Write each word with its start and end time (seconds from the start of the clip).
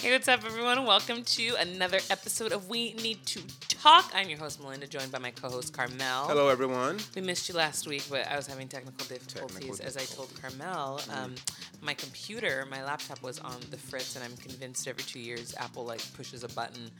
Hey, 0.00 0.12
what's 0.12 0.28
up, 0.28 0.46
everyone? 0.46 0.86
Welcome 0.86 1.24
to 1.24 1.56
another 1.58 1.98
episode 2.08 2.52
of 2.52 2.70
We 2.70 2.94
Need 2.94 3.26
to 3.26 3.42
Talk. 3.68 4.10
I'm 4.14 4.30
your 4.30 4.38
host, 4.38 4.58
Malynda, 4.58 4.88
joined 4.88 5.12
by 5.12 5.18
my 5.18 5.30
co 5.30 5.50
host, 5.50 5.74
Karmel. 5.74 6.26
Hello, 6.26 6.48
everyone. 6.48 7.00
We 7.14 7.20
missed 7.20 7.50
you 7.50 7.54
last 7.54 7.86
week, 7.86 8.04
but 8.08 8.26
I 8.26 8.34
was 8.34 8.46
having 8.46 8.66
technical 8.66 9.06
difficulties. 9.06 9.58
Technical 9.58 9.84
As 9.84 9.98
I 9.98 10.04
told 10.04 10.30
Karmel, 10.40 11.06
um, 11.14 11.34
my 11.82 11.92
computer, 11.92 12.66
my 12.70 12.82
laptop 12.82 13.22
was 13.22 13.40
on 13.40 13.56
the 13.70 13.76
fritz, 13.76 14.16
and 14.16 14.24
I'm 14.24 14.34
convinced 14.38 14.88
every 14.88 15.04
two 15.04 15.20
years 15.20 15.54
Apple 15.58 15.84
like 15.84 16.00
pushes 16.14 16.44
a 16.44 16.48
button 16.48 16.90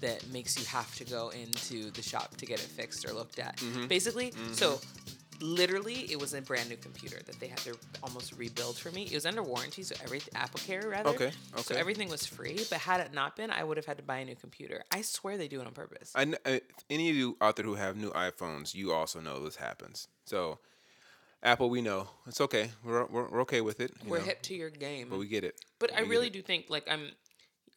that 0.00 0.28
makes 0.32 0.58
you 0.58 0.66
have 0.66 0.92
to 0.96 1.04
go 1.04 1.28
into 1.28 1.92
the 1.92 2.02
shop 2.02 2.36
to 2.38 2.44
get 2.44 2.58
it 2.58 2.66
fixed 2.66 3.08
or 3.08 3.12
looked 3.12 3.38
at. 3.38 3.56
Mm-hmm. 3.58 3.86
Basically, 3.86 4.32
so 4.50 4.80
literally 5.40 6.10
it 6.10 6.20
was 6.20 6.34
a 6.34 6.42
brand 6.42 6.68
new 6.68 6.76
computer 6.76 7.18
that 7.26 7.38
they 7.40 7.46
had 7.48 7.58
to 7.58 7.76
almost 8.02 8.32
rebuild 8.36 8.76
for 8.76 8.90
me. 8.90 9.04
It 9.04 9.14
was 9.14 9.26
under 9.26 9.42
warranty, 9.42 9.82
so 9.82 9.94
every 10.02 10.20
Apple 10.34 10.60
Care 10.60 10.88
rather. 10.88 11.10
Okay, 11.10 11.32
So 11.56 11.74
everything 11.74 12.08
was 12.08 12.26
free, 12.26 12.64
but 12.70 12.78
had 12.80 13.00
it 13.00 13.12
not 13.12 13.36
been, 13.36 13.50
I 13.50 13.64
would 13.64 13.76
have 13.76 13.86
had 13.86 13.98
to 13.98 14.02
buy 14.02 14.18
a 14.18 14.24
new 14.24 14.34
computer. 14.34 14.82
I 14.90 15.02
swear 15.02 15.36
they 15.36 15.48
do 15.48 15.60
it 15.60 15.66
on 15.66 15.72
purpose. 15.72 16.12
I, 16.14 16.24
kn- 16.24 16.38
uh, 16.44 16.58
any 16.90 17.10
of 17.10 17.16
you 17.16 17.36
out 17.40 17.56
there 17.56 17.64
who 17.64 17.74
have 17.74 17.96
new 17.96 18.10
iPhones, 18.10 18.74
you 18.74 18.92
also 18.92 19.20
know 19.20 19.44
this 19.44 19.56
happens. 19.56 20.08
So, 20.24 20.58
Apple, 21.42 21.70
we 21.70 21.82
know 21.82 22.08
it's 22.26 22.40
okay. 22.40 22.70
We're 22.84 23.06
we're, 23.06 23.28
we're 23.28 23.40
okay 23.42 23.60
with 23.60 23.80
it. 23.80 23.92
We're 24.04 24.18
know, 24.18 24.24
hip 24.24 24.42
to 24.42 24.54
your 24.54 24.70
game. 24.70 25.08
but 25.10 25.18
we 25.18 25.28
get 25.28 25.44
it. 25.44 25.54
But 25.78 25.92
I 25.94 26.00
We 26.02 26.08
get 26.08 26.10
really 26.10 26.30
do 26.30 26.42
think 26.42 26.66
like 26.68 26.88
I'm, 26.90 27.12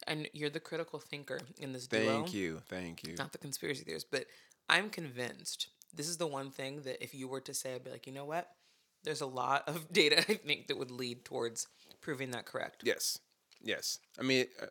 and 0.06 0.28
you're 0.32 0.50
the 0.50 0.60
critical 0.60 0.98
thinker 0.98 1.38
in 1.58 1.72
this 1.72 1.86
duo. 1.86 2.02
Thank 2.04 2.34
you, 2.34 2.62
thank 2.68 3.06
you. 3.06 3.14
Not 3.16 3.30
the 3.32 3.38
conspiracy 3.38 3.84
theorist, 3.84 4.10
but 4.10 4.26
I'm 4.68 4.90
convinced 4.90 5.68
this 5.94 6.08
is 6.08 6.16
the 6.16 6.26
one 6.26 6.50
thing 6.50 6.82
that 6.82 7.02
if 7.02 7.14
you 7.14 7.28
were 7.28 7.40
to 7.42 7.54
say, 7.54 7.74
I'd 7.74 7.84
be 7.84 7.90
like, 7.90 8.06
you 8.06 8.12
know 8.12 8.24
what? 8.24 8.48
There's 9.04 9.20
a 9.20 9.26
lot 9.26 9.68
of 9.68 9.92
data 9.92 10.18
I 10.18 10.34
think 10.34 10.68
that 10.68 10.78
would 10.78 10.90
lead 10.90 11.24
towards 11.24 11.66
proving 12.00 12.30
that 12.32 12.46
correct. 12.46 12.82
Yes, 12.84 13.18
yes. 13.62 13.98
I 14.18 14.22
mean, 14.22 14.46
uh, 14.60 14.66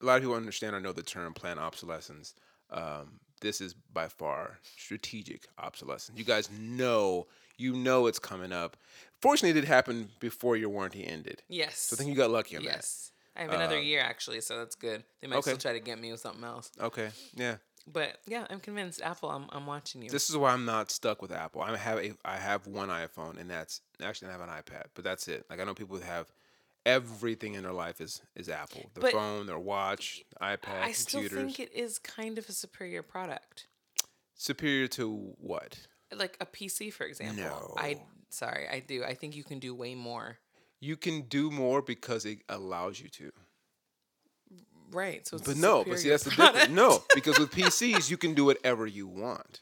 a 0.00 0.04
lot 0.04 0.16
of 0.16 0.22
people 0.22 0.34
understand. 0.36 0.74
I 0.74 0.80
know 0.80 0.92
the 0.92 1.02
term 1.02 1.32
planned 1.34 1.60
obsolescence. 1.60 2.34
Um, 2.70 3.20
this 3.40 3.60
is 3.60 3.74
by 3.74 4.08
far 4.08 4.58
strategic 4.76 5.46
obsolescence. 5.58 6.18
You 6.18 6.24
guys 6.24 6.48
know, 6.58 7.26
you 7.58 7.74
know, 7.74 8.06
it's 8.06 8.18
coming 8.18 8.52
up. 8.52 8.76
Fortunately, 9.20 9.50
it 9.50 9.60
did 9.60 9.68
happen 9.68 10.08
before 10.20 10.56
your 10.56 10.70
warranty 10.70 11.06
ended. 11.06 11.42
Yes. 11.48 11.78
So 11.78 11.94
I 11.94 11.96
think 11.98 12.10
you 12.10 12.16
got 12.16 12.30
lucky 12.30 12.56
on 12.56 12.64
that. 12.64 12.70
yes. 12.70 13.12
I 13.36 13.42
have 13.42 13.52
another 13.52 13.80
year 13.80 14.00
actually, 14.00 14.42
so 14.42 14.58
that's 14.58 14.74
good. 14.74 15.04
They 15.20 15.28
might 15.28 15.42
still 15.42 15.56
try 15.56 15.72
to 15.72 15.80
get 15.80 15.98
me 15.98 16.12
with 16.12 16.20
something 16.20 16.44
else. 16.44 16.70
Okay, 16.78 17.08
yeah. 17.34 17.56
But 17.86 18.18
yeah, 18.26 18.46
I'm 18.50 18.60
convinced. 18.60 19.02
Apple, 19.02 19.30
I'm, 19.30 19.46
I'm 19.50 19.66
watching 19.66 20.02
you. 20.02 20.10
This 20.10 20.30
is 20.30 20.36
why 20.36 20.52
I'm 20.52 20.64
not 20.64 20.90
stuck 20.90 21.20
with 21.22 21.32
Apple. 21.32 21.62
I 21.62 21.76
have 21.76 21.98
a 21.98 22.12
I 22.24 22.36
have 22.36 22.66
one 22.66 22.88
iPhone 22.88 23.40
and 23.40 23.50
that's 23.50 23.80
actually 24.02 24.28
I 24.28 24.32
have 24.32 24.40
an 24.40 24.48
iPad, 24.48 24.84
but 24.94 25.04
that's 25.04 25.28
it. 25.28 25.44
Like 25.50 25.60
I 25.60 25.64
know 25.64 25.74
people 25.74 25.96
who 25.96 26.02
have 26.02 26.30
everything 26.86 27.54
in 27.54 27.62
their 27.62 27.72
life 27.72 28.00
is 28.00 28.22
is 28.36 28.48
Apple. 28.48 28.90
Their 28.94 29.02
But 29.02 29.12
phone, 29.12 29.46
their 29.46 29.58
watch, 29.58 30.22
iPad, 30.40 30.82
I 30.82 30.92
still 30.92 31.28
think 31.28 31.60
it 31.60 31.72
is 31.74 31.98
kind 31.98 32.38
of 32.38 32.48
a 32.48 32.52
superior 32.52 33.02
product. 33.02 33.68
Superior 34.34 34.88
to 34.88 35.34
what? 35.38 35.78
Like 36.14 36.36
a 36.40 36.46
PC, 36.46 36.92
for 36.92 37.04
example. 37.04 37.44
No. 37.44 37.74
I 37.76 38.00
sorry, 38.30 38.68
I 38.68 38.80
do. 38.80 39.04
I 39.04 39.14
think 39.14 39.36
you 39.36 39.44
can 39.44 39.58
do 39.58 39.74
way 39.74 39.94
more. 39.94 40.38
You 40.80 40.96
can 40.96 41.22
do 41.22 41.50
more 41.50 41.80
because 41.80 42.24
it 42.24 42.38
allows 42.48 43.00
you 43.00 43.08
to. 43.10 43.32
Right. 44.92 45.26
So 45.26 45.36
it's 45.36 45.46
But 45.46 45.56
no, 45.56 45.84
but 45.84 45.98
see 45.98 46.10
that's 46.10 46.24
the 46.24 46.30
difference. 46.30 46.70
No, 46.70 47.02
because 47.14 47.38
with 47.38 47.50
PCs 47.50 48.10
you 48.10 48.16
can 48.16 48.34
do 48.34 48.44
whatever 48.44 48.86
you 48.86 49.06
want. 49.06 49.60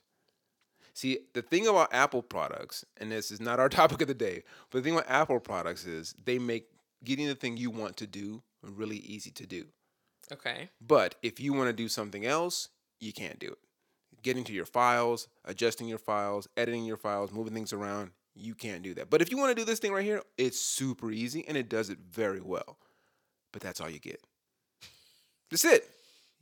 See, 0.93 1.21
the 1.35 1.43
thing 1.43 1.67
about 1.67 1.95
Apple 1.95 2.23
products, 2.23 2.85
and 2.99 3.13
this 3.13 3.31
is 3.31 3.41
not 3.41 3.61
our 3.61 3.69
topic 3.81 4.03
of 4.03 4.09
the 4.09 4.15
day, 4.15 4.43
but 4.71 4.79
the 4.79 4.83
thing 4.83 4.95
about 4.95 5.09
Apple 5.09 5.41
products 5.41 5.87
is 5.87 6.15
they 6.25 6.39
make 6.39 6.67
getting 7.05 7.27
the 7.27 7.35
thing 7.35 7.57
you 7.57 7.71
want 7.71 7.97
to 7.99 8.07
do 8.07 8.43
really 8.63 8.99
easy 8.99 9.31
to 9.31 9.47
do. 9.47 9.65
Okay. 10.33 10.69
But 10.81 11.17
if 11.23 11.41
you 11.41 11.53
want 11.53 11.69
to 11.69 11.73
do 11.73 11.89
something 11.89 12.27
else, 12.27 12.69
you 13.01 13.13
can't 13.13 13.39
do 13.39 13.49
it. 13.49 13.59
Getting 14.23 14.45
to 14.45 14.53
your 14.53 14.67
files, 14.67 15.29
adjusting 15.45 15.89
your 15.89 15.99
files, 15.99 16.49
editing 16.57 16.85
your 16.85 16.99
files, 16.99 17.33
moving 17.33 17.55
things 17.55 17.73
around, 17.73 18.11
you 18.35 18.55
can't 18.55 18.83
do 18.83 18.95
that. 18.95 19.11
But 19.11 19.23
if 19.23 19.31
you 19.31 19.39
want 19.39 19.51
to 19.51 19.61
do 19.61 19.65
this 19.65 19.79
thing 19.79 19.93
right 19.93 20.05
here, 20.05 20.23
it's 20.37 20.61
super 20.61 21.11
easy 21.11 21.45
and 21.49 21.57
it 21.57 21.69
does 21.69 21.91
it 21.91 21.99
very 22.11 22.41
well. 22.41 22.77
But 23.53 23.63
that's 23.63 23.81
all 23.81 23.91
you 23.91 23.99
get. 23.99 24.21
That's 25.51 25.65
it. 25.65 25.89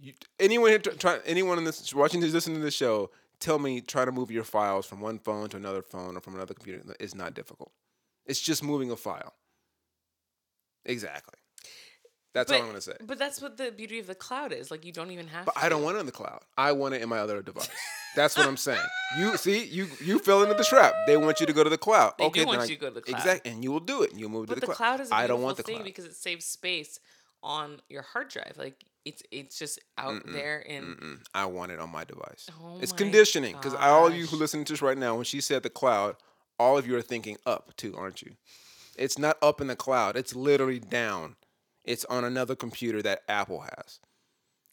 You, 0.01 0.13
anyone 0.39 0.81
try, 0.81 1.19
anyone 1.27 1.59
in 1.59 1.65
this 1.65 1.93
watching 1.95 2.21
this 2.21 2.33
listening 2.33 2.59
to 2.59 2.65
the 2.65 2.71
show, 2.71 3.11
tell 3.41 3.59
me 3.59 3.81
try 3.81 4.05
to 4.05 4.13
move 4.13 4.31
your 4.31 4.45
files 4.45 4.87
from 4.87 5.01
one 5.01 5.19
phone 5.19 5.49
to 5.49 5.57
another 5.57 5.83
phone 5.83 6.17
or 6.17 6.21
from 6.21 6.35
another 6.35 6.55
computer. 6.55 6.83
It's 7.01 7.15
not 7.15 7.35
difficult. 7.35 7.73
It's 8.27 8.41
just 8.41 8.63
moving 8.63 8.91
a 8.91 8.97
file. 8.97 9.35
Exactly. 10.85 11.35
That's 12.35 12.53
all 12.53 12.59
I'm 12.61 12.67
gonna 12.67 12.81
say. 12.81 12.93
But 13.01 13.19
that's 13.19 13.41
what 13.41 13.57
the 13.57 13.73
beauty 13.73 13.99
of 13.99 14.07
the 14.07 14.15
cloud 14.15 14.53
is. 14.53 14.71
Like 14.71 14.85
you 14.85 14.93
don't 14.93 15.11
even 15.11 15.27
have 15.29 15.47
But 15.47 15.55
to. 15.57 15.65
I 15.65 15.69
don't 15.69 15.83
want 15.83 15.97
it 15.97 16.01
in 16.01 16.07
the 16.07 16.13
cloud. 16.13 16.41
I 16.57 16.73
want 16.73 16.95
it 16.95 17.03
in 17.03 17.09
my 17.09 17.19
other 17.19 17.43
device. 17.43 17.69
That's 18.17 18.37
what 18.37 18.47
I'm 18.47 18.57
saying. 18.57 18.81
You 19.19 19.37
see, 19.37 19.65
you 19.65 19.89
you 20.03 20.19
fell 20.19 20.43
into 20.43 20.55
the 20.55 20.65
trap. 20.65 20.95
They 21.07 21.17
want 21.17 21.41
you 21.41 21.47
to 21.47 21.53
go 21.53 21.63
to 21.65 21.71
the 21.71 21.79
cloud. 21.79 22.15
They 22.19 22.29
do 22.29 22.47
want 22.47 22.61
then 22.61 22.69
you 22.69 22.75
to 22.77 22.81
go 22.81 22.89
to 22.89 22.95
the 22.95 23.01
cloud. 23.01 23.19
Exactly, 23.19 23.51
and 23.51 23.63
you 23.63 23.71
will 23.71 23.81
do 23.81 24.03
it. 24.03 24.11
And 24.11 24.21
you'll 24.21 24.31
move 24.31 24.47
But 24.47 24.55
to 24.55 24.61
the 24.61 24.67
the, 24.67 24.73
cloud 24.73 25.01
is 25.01 25.11
a 25.11 25.15
I 25.15 25.27
don't 25.27 25.43
want 25.43 25.57
the 25.57 25.63
thing 25.63 25.77
cloud. 25.77 25.85
because 25.85 26.05
it 26.05 26.17
saves 26.17 26.45
space 26.45 27.01
on 27.43 27.81
your 27.89 28.03
hard 28.03 28.29
drive. 28.29 28.55
Like 28.57 28.85
it's 29.09 29.23
it's 29.31 29.59
just 29.59 29.79
out 29.97 30.23
there 30.27 30.65
and 30.69 30.85
Mm-mm. 30.87 31.23
I 31.35 31.47
want 31.47 31.73
it 31.73 31.81
on 31.81 31.91
my 31.91 32.05
device. 32.05 32.49
Oh 32.61 32.79
it's 32.81 32.93
my 32.93 32.99
conditioning 32.99 33.55
because 33.57 33.75
all 33.75 34.07
of 34.07 34.15
you 34.15 34.27
who 34.27 34.37
listen 34.37 34.65
to 34.65 34.73
this 34.73 34.83
right 34.83 34.99
now, 34.99 35.15
when 35.17 35.25
she 35.25 35.41
said 35.41 35.63
the 35.63 35.71
cloud, 35.71 36.17
all 36.59 36.77
of 36.79 36.87
you 36.87 36.97
are 36.97 37.03
thinking 37.03 37.37
up 37.47 37.77
too, 37.77 37.95
aren't 37.97 38.23
you? 38.23 38.33
It's 38.97 39.19
not 39.19 39.37
up 39.43 39.61
in 39.61 39.69
the 39.69 39.77
cloud. 39.77 40.17
It's 40.17 40.35
literally 40.35 40.81
down. 40.81 41.37
It's 41.85 42.05
on 42.07 42.25
another 42.25 42.55
computer 42.57 43.01
that 43.03 43.23
Apple 43.29 43.61
has. 43.61 44.01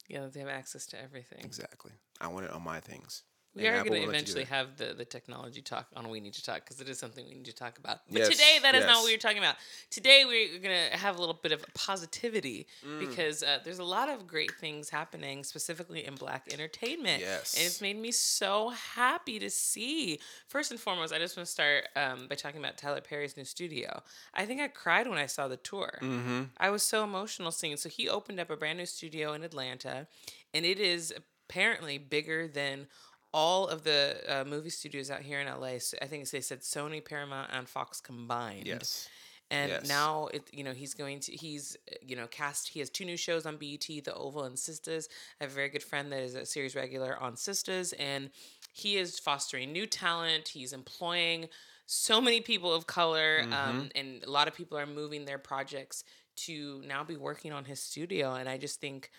yeah, 0.10 0.28
they 0.32 0.40
have 0.42 0.50
access 0.50 0.86
to 0.88 1.02
everything. 1.02 1.40
Exactly. 1.44 1.92
I 2.20 2.28
want 2.28 2.46
it 2.46 2.52
on 2.52 2.64
my 2.64 2.80
things. 2.80 3.24
We 3.56 3.66
And 3.66 3.76
are 3.76 3.84
going 3.84 3.86
to 3.86 3.90
will 3.92 3.96
let 3.96 4.02
you 4.02 4.06
do 4.06 4.10
eventually 4.10 4.44
have 4.46 4.76
the, 4.78 4.94
the 4.94 5.06
technology 5.06 5.62
talk 5.62 5.88
on 5.96 6.10
We 6.10 6.20
Need 6.20 6.34
to 6.34 6.44
Talk 6.44 6.66
because 6.66 6.82
it 6.82 6.90
is 6.90 7.00
something 7.00 7.26
we 7.28 7.36
need 7.36 7.46
to 7.46 7.54
talk 7.54 7.78
about. 7.78 8.00
But 8.10 8.20
Yes, 8.20 8.30
today, 8.30 8.60
that 8.62 8.76
is 8.76 8.86
not 8.86 8.98
what 8.98 9.06
we 9.06 9.16
are 9.16 9.18
talking 9.18 9.38
about. 9.38 9.56
Today, 9.90 10.26
we're 10.26 10.60
going 10.60 10.76
to 10.92 10.98
have 10.98 11.16
a 11.18 11.20
little 11.20 11.40
bit 11.42 11.52
of 11.54 11.66
positivity 11.74 12.68
Mm. 12.86 13.00
because 13.00 13.44
uh, 13.44 13.60
there's 13.64 13.80
a 13.80 13.84
lot 13.84 14.10
of 14.10 14.28
great 14.28 14.52
things 14.60 14.90
happening, 14.90 15.44
specifically 15.44 16.06
in 16.06 16.16
Black 16.16 16.48
entertainment. 16.52 17.22
Yes. 17.22 17.56
And 17.56 17.66
it's 17.66 17.82
made 17.82 17.98
me 17.98 18.12
so 18.12 18.70
happy 18.70 19.40
to 19.40 19.50
see. 19.50 20.20
First 20.48 20.72
and 20.72 20.80
foremost, 20.80 21.14
I 21.14 21.18
just 21.20 21.38
want 21.38 21.46
to 21.48 21.52
start 21.52 21.86
um, 21.96 22.28
by 22.28 22.36
talking 22.36 22.60
about 22.60 22.78
Tyler 22.78 23.02
Perry's 23.02 23.38
new 23.38 23.46
studio. 23.46 24.02
I 24.34 24.46
think 24.46 24.62
I 24.62 24.68
cried 24.68 25.08
when 25.08 25.18
I 25.18 25.26
saw 25.28 25.48
the 25.48 25.58
tour. 25.58 25.98
Mm-hmm. 26.02 26.44
I 26.58 26.70
was 26.70 26.84
so 26.84 27.04
emotional 27.04 27.52
seeing. 27.52 27.78
So 27.78 27.90
he 27.90 28.10
opened 28.10 28.40
up 28.40 28.50
a 28.50 28.58
brand 28.58 28.78
new 28.78 28.86
studio 28.86 29.34
in 29.34 29.44
Atlanta, 29.44 30.08
and 30.54 30.66
it 30.66 30.80
is 30.80 31.14
apparently 31.48 31.98
bigger 31.98 32.48
than 32.48 32.88
all 33.36 33.68
of 33.68 33.84
the 33.84 34.16
uh, 34.30 34.46
movie 34.46 34.70
studios 34.70 35.12
out 35.12 35.22
here 35.22 35.42
in 35.42 35.48
LA. 35.48 35.78
So 35.80 35.98
I 36.02 36.06
think 36.06 36.30
they 36.30 36.40
said 36.40 36.62
Sony, 36.62 37.04
Paramount, 37.04 37.50
and 37.52 37.68
Fox 37.68 38.00
combined. 38.00 38.66
Yes. 38.66 39.10
And 39.52 39.70
Yes. 39.70 39.88
now 39.90 40.28
it, 40.34 40.44
you 40.54 40.64
know, 40.64 40.72
he's 40.72 40.94
going 40.94 41.20
to 41.20 41.34
he's 41.34 41.76
you 42.02 42.16
know 42.16 42.28
cast. 42.28 42.70
He 42.70 42.80
has 42.80 42.90
two 42.90 43.04
new 43.06 43.18
shows 43.18 43.46
on 43.46 43.58
BET, 43.58 43.86
The 43.88 44.14
Oval 44.16 44.46
and 44.46 44.58
Sisters. 44.58 45.10
I 45.40 45.44
have 45.44 45.52
a 45.52 45.56
very 45.56 45.70
good 45.70 45.84
friend 45.84 46.12
that 46.14 46.22
is 46.22 46.34
a 46.34 46.46
series 46.46 46.76
regular 46.76 47.22
on 47.22 47.36
Sisters, 47.36 47.94
and 47.94 48.30
he 48.74 48.96
is 48.98 49.20
fostering 49.20 49.72
new 49.74 49.86
talent. 49.86 50.48
He's 50.48 50.72
employing 50.74 51.50
so 51.88 52.20
many 52.22 52.40
people 52.42 52.74
of 52.74 52.88
color, 52.88 53.44
um, 53.52 53.90
and 53.96 54.24
a 54.24 54.32
lot 54.32 54.48
of 54.48 54.56
people 54.56 54.78
are 54.78 54.88
moving 54.88 55.26
their 55.26 55.38
projects 55.38 56.04
to 56.38 56.82
now 56.88 57.04
be 57.04 57.16
working 57.18 57.52
on 57.54 57.66
his 57.66 57.80
studio. 57.82 58.34
And 58.34 58.50
I 58.50 58.58
just 58.58 58.82
think 58.82 59.12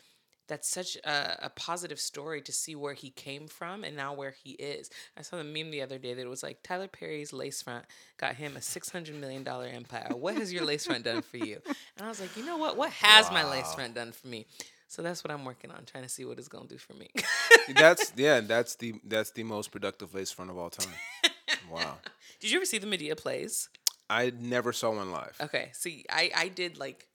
that's 0.48 0.68
such 0.68 0.96
a, 1.04 1.46
a 1.46 1.50
positive 1.50 1.98
story 1.98 2.40
to 2.42 2.52
see 2.52 2.74
where 2.74 2.94
he 2.94 3.10
came 3.10 3.48
from 3.48 3.84
and 3.84 3.96
now 3.96 4.14
where 4.14 4.34
he 4.42 4.52
is. 4.52 4.90
I 5.16 5.22
saw 5.22 5.36
the 5.36 5.44
meme 5.44 5.70
the 5.70 5.82
other 5.82 5.98
day 5.98 6.14
that 6.14 6.26
was 6.26 6.42
like 6.42 6.62
Tyler 6.62 6.88
Perry's 6.88 7.32
lace 7.32 7.62
front 7.62 7.84
got 8.16 8.36
him 8.36 8.56
a 8.56 8.62
six 8.62 8.90
hundred 8.90 9.16
million 9.16 9.42
dollar 9.42 9.66
empire. 9.66 10.10
What 10.14 10.36
has 10.36 10.52
your 10.52 10.64
lace 10.64 10.86
front 10.86 11.04
done 11.04 11.22
for 11.22 11.36
you? 11.36 11.60
And 11.96 12.06
I 12.06 12.08
was 12.08 12.20
like, 12.20 12.36
you 12.36 12.44
know 12.44 12.56
what? 12.56 12.76
What 12.76 12.90
has 12.90 13.30
my 13.30 13.48
lace 13.48 13.74
front 13.74 13.94
done 13.94 14.12
for 14.12 14.28
me? 14.28 14.46
So 14.88 15.02
that's 15.02 15.24
what 15.24 15.32
I'm 15.32 15.44
working 15.44 15.70
on, 15.70 15.84
trying 15.84 16.04
to 16.04 16.08
see 16.08 16.24
what 16.24 16.38
it's 16.38 16.48
gonna 16.48 16.68
do 16.68 16.78
for 16.78 16.94
me. 16.94 17.10
that's 17.74 18.12
yeah. 18.16 18.40
That's 18.40 18.76
the 18.76 18.94
that's 19.04 19.32
the 19.32 19.42
most 19.42 19.72
productive 19.72 20.14
lace 20.14 20.30
front 20.30 20.50
of 20.50 20.58
all 20.58 20.70
time. 20.70 20.92
Wow. 21.70 21.96
did 22.40 22.50
you 22.50 22.58
ever 22.58 22.64
see 22.64 22.78
the 22.78 22.86
Madea 22.86 23.16
plays? 23.16 23.68
I 24.08 24.32
never 24.38 24.72
saw 24.72 24.94
one 24.94 25.10
live. 25.10 25.36
Okay, 25.40 25.70
see, 25.72 26.04
I 26.10 26.30
I 26.34 26.48
did 26.48 26.78
like 26.78 27.08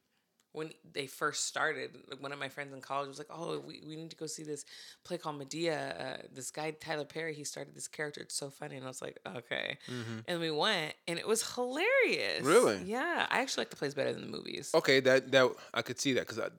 when 0.53 0.71
they 0.93 1.07
first 1.07 1.45
started. 1.45 1.91
One 2.19 2.31
of 2.31 2.39
my 2.39 2.49
friends 2.49 2.73
in 2.73 2.81
college 2.81 3.07
was 3.07 3.17
like, 3.17 3.27
"Oh, 3.29 3.59
we, 3.59 3.81
we 3.87 3.95
need 3.95 4.09
to 4.09 4.15
go 4.15 4.25
see 4.25 4.43
this 4.43 4.65
play 5.03 5.17
called 5.17 5.39
Madea." 5.41 5.99
Uh, 5.99 6.17
this 6.33 6.51
guy 6.51 6.71
Tyler 6.71 7.05
Perry, 7.05 7.33
he 7.33 7.43
started 7.43 7.75
this 7.75 7.87
character. 7.87 8.21
It's 8.21 8.35
so 8.35 8.49
funny, 8.49 8.75
and 8.75 8.85
I 8.85 8.87
was 8.87 9.01
like, 9.01 9.19
"Okay." 9.25 9.77
And 10.27 10.39
we 10.39 10.51
went, 10.51 10.93
and 11.07 11.17
it 11.19 11.27
was 11.27 11.55
hilarious. 11.55 12.39
Mm-hmm. 12.39 12.47
Really? 12.47 12.83
Yeah, 12.83 13.27
I 13.29 13.39
actually 13.41 13.61
like 13.61 13.69
the 13.69 13.75
plays 13.77 13.93
better 13.93 14.13
than 14.13 14.21
the 14.21 14.37
movies. 14.37 14.71
Okay, 14.73 14.99
that 15.01 15.31
that 15.31 15.49
I 15.73 15.81
could 15.81 15.99
see 15.99 16.13
that 16.13 16.21
because 16.27 16.39
I 16.39 16.49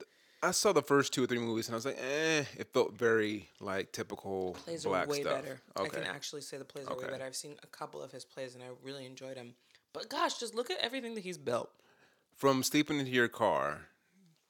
I 0.45 0.51
saw 0.51 0.73
the 0.73 0.81
first 0.81 1.13
two 1.13 1.23
or 1.23 1.27
three 1.27 1.39
movies 1.39 1.67
and 1.69 1.75
I 1.75 1.77
was 1.77 1.85
like, 1.85 1.97
eh, 2.01 2.43
it 2.57 2.67
felt 2.73 2.97
very 2.97 3.47
like 3.61 3.91
typical 3.93 4.53
plays 4.65 4.83
black 4.83 5.05
are 5.07 5.09
way 5.11 5.21
stuff. 5.21 5.41
better. 5.41 5.61
Okay. 5.77 5.85
I 5.97 6.01
can 6.01 6.03
actually 6.03 6.41
say 6.41 6.57
the 6.57 6.65
plays 6.65 6.85
are 6.87 6.95
way 6.97 7.03
Okay. 7.03 7.11
better. 7.11 7.23
I've 7.25 7.35
seen 7.35 7.55
a 7.63 7.67
couple 7.67 8.01
of 8.03 8.11
his 8.11 8.25
plays, 8.25 8.53
and 8.55 8.63
I 8.63 8.67
really 8.83 9.05
enjoyed 9.05 9.37
them. 9.37 9.53
But 9.93 10.09
gosh, 10.09 10.39
just 10.39 10.53
look 10.55 10.69
at 10.69 10.79
everything 10.79 11.13
that 11.15 11.21
he's 11.23 11.37
built. 11.37 11.69
From 12.35 12.63
sleeping 12.63 12.99
into 12.99 13.11
your 13.11 13.27
car 13.27 13.87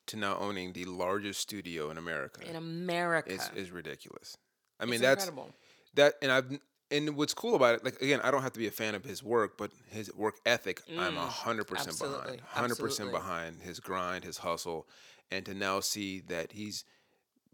to 0.07 0.17
now 0.17 0.37
owning 0.39 0.73
the 0.73 0.85
largest 0.85 1.39
studio 1.39 1.89
in 1.89 1.97
America 1.97 2.47
in 2.47 2.55
America. 2.55 3.31
is 3.31 3.49
is 3.55 3.71
ridiculous. 3.71 4.37
I 4.79 4.85
mean 4.85 4.95
It's 4.95 5.01
that's 5.01 5.27
incredible. 5.27 5.55
that 5.95 6.15
and 6.21 6.31
I've 6.31 6.59
and 6.91 7.15
what's 7.15 7.33
cool 7.33 7.55
about 7.55 7.75
it, 7.75 7.83
like 7.83 8.01
again, 8.01 8.21
I 8.23 8.29
don't 8.29 8.43
have 8.43 8.53
to 8.53 8.59
be 8.59 8.67
a 8.67 8.71
fan 8.71 8.93
of 8.93 9.03
his 9.03 9.23
work, 9.23 9.57
but 9.57 9.71
his 9.89 10.13
work 10.13 10.35
ethic, 10.45 10.81
I'm 10.97 11.17
a 11.17 11.21
hundred 11.21 11.65
percent 11.65 11.97
behind. 11.97 12.41
Hundred 12.41 12.77
percent 12.77 13.11
behind 13.11 13.61
his 13.61 13.79
grind, 13.79 14.23
his 14.23 14.37
hustle, 14.37 14.87
and 15.31 15.45
to 15.45 15.53
now 15.53 15.79
see 15.79 16.21
that 16.27 16.51
he's 16.51 16.85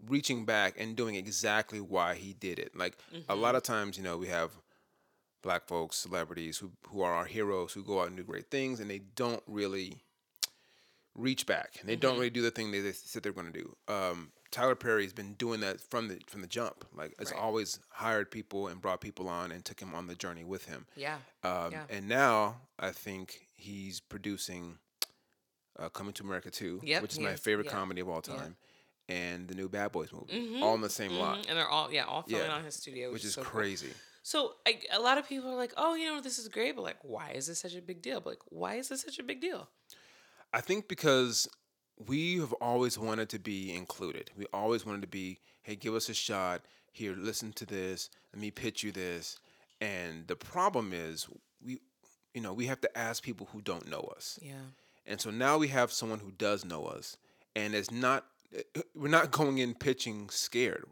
reaching 0.07 0.45
back 0.45 0.75
and 0.77 0.95
doing 0.95 1.15
exactly 1.15 1.79
why 1.79 2.15
he 2.15 2.33
did 2.33 2.59
it. 2.59 2.75
Like 2.75 2.97
a 3.11 3.15
mm-hmm. 3.15 3.41
lot 3.41 3.55
of 3.55 3.63
times, 3.63 3.97
you 3.97 4.03
know, 4.03 4.17
we 4.17 4.27
have 4.27 4.51
black 5.41 5.67
folks, 5.67 5.95
celebrities 5.95 6.57
who 6.57 6.71
who 6.87 7.01
are 7.01 7.13
our 7.13 7.25
heroes 7.25 7.71
who 7.73 7.83
go 7.83 8.01
out 8.01 8.07
and 8.07 8.17
do 8.17 8.23
great 8.23 8.51
things, 8.51 8.79
and 8.79 8.89
they 8.89 8.99
don't 9.15 9.43
really 9.47 10.03
reach 11.19 11.45
back. 11.45 11.77
And 11.79 11.89
they 11.89 11.95
don't 11.95 12.15
really 12.15 12.29
do 12.29 12.41
the 12.41 12.51
thing 12.51 12.71
they, 12.71 12.79
they 12.81 12.91
said 12.93 13.23
they're 13.23 13.31
going 13.33 13.51
to 13.51 13.59
do. 13.59 13.75
Um, 13.87 14.31
Tyler 14.51 14.75
Perry's 14.75 15.13
been 15.13 15.33
doing 15.35 15.59
that 15.59 15.79
from 15.79 16.07
the 16.07 16.19
from 16.27 16.41
the 16.41 16.47
jump. 16.47 16.85
Like, 16.95 17.13
has 17.19 17.31
Right. 17.31 17.39
always 17.39 17.79
hired 17.89 18.31
people 18.31 18.67
and 18.67 18.81
brought 18.81 18.99
people 19.01 19.27
on 19.29 19.51
and 19.51 19.63
took 19.63 19.79
him 19.79 19.93
on 19.93 20.07
the 20.07 20.15
journey 20.15 20.43
with 20.43 20.65
him. 20.65 20.87
Yeah. 20.95 21.17
Um, 21.43 21.71
Yeah. 21.71 21.85
And 21.89 22.07
now 22.07 22.61
I 22.79 22.91
think 22.91 23.47
he's 23.55 23.99
producing 23.99 24.79
uh, 25.77 25.87
Coming 25.89 26.13
to 26.13 26.23
America 26.23 26.49
2, 26.51 26.81
Yep, 26.83 27.01
which 27.01 27.13
is 27.13 27.19
my 27.19 27.31
is. 27.33 27.39
favorite 27.39 27.65
Yeah. 27.67 27.71
comedy 27.71 28.01
of 28.01 28.09
all 28.09 28.21
Yeah. 28.27 28.35
time, 28.35 28.57
and 29.07 29.47
the 29.47 29.55
new 29.55 29.69
Bad 29.69 29.91
Boys 29.93 30.11
movie, 30.11 30.59
all 30.61 30.75
in 30.75 30.81
the 30.81 30.89
same 30.89 31.13
lot, 31.13 31.37
Mhm, 31.37 31.49
And 31.49 31.57
they're 31.57 31.69
all 31.69 31.91
yeah, 31.93 32.03
all 32.05 32.23
filming 32.23 32.47
Yeah. 32.47 32.53
on 32.53 32.63
his 32.65 32.75
studio, 32.75 33.11
which 33.13 33.23
is 33.23 33.35
so 33.35 33.43
cool. 33.43 33.51
crazy. 33.61 33.93
So 34.23 34.57
I, 34.67 34.81
a 34.91 34.99
lot 34.99 35.17
of 35.17 35.27
people 35.27 35.49
are 35.49 35.55
like, 35.55 35.73
"Oh, 35.77 35.93
you 35.95 36.05
know, 36.05 36.19
this 36.19 36.37
is 36.37 36.49
great," 36.49 36.75
but 36.75 36.81
like, 36.81 36.97
why 37.03 37.31
is 37.31 37.47
this 37.47 37.59
such 37.59 37.75
a 37.75 37.81
big 37.81 38.01
deal? 38.01 38.19
But 38.19 38.31
like, 38.31 38.43
why 38.49 38.75
is 38.75 38.89
this 38.89 39.01
such 39.01 39.19
a 39.19 39.23
big 39.23 39.39
deal? 39.39 39.69
I 40.53 40.61
think 40.61 40.87
because 40.87 41.47
we 42.07 42.37
have 42.39 42.53
always 42.53 42.97
wanted 42.97 43.29
to 43.29 43.39
be 43.39 43.73
included. 43.73 44.31
We 44.35 44.45
always 44.53 44.85
wanted 44.85 45.01
to 45.01 45.07
be, 45.07 45.39
hey, 45.63 45.75
give 45.75 45.93
us 45.93 46.09
a 46.09 46.13
shot. 46.13 46.61
Here, 46.91 47.13
listen 47.15 47.53
to 47.53 47.65
this. 47.65 48.09
Let 48.33 48.41
me 48.41 48.51
pitch 48.51 48.83
you 48.83 48.91
this. 48.91 49.37
And 49.81 50.27
the 50.27 50.35
problem 50.35 50.91
is, 50.93 51.27
we, 51.63 51.79
you 52.33 52.41
know, 52.41 52.53
we 52.53 52.65
have 52.65 52.81
to 52.81 52.97
ask 52.97 53.23
people 53.23 53.47
who 53.51 53.61
don't 53.61 53.89
know 53.89 54.11
us. 54.15 54.39
Yeah. 54.41 54.53
And 55.05 55.19
so 55.19 55.31
now 55.31 55.57
we 55.57 55.67
have 55.69 55.91
someone 55.91 56.19
who 56.19 56.31
does 56.31 56.63
know 56.63 56.85
us, 56.85 57.17
and 57.55 57.73
it's 57.73 57.91
not. 57.91 58.25
Eh, 58.55 58.81
we're 58.95 59.07
not 59.07 59.31
going 59.39 59.57
in 59.57 59.73
pitching 59.73 60.29
scared. 60.29 60.85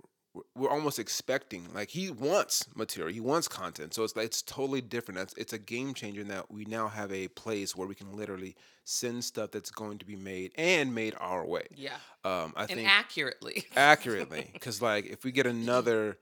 We're- 0.55 0.71
almost 0.73 0.99
expecting 0.99 1.67
like 1.73 1.89
he 1.89 2.09
wants 2.11 2.65
material, 2.75 3.13
he 3.13 3.19
wants 3.19 3.47
content. 3.47 3.93
So 3.93 4.03
it's 4.03 4.15
like 4.15 4.25
it's 4.25 4.41
totally 4.41 4.81
different. 4.81 5.19
It's, 5.19 5.33
it's 5.35 5.53
a 5.53 5.57
game 5.57 5.93
changer 5.93 6.21
in 6.21 6.27
that 6.29 6.51
we 6.51 6.65
now 6.65 6.87
have 6.87 7.11
a 7.11 7.27
place 7.29 7.75
where 7.75 7.87
we 7.87 7.95
can 7.95 8.11
literally 8.15 8.55
send 8.83 9.23
stuff 9.23 9.51
that's 9.51 9.71
going 9.71 9.97
to 9.99 10.05
be 10.05 10.15
made 10.15 10.51
and 10.55 10.93
made 10.95 11.13
our 11.19 11.45
way. 11.45 11.67
Yeah. 11.75 11.91
Um, 12.23 12.53
I 12.55 12.61
And 12.61 12.69
think 12.71 12.89
accurately. 12.89 13.65
accurately 13.75 14.49
because 14.53 14.81
like 14.81 15.05
if 15.05 15.23
we 15.23 15.31
get 15.31 15.45
another 15.57 16.17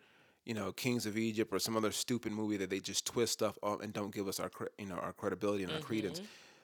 you 0.46 0.54
know 0.54 0.72
kings 0.72 1.08
of 1.08 1.18
egypt 1.18 1.52
or 1.52 1.58
some 1.58 1.76
other 1.76 1.92
stupid 1.92 2.32
movie 2.32 2.58
that 2.58 2.70
they 2.70 2.80
just 2.80 3.04
twist 3.06 3.34
stuff 3.34 3.58
up 3.64 3.82
and 3.82 3.92
don't 3.94 4.14
give 4.14 4.28
us 4.28 4.40
our 4.40 4.48
cre- 4.50 4.66
you 4.78 4.86
know 4.86 4.94
our 4.96 5.12
credibility 5.14 5.64
and 5.64 5.72
our 5.74 5.80
credence 5.80 6.22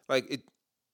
like 0.07 0.29
it 0.29 0.41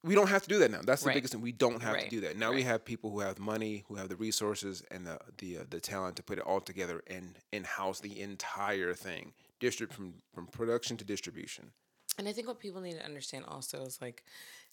we 0.07 0.15
don't 0.15 0.29
have 0.29 0.43
to 0.43 0.49
do 0.49 0.59
that 0.59 0.71
now 0.71 0.81
that's 0.83 1.03
the. 1.03 1.07
Right. 1.07 1.15
biggest 1.15 1.33
thing 1.33 1.41
we 1.41 1.51
don't 1.51 1.81
have 1.81 1.99
to 1.99 2.09
do 2.09 2.21
that 2.21 2.37
now 2.37 2.51
we 2.51 2.63
have 2.63 2.83
people 2.85 3.11
who 3.11 3.19
have 3.19 3.39
money 3.39 3.83
who 3.87 3.95
have 3.95 4.09
the 4.09 4.15
resources 4.15 4.83
and 4.91 5.05
the 5.05 5.19
the, 5.37 5.57
uh, 5.59 5.63
the 5.69 5.79
talent 5.79 6.15
to 6.17 6.23
put 6.23 6.37
it 6.37 6.43
all 6.45 6.61
together 6.61 7.03
and 7.07 7.35
in 7.51 7.63
house 7.63 7.99
the 7.99 8.19
entire 8.21 8.93
thing 8.93 9.33
district 9.59 9.93
from 9.93 10.13
from 10.33 10.47
production 10.47 10.97
to 10.97 11.03
distribution 11.05 11.71
And 12.17 12.27
I 12.27 12.33
think 12.33 12.47
what 12.47 12.59
people 12.59 12.81
need 12.81 12.97
to 12.97 13.05
understand 13.05 13.45
also 13.47 13.83
is 13.85 13.99
like, 14.01 14.23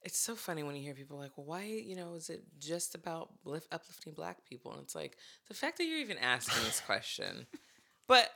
it's 0.02 0.18
so 0.18 0.34
funny 0.34 0.62
when 0.62 0.76
you 0.76 0.82
hear 0.82 0.94
people 0.94 1.18
like, 1.18 1.32
well, 1.36 1.46
why, 1.46 1.64
you 1.64 1.94
know, 1.96 2.14
is 2.14 2.30
it 2.30 2.42
just 2.58 2.94
about 2.94 3.30
lift, 3.44 3.68
uplifting 3.72 4.14
black 4.14 4.44
people? 4.48 4.72
And 4.72 4.80
it's 4.82 4.94
like, 4.94 5.16
the 5.48 5.54
fact 5.54 5.76
that 5.78 5.84
you're 5.84 5.98
even 5.98 6.18
asking 6.18 6.62
this 6.64 6.80
question, 6.80 7.46
but 8.06 8.30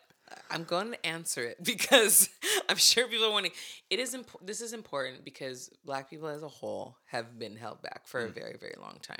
I'm 0.51 0.65
going 0.65 0.93
to 0.93 1.07
answer 1.07 1.43
it 1.43 1.63
because 1.73 2.29
I'm 2.71 2.77
sure 2.77 3.09
people 3.09 3.27
are 3.27 3.33
wondering. 3.33 3.55
It 3.91 3.99
is 3.99 4.15
important. 4.15 4.47
This 4.47 4.61
is 4.61 4.73
important 4.73 5.25
because 5.25 5.71
black 5.85 6.11
people 6.11 6.29
as 6.29 6.43
a 6.43 6.49
whole 6.49 6.97
have 7.07 7.39
been 7.39 7.57
held 7.57 7.83
back 7.83 8.07
for 8.07 8.21
a 8.21 8.29
mm. 8.29 8.35
very, 8.35 8.57
very 8.59 8.75
long 8.81 8.99
time. 9.03 9.17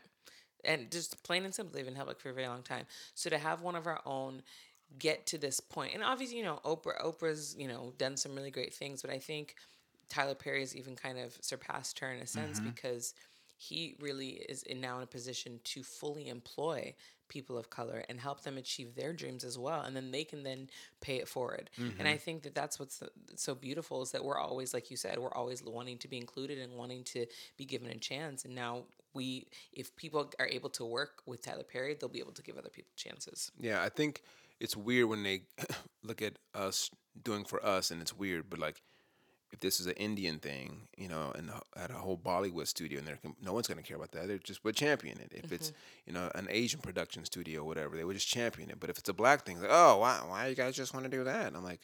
And 0.65 0.91
just 0.91 1.23
plain 1.23 1.45
and 1.45 1.55
simple, 1.55 1.75
they've 1.75 1.85
been 1.85 1.95
held 1.95 2.09
back 2.09 2.21
for 2.21 2.31
a 2.31 2.35
very 2.35 2.49
long 2.49 2.63
time. 2.63 2.85
So 3.15 3.31
to 3.31 3.39
have 3.39 3.63
one 3.63 3.77
of 3.77 3.87
our 3.87 4.01
own 4.05 4.43
get 4.99 5.27
to 5.27 5.39
this 5.39 5.61
point, 5.61 5.95
and 5.95 6.03
obviously, 6.03 6.37
you 6.37 6.45
know, 6.45 6.61
Oprah, 6.65 7.03
Oprah's, 7.03 7.57
you 7.59 7.69
know, 7.69 7.93
done 7.97 8.17
some 8.17 8.35
really 8.35 8.51
great 8.51 8.75
things, 8.75 9.01
but 9.03 9.11
I 9.11 9.19
think 9.19 9.55
Tyler 10.09 10.35
Perry 10.35 10.61
has 10.61 10.77
even 10.77 10.97
kind 10.97 11.19
of 11.19 11.37
surpassed 11.41 12.01
her 12.01 12.13
in 12.13 12.21
a 12.21 12.27
sense 12.27 12.59
mm-hmm. 12.59 12.71
because 12.71 13.15
he 13.57 13.97
really 14.01 14.43
is 14.49 14.63
in 14.65 14.81
now 14.81 14.97
in 14.97 15.03
a 15.03 15.07
position 15.07 15.61
to 15.65 15.83
fully 15.83 16.29
employ 16.29 16.95
people 17.29 17.59
of 17.59 17.71
color 17.71 18.05
and 18.09 18.21
help 18.21 18.43
them 18.43 18.57
achieve 18.57 18.95
their 18.95 19.13
dreams 19.13 19.45
as 19.45 19.59
well 19.59 19.83
and 19.83 19.95
then 19.95 20.11
they 20.11 20.25
can 20.25 20.43
then 20.43 20.69
pay 21.01 21.17
it 21.17 21.29
forward. 21.29 21.71
And 21.77 21.93
i 22.01 22.13
mm-hmm. 22.13 22.19
think 22.19 22.43
that 22.43 22.55
that's 22.55 22.79
what's 22.79 22.97
so- 22.97 23.09
so 23.37 23.55
beautiful 23.55 24.03
is 24.03 24.13
that 24.13 24.25
we're 24.25 24.39
always 24.39 24.75
like 24.75 24.91
you 24.91 24.97
said 24.97 25.19
we're 25.19 25.33
always 25.33 25.63
wanting 25.63 25.99
to 25.99 26.09
be 26.09 26.17
included 26.19 26.59
and 26.59 26.73
wanting 26.75 27.05
to 27.05 27.27
be 27.57 27.65
given 27.65 27.89
a 27.91 27.97
chance. 27.97 28.45
And 28.45 28.55
now 28.55 28.85
we 29.15 29.49
if 29.73 29.95
people 29.97 30.31
are 30.39 30.49
able 30.49 30.71
to 30.71 30.85
work 30.85 31.23
with 31.27 31.43
tyler 31.43 31.65
perry 31.65 31.95
they'll 31.95 32.09
be 32.09 32.21
able 32.21 32.33
to 32.33 32.43
give 32.43 32.57
other 32.57 32.71
people 32.71 32.93
chances. 32.97 33.51
Yeah, 33.61 33.83
I 33.83 33.89
think 33.89 34.23
it's 34.61 34.77
weird 34.77 35.09
when 35.09 35.23
they 35.23 35.43
look 36.03 36.23
at 36.23 36.35
us 36.55 36.91
doing 37.23 37.45
for 37.45 37.65
us, 37.65 37.91
and 37.91 38.01
it's 38.01 38.17
weird. 38.17 38.51
But 38.51 38.59
like, 38.59 38.83
if 39.51 39.61
this 39.61 39.81
is 39.81 39.87
an 39.87 39.95
Indian 39.95 40.39
thing, 40.39 40.89
you 40.97 41.09
know, 41.09 41.33
and 41.35 41.51
at 41.77 41.91
a 41.91 41.95
whole 41.95 42.19
Bollywood 42.19 42.67
studio, 42.67 42.99
and 42.99 43.07
they're 43.07 43.19
no 43.43 43.53
one's 43.53 43.67
gonna 43.67 43.83
care 43.83 43.97
about 43.97 44.13
that. 44.13 44.29
They're 44.29 44.39
just 44.39 44.65
would 44.65 44.77
champion 44.77 45.19
it. 45.19 45.33
If 45.35 45.53
it's 45.53 45.71
mm-hmm. 45.71 45.79
you 46.07 46.13
know 46.15 46.31
an 46.35 46.49
Asian 46.51 46.81
production 46.81 47.25
studio, 47.25 47.63
or 47.63 47.65
whatever, 47.65 47.97
they 47.97 48.05
would 48.05 48.17
just 48.17 48.29
champion 48.29 48.71
it. 48.71 48.81
But 48.81 48.91
if 48.91 48.99
it's 48.99 49.09
a 49.09 49.15
black 49.15 49.45
thing, 49.45 49.61
like, 49.61 49.71
oh, 49.73 49.99
why 49.99 50.21
why 50.27 50.47
you 50.49 50.55
guys 50.55 50.77
just 50.77 50.93
want 50.93 51.05
to 51.05 51.11
do 51.11 51.25
that? 51.25 51.47
And 51.47 51.57
I'm 51.57 51.65
like. 51.65 51.81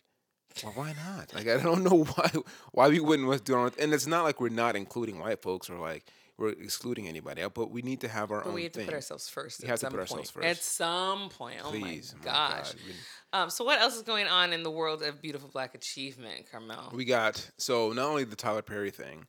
Well, 0.63 0.73
why 0.77 0.93
not? 0.93 1.35
Like, 1.35 1.49
I 1.49 1.61
don't 1.61 1.83
know 1.91 2.05
why 2.05 2.31
why 2.71 2.89
we 2.89 3.01
wouldn't 3.01 3.27
want 3.27 3.45
to 3.45 3.45
do 3.45 3.55
our 3.55 3.65
own. 3.65 3.73
And 3.81 3.93
it's 3.93 4.07
not 4.07 4.23
like 4.23 4.41
we're 4.41 4.51
not 4.51 4.77
including 4.77 5.19
white 5.19 5.43
folks 5.43 5.69
or 5.69 5.79
like 5.81 6.05
we're 6.37 6.49
excluding 6.51 7.07
anybody. 7.09 7.43
But 7.55 7.71
we 7.71 7.83
need 7.83 8.01
to 8.01 8.09
have 8.09 8.31
our 8.33 8.41
but 8.43 8.49
own 8.49 8.55
we 8.55 8.65
have 8.65 8.73
to 8.73 8.85
put 8.85 8.95
ourselves 8.95 9.29
first 9.29 9.61
We 9.63 9.67
at 9.69 9.71
have 9.71 9.79
to 9.81 9.87
some 9.87 9.91
put 9.93 9.99
point. 9.99 10.11
ourselves 10.11 10.31
first. 10.31 10.47
at 10.47 10.57
some 10.59 11.29
point 11.31 11.61
oh 11.65 11.71
Please, 11.71 12.15
my 12.15 12.19
my 12.19 12.25
gosh 12.25 12.73
God, 12.73 13.43
um, 13.45 13.51
so 13.51 13.65
what 13.65 13.81
else 13.81 13.97
is 13.97 14.03
going 14.03 14.27
on 14.27 14.53
in 14.53 14.63
the 14.63 14.71
world 14.71 15.03
of 15.03 15.21
beautiful 15.23 15.49
black 15.49 15.75
achievement 15.75 16.47
Karmel 16.53 16.93
We 16.93 17.05
got 17.05 17.51
so 17.59 17.93
not 17.93 18.07
only 18.09 18.25
the 18.25 18.37
Tyler 18.37 18.63
Perry 18.63 18.91
thing, 18.91 19.27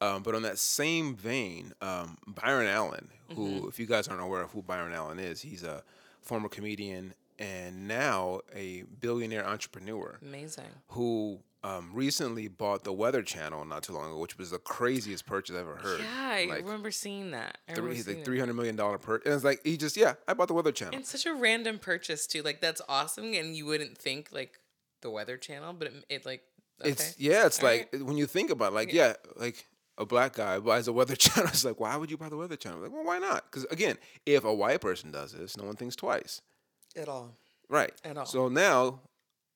um, 0.00 0.22
but 0.22 0.34
on 0.34 0.42
that 0.42 0.58
same 0.58 1.16
vein, 1.16 1.72
um, 1.80 2.18
Byron 2.26 2.68
Allen, 2.68 3.08
who, 3.34 3.48
Mm-hmm. 3.48 3.68
if 3.68 3.78
you 3.80 3.86
guys 3.86 4.06
aren't 4.08 4.22
aware 4.22 4.42
of 4.42 4.50
who 4.52 4.62
Byron 4.62 4.92
Allen 4.92 5.18
is, 5.18 5.40
he's 5.42 5.62
a 5.64 5.82
former 6.22 6.48
comedian 6.48 7.14
and 7.38 7.86
now 7.88 8.40
a 8.54 8.82
billionaire 9.00 9.46
entrepreneur 9.46 10.18
amazing 10.22 10.64
who 10.88 11.38
um, 11.64 11.90
recently 11.92 12.46
bought 12.46 12.84
the 12.84 12.92
Weather 12.92 13.22
Channel 13.22 13.64
not 13.64 13.82
too 13.82 13.92
long 13.92 14.06
ago, 14.06 14.18
which 14.18 14.38
was 14.38 14.50
the 14.50 14.58
craziest 14.58 15.26
purchase 15.26 15.56
I've 15.56 15.62
ever 15.62 15.76
heard. 15.76 16.00
Yeah, 16.00 16.06
I 16.18 16.46
like, 16.48 16.64
remember 16.64 16.90
seeing 16.90 17.32
that. 17.32 17.58
I 17.68 17.72
three, 17.72 17.82
remember 17.82 17.96
he's 17.96 18.08
like 18.08 18.24
three 18.24 18.38
hundred 18.38 18.54
million 18.54 18.76
dollar 18.76 18.98
purchase, 18.98 19.26
and 19.26 19.34
it's 19.34 19.44
like 19.44 19.60
he 19.64 19.76
just 19.76 19.96
yeah, 19.96 20.14
I 20.28 20.34
bought 20.34 20.48
the 20.48 20.54
Weather 20.54 20.72
Channel. 20.72 20.94
And 20.94 21.04
such 21.04 21.26
a 21.26 21.34
random 21.34 21.78
purchase 21.78 22.26
too. 22.26 22.42
Like 22.42 22.60
that's 22.60 22.80
awesome, 22.88 23.34
and 23.34 23.56
you 23.56 23.66
wouldn't 23.66 23.98
think 23.98 24.28
like 24.32 24.60
the 25.02 25.10
Weather 25.10 25.36
Channel, 25.36 25.72
but 25.72 25.88
it, 25.88 26.04
it 26.08 26.26
like 26.26 26.42
okay. 26.80 26.90
It's 26.90 27.18
yeah, 27.18 27.46
it's 27.46 27.60
All 27.60 27.68
like 27.68 27.94
when 28.02 28.16
you 28.16 28.26
think 28.26 28.50
about 28.50 28.72
it, 28.72 28.76
like 28.76 28.92
yeah, 28.92 29.14
like 29.36 29.66
a 29.98 30.06
black 30.06 30.34
guy 30.34 30.60
buys 30.60 30.86
a 30.86 30.92
weather 30.92 31.16
channel. 31.16 31.48
It's 31.48 31.64
like 31.64 31.80
why 31.80 31.96
would 31.96 32.10
you 32.10 32.16
buy 32.16 32.28
the 32.28 32.36
weather 32.36 32.56
channel? 32.56 32.80
Like 32.80 32.92
well, 32.92 33.04
why 33.04 33.18
not? 33.18 33.44
Because 33.50 33.64
again, 33.70 33.96
if 34.24 34.44
a 34.44 34.54
white 34.54 34.80
person 34.80 35.10
does 35.10 35.32
this, 35.32 35.56
no 35.56 35.64
one 35.64 35.74
thinks 35.74 35.96
twice, 35.96 36.40
at 36.96 37.08
all. 37.08 37.34
right? 37.68 37.92
At 38.04 38.16
all. 38.16 38.26
So 38.26 38.48
now, 38.48 39.00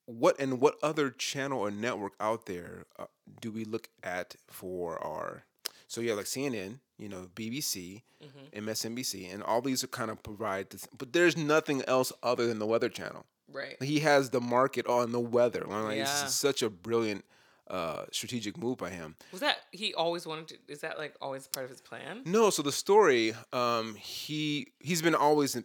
what 0.07 0.39
and 0.41 0.61
what 0.61 0.77
other 0.83 1.11
channel 1.11 1.61
or 1.61 1.71
network 1.71 2.13
out 2.21 2.47
there 2.47 2.85
uh, 2.99 3.05
do 3.41 3.51
we 3.51 3.65
look 3.65 3.89
at 4.03 4.37
for 4.49 4.99
our? 5.03 5.45
So 5.89 6.01
yeah, 6.01 6.15
like 6.15 6.27
CNN, 6.27 6.79
you 6.99 7.09
know, 7.09 7.29
BBC, 7.35 8.03
Mm-hmm. 8.23 8.69
MSNBC, 8.69 9.35
and 9.35 9.43
all 9.43 9.61
these 9.61 9.83
are 9.83 9.89
kind 9.89 10.09
of 10.09 10.23
provide. 10.23 10.71
This, 10.71 10.87
but 10.97 11.13
there's 11.13 11.37
nothing 11.37 11.83
else 11.89 12.13
other 12.23 12.47
than 12.47 12.61
the 12.61 12.67
Weather 12.67 12.89
Channel. 12.89 13.27
Right. 13.53 13.75
He 13.83 13.99
has 13.99 14.31
the 14.31 14.41
market 14.41 14.87
on 14.87 15.11
the 15.11 15.19
weather. 15.19 15.65
Like, 15.67 15.97
Yeah. 15.97 16.03
It's 16.03 16.33
such 16.33 16.63
a 16.63 16.71
brilliant 16.71 17.25
uh, 17.69 18.05
strategic 18.13 18.57
move 18.57 18.79
by 18.79 18.91
him. 18.91 19.17
Was 19.33 19.41
that 19.41 19.57
he 19.73 19.93
always 19.95 20.25
wanted 20.25 20.47
to? 20.49 20.57
Is 20.69 20.83
that 20.83 20.99
like 20.99 21.17
always 21.21 21.49
part 21.49 21.65
of 21.65 21.71
his 21.71 21.81
plan? 21.81 22.23
No, 22.25 22.51
so 22.51 22.63
the 22.63 22.71
story, 22.71 23.35
um, 23.53 23.97
he 23.97 24.69
he's 24.79 25.03
been 25.03 25.17
always 25.17 25.61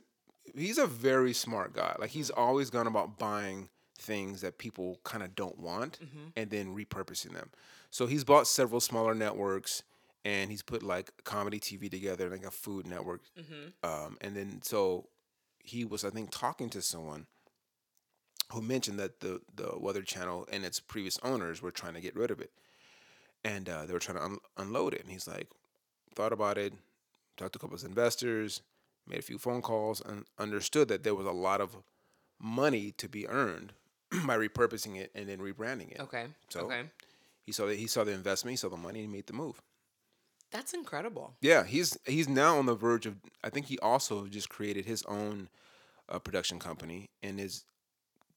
he's 0.55 0.79
a 0.79 0.87
very 0.87 1.33
smart 1.33 1.73
guy. 1.73 1.95
Like 1.99 2.09
he's 2.09 2.31
always 2.31 2.71
gone 2.71 2.87
about 2.87 3.19
buying 3.19 3.69
things 3.97 4.41
that 4.41 4.57
people 4.57 4.99
kind 5.03 5.23
of 5.23 5.35
don't 5.35 5.59
want 5.59 5.99
and 6.35 6.49
then 6.49 6.75
repurposing 6.75 7.33
them. 7.33 7.49
So 7.89 8.05
he's 8.07 8.23
bought 8.23 8.47
several 8.47 8.79
smaller 8.79 9.15
networks 9.15 9.83
and 10.25 10.51
he's 10.51 10.61
put 10.61 10.83
like 10.83 11.11
comedy 11.23 11.59
TV 11.59 11.89
together, 11.89 12.29
like 12.29 12.45
a 12.45 12.51
food 12.51 12.85
network. 12.87 13.21
Um, 13.83 14.17
and 14.21 14.35
then 14.35 14.61
so 14.61 15.07
he 15.63 15.83
was, 15.85 16.03
I 16.05 16.09
think, 16.09 16.29
talking 16.31 16.69
to 16.71 16.81
someone 16.81 17.25
who 18.53 18.61
mentioned 18.61 18.99
that 18.99 19.19
the 19.19 19.41
the 19.55 19.77
Weather 19.77 20.01
Channel 20.03 20.47
and 20.51 20.63
its 20.65 20.79
previous 20.79 21.19
owners 21.23 21.61
were 21.61 21.71
trying 21.71 21.93
to 21.95 22.01
get 22.01 22.15
rid 22.15 22.31
of 22.31 22.39
it, 22.39 22.51
and 23.43 23.67
uh, 23.67 23.85
they 23.85 23.93
were 23.93 23.99
trying 23.99 24.17
to 24.17 24.23
un- 24.23 24.39
unload 24.57 24.93
it. 24.93 25.01
And 25.01 25.11
he's 25.11 25.27
like, 25.27 25.47
thought 26.15 26.31
about 26.33 26.57
it, 26.57 26.73
talked 27.35 27.53
to 27.53 27.59
a 27.59 27.61
couple 27.61 27.75
of 27.75 27.83
investors, 27.83 28.61
made 29.07 29.19
a 29.19 29.23
few 29.23 29.37
phone 29.37 29.61
calls, 29.61 30.01
and 30.01 30.25
understood 30.39 30.87
that 30.87 31.03
there 31.03 31.15
was 31.15 31.25
a 31.25 31.31
lot 31.31 31.59
of 31.61 31.77
money 32.39 32.91
to 32.97 33.09
be 33.09 33.27
earned 33.27 33.73
by 34.25 34.37
repurposing 34.37 34.97
it 34.97 35.11
and 35.15 35.27
then 35.27 35.39
rebranding 35.39 35.91
it. 35.91 35.99
Okay. 35.99 36.25
So 36.49 36.61
okay. 36.61 36.83
he 37.45 37.51
saw 37.51 37.65
that 37.65 37.77
he 37.77 37.87
saw 37.87 38.03
the 38.03 38.11
investment, 38.11 38.51
he 38.51 38.57
saw 38.57 38.69
the 38.69 38.77
money, 38.77 38.99
and 39.01 39.09
he 39.09 39.15
made 39.15 39.27
the 39.27 39.33
move. 39.33 39.61
That's 40.51 40.73
incredible. 40.73 41.33
Yeah, 41.41 41.65
he's 41.65 41.97
he's 42.05 42.29
now 42.29 42.57
on 42.57 42.65
the 42.65 42.75
verge 42.75 43.05
of. 43.05 43.15
I 43.43 43.49
think 43.49 43.65
he 43.65 43.77
also 43.79 44.27
just 44.27 44.49
created 44.49 44.85
his 44.85 45.03
own 45.03 45.49
uh, 46.09 46.19
production 46.19 46.59
company 46.59 47.09
and 47.21 47.39
is 47.39 47.65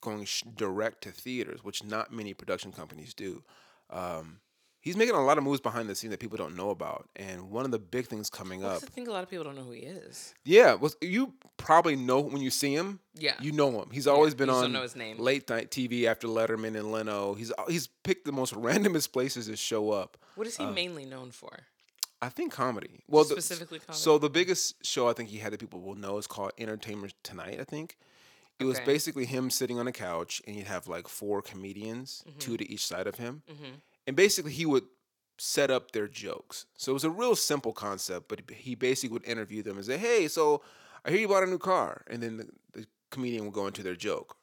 going 0.00 0.25
sh- 0.25 0.43
direct 0.57 1.03
to 1.03 1.11
theaters, 1.11 1.62
which 1.62 1.85
not 1.85 2.12
many 2.12 2.35
production 2.35 2.73
companies 2.73 3.15
do. 3.15 3.43
Um, 3.91 4.41
he's 4.80 4.96
making 4.96 5.14
a 5.14 5.25
lot 5.25 5.38
of 5.38 5.44
moves 5.44 5.60
behind 5.60 5.88
the 5.88 5.94
scenes 5.94 6.10
that 6.12 6.20
people 6.20 6.37
don't 6.38 6.56
know 6.56 6.70
about, 6.70 7.08
and 7.16 7.50
one 7.50 7.64
of 7.64 7.70
the 7.70 7.78
big 7.78 8.06
things 8.06 8.28
coming 8.30 8.60
Well, 8.62 8.76
up. 8.76 8.82
I 8.82 8.87
think 8.87 9.08
a 9.08 9.12
lot 9.12 9.22
of 9.22 9.30
people 9.30 9.44
don't 9.44 9.56
know 9.56 9.62
who 9.64 9.72
he 9.72 9.80
is. 9.82 10.34
Yeah, 10.44 10.75
well, 10.75 10.92
you 11.00 11.34
probably 11.56 11.96
know 11.96 12.20
when 12.20 12.42
you 12.42 12.50
see 12.50 12.75
him. 12.75 13.00
Yeah. 13.14 13.34
you 13.40 13.52
know 13.52 13.70
him. 13.82 13.90
He's 13.92 14.06
always 14.06 14.34
been 14.34 14.49
you 14.49 14.54
just 14.54 14.64
on 14.64 14.72
know 14.72 14.82
his 14.82 14.96
name. 14.96 15.18
late 15.18 15.49
night 15.50 15.70
TV 15.70 16.04
after 16.06 16.26
Letterman 16.28 16.76
and 16.78 16.90
Leno. 16.92 17.34
He's 17.34 17.52
he's 17.68 17.87
picked 18.04 18.25
the 18.25 18.32
most 18.32 18.54
randomest 18.66 19.12
places 19.12 19.46
to 19.46 19.56
show 19.56 19.90
up. 19.90 20.16
What 20.37 20.46
is 20.46 20.56
he 20.56 20.64
uh, 20.64 20.70
mainly 20.72 21.04
known 21.04 21.30
for? 21.30 21.50
I 22.22 22.28
think 22.28 22.52
comedy. 22.52 23.02
Well, 23.08 23.25
the- 23.25 23.30
Specifically 23.40 23.78
comedy? 23.78 23.99
So 23.99 24.18
the 24.18 24.28
biggest 24.30 24.84
show 24.84 25.08
I 25.08 25.12
think 25.14 25.30
he 25.30 25.38
had 25.38 25.52
that 25.52 25.60
people 25.60 25.80
will 25.80 25.94
know 25.94 26.18
is 26.18 26.26
called 26.26 26.52
Entertainment 26.58 27.14
Tonight. 27.22 27.58
I 27.60 27.64
think 27.64 27.96
it 28.58 28.64
was 28.64 28.76
Okay. 28.76 28.84
basically 28.84 29.25
him 29.25 29.49
sitting 29.49 29.78
on 29.78 29.87
a 29.88 29.92
couch, 29.92 30.42
and 30.46 30.54
you'd 30.54 30.66
have 30.66 30.87
like 30.87 31.08
four 31.08 31.40
comedians, 31.40 32.22
Mm-hmm. 32.28 32.38
two 32.38 32.56
to 32.58 32.70
each 32.70 32.84
side 32.84 33.06
of 33.06 33.14
him, 33.16 33.42
and 34.07 34.16
basically 34.16 34.52
he 34.52 34.66
would 34.66 34.85
set 35.38 35.71
up 35.71 35.92
their 35.92 36.07
jokes. 36.07 36.66
So 36.76 36.92
it 36.92 36.95
was 36.95 37.04
a 37.04 37.11
real 37.11 37.35
simple 37.35 37.73
concept, 37.73 38.28
but 38.28 38.42
he 38.50 38.75
basically 38.75 39.14
would 39.14 39.26
interview 39.26 39.62
them 39.62 39.76
and 39.76 39.87
say, 39.87 39.97
"Hey, 39.97 40.28
so 40.28 40.62
I 41.04 41.11
hear 41.11 41.21
you 41.21 41.28
bought 41.28 41.42
a 41.42 41.47
new 41.47 41.59
car," 41.59 42.04
and 42.09 42.23
then 42.23 42.37
the, 42.38 42.49
the 42.73 42.87
comedian 43.11 43.45
would 43.45 43.54
go 43.54 43.66
into 43.66 43.83
their 43.83 43.97
joke. 43.97 44.37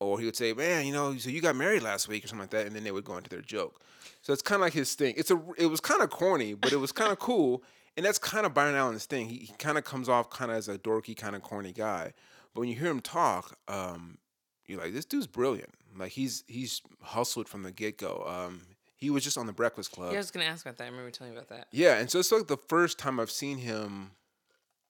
Or 0.00 0.18
he 0.18 0.24
would 0.24 0.36
say, 0.36 0.52
"Man, 0.52 0.86
you 0.86 0.92
know, 0.92 1.16
so 1.16 1.28
you 1.28 1.40
got 1.40 1.56
married 1.56 1.82
last 1.82 2.08
week 2.08 2.24
or 2.24 2.28
something 2.28 2.44
like 2.44 2.50
that," 2.50 2.66
and 2.66 2.74
then 2.74 2.84
they 2.84 2.92
would 2.92 3.04
go 3.04 3.16
into 3.16 3.30
their 3.30 3.42
joke. 3.42 3.82
So 4.22 4.32
it's 4.32 4.42
kind 4.42 4.56
of 4.56 4.62
like 4.62 4.72
his 4.72 4.94
thing. 4.94 5.14
It's 5.16 5.30
a, 5.30 5.40
it 5.56 5.66
was 5.66 5.80
kind 5.80 6.02
of 6.02 6.10
corny, 6.10 6.54
but 6.54 6.72
it 6.72 6.76
was 6.76 6.92
kind 6.92 7.12
of 7.12 7.18
cool, 7.28 7.62
and 7.96 8.06
that's 8.06 8.18
kind 8.18 8.46
of 8.46 8.54
Byron 8.54 8.74
Allen's 8.74 9.06
thing. 9.06 9.28
He, 9.28 9.38
he 9.38 9.52
kind 9.58 9.76
of 9.76 9.84
comes 9.84 10.08
off 10.08 10.30
kind 10.30 10.50
of 10.50 10.56
as 10.56 10.68
a 10.68 10.78
dorky, 10.78 11.16
kind 11.16 11.36
of 11.36 11.42
corny 11.42 11.72
guy, 11.72 12.12
but 12.54 12.60
when 12.60 12.68
you 12.68 12.76
hear 12.76 12.90
him 12.90 13.00
talk, 13.00 13.58
um, 13.68 14.18
you're 14.66 14.80
like, 14.80 14.92
this 14.92 15.04
dude's 15.04 15.26
brilliant. 15.26 15.74
Like 15.96 16.12
he's 16.12 16.44
he's 16.46 16.80
hustled 17.02 17.48
from 17.48 17.64
the 17.64 17.72
get 17.72 17.98
go. 17.98 18.24
Um, 18.26 18.62
he 18.98 19.10
was 19.10 19.24
just 19.24 19.38
on 19.38 19.46
the 19.46 19.52
Breakfast 19.52 19.92
Club. 19.92 20.10
yeah, 20.10 20.18
I 20.18 20.20
was 20.20 20.30
gonna 20.30 20.46
ask 20.46 20.66
about 20.66 20.76
that. 20.78 20.84
I 20.84 20.88
remember 20.88 21.10
telling 21.10 21.32
you 21.32 21.38
about 21.38 21.48
that. 21.48 21.68
Yeah, 21.70 21.98
and 21.98 22.10
so 22.10 22.18
it's 22.18 22.32
like 22.32 22.48
the 22.48 22.56
first 22.56 22.98
time 22.98 23.18
I've 23.18 23.30
seen 23.30 23.58
him 23.58 24.10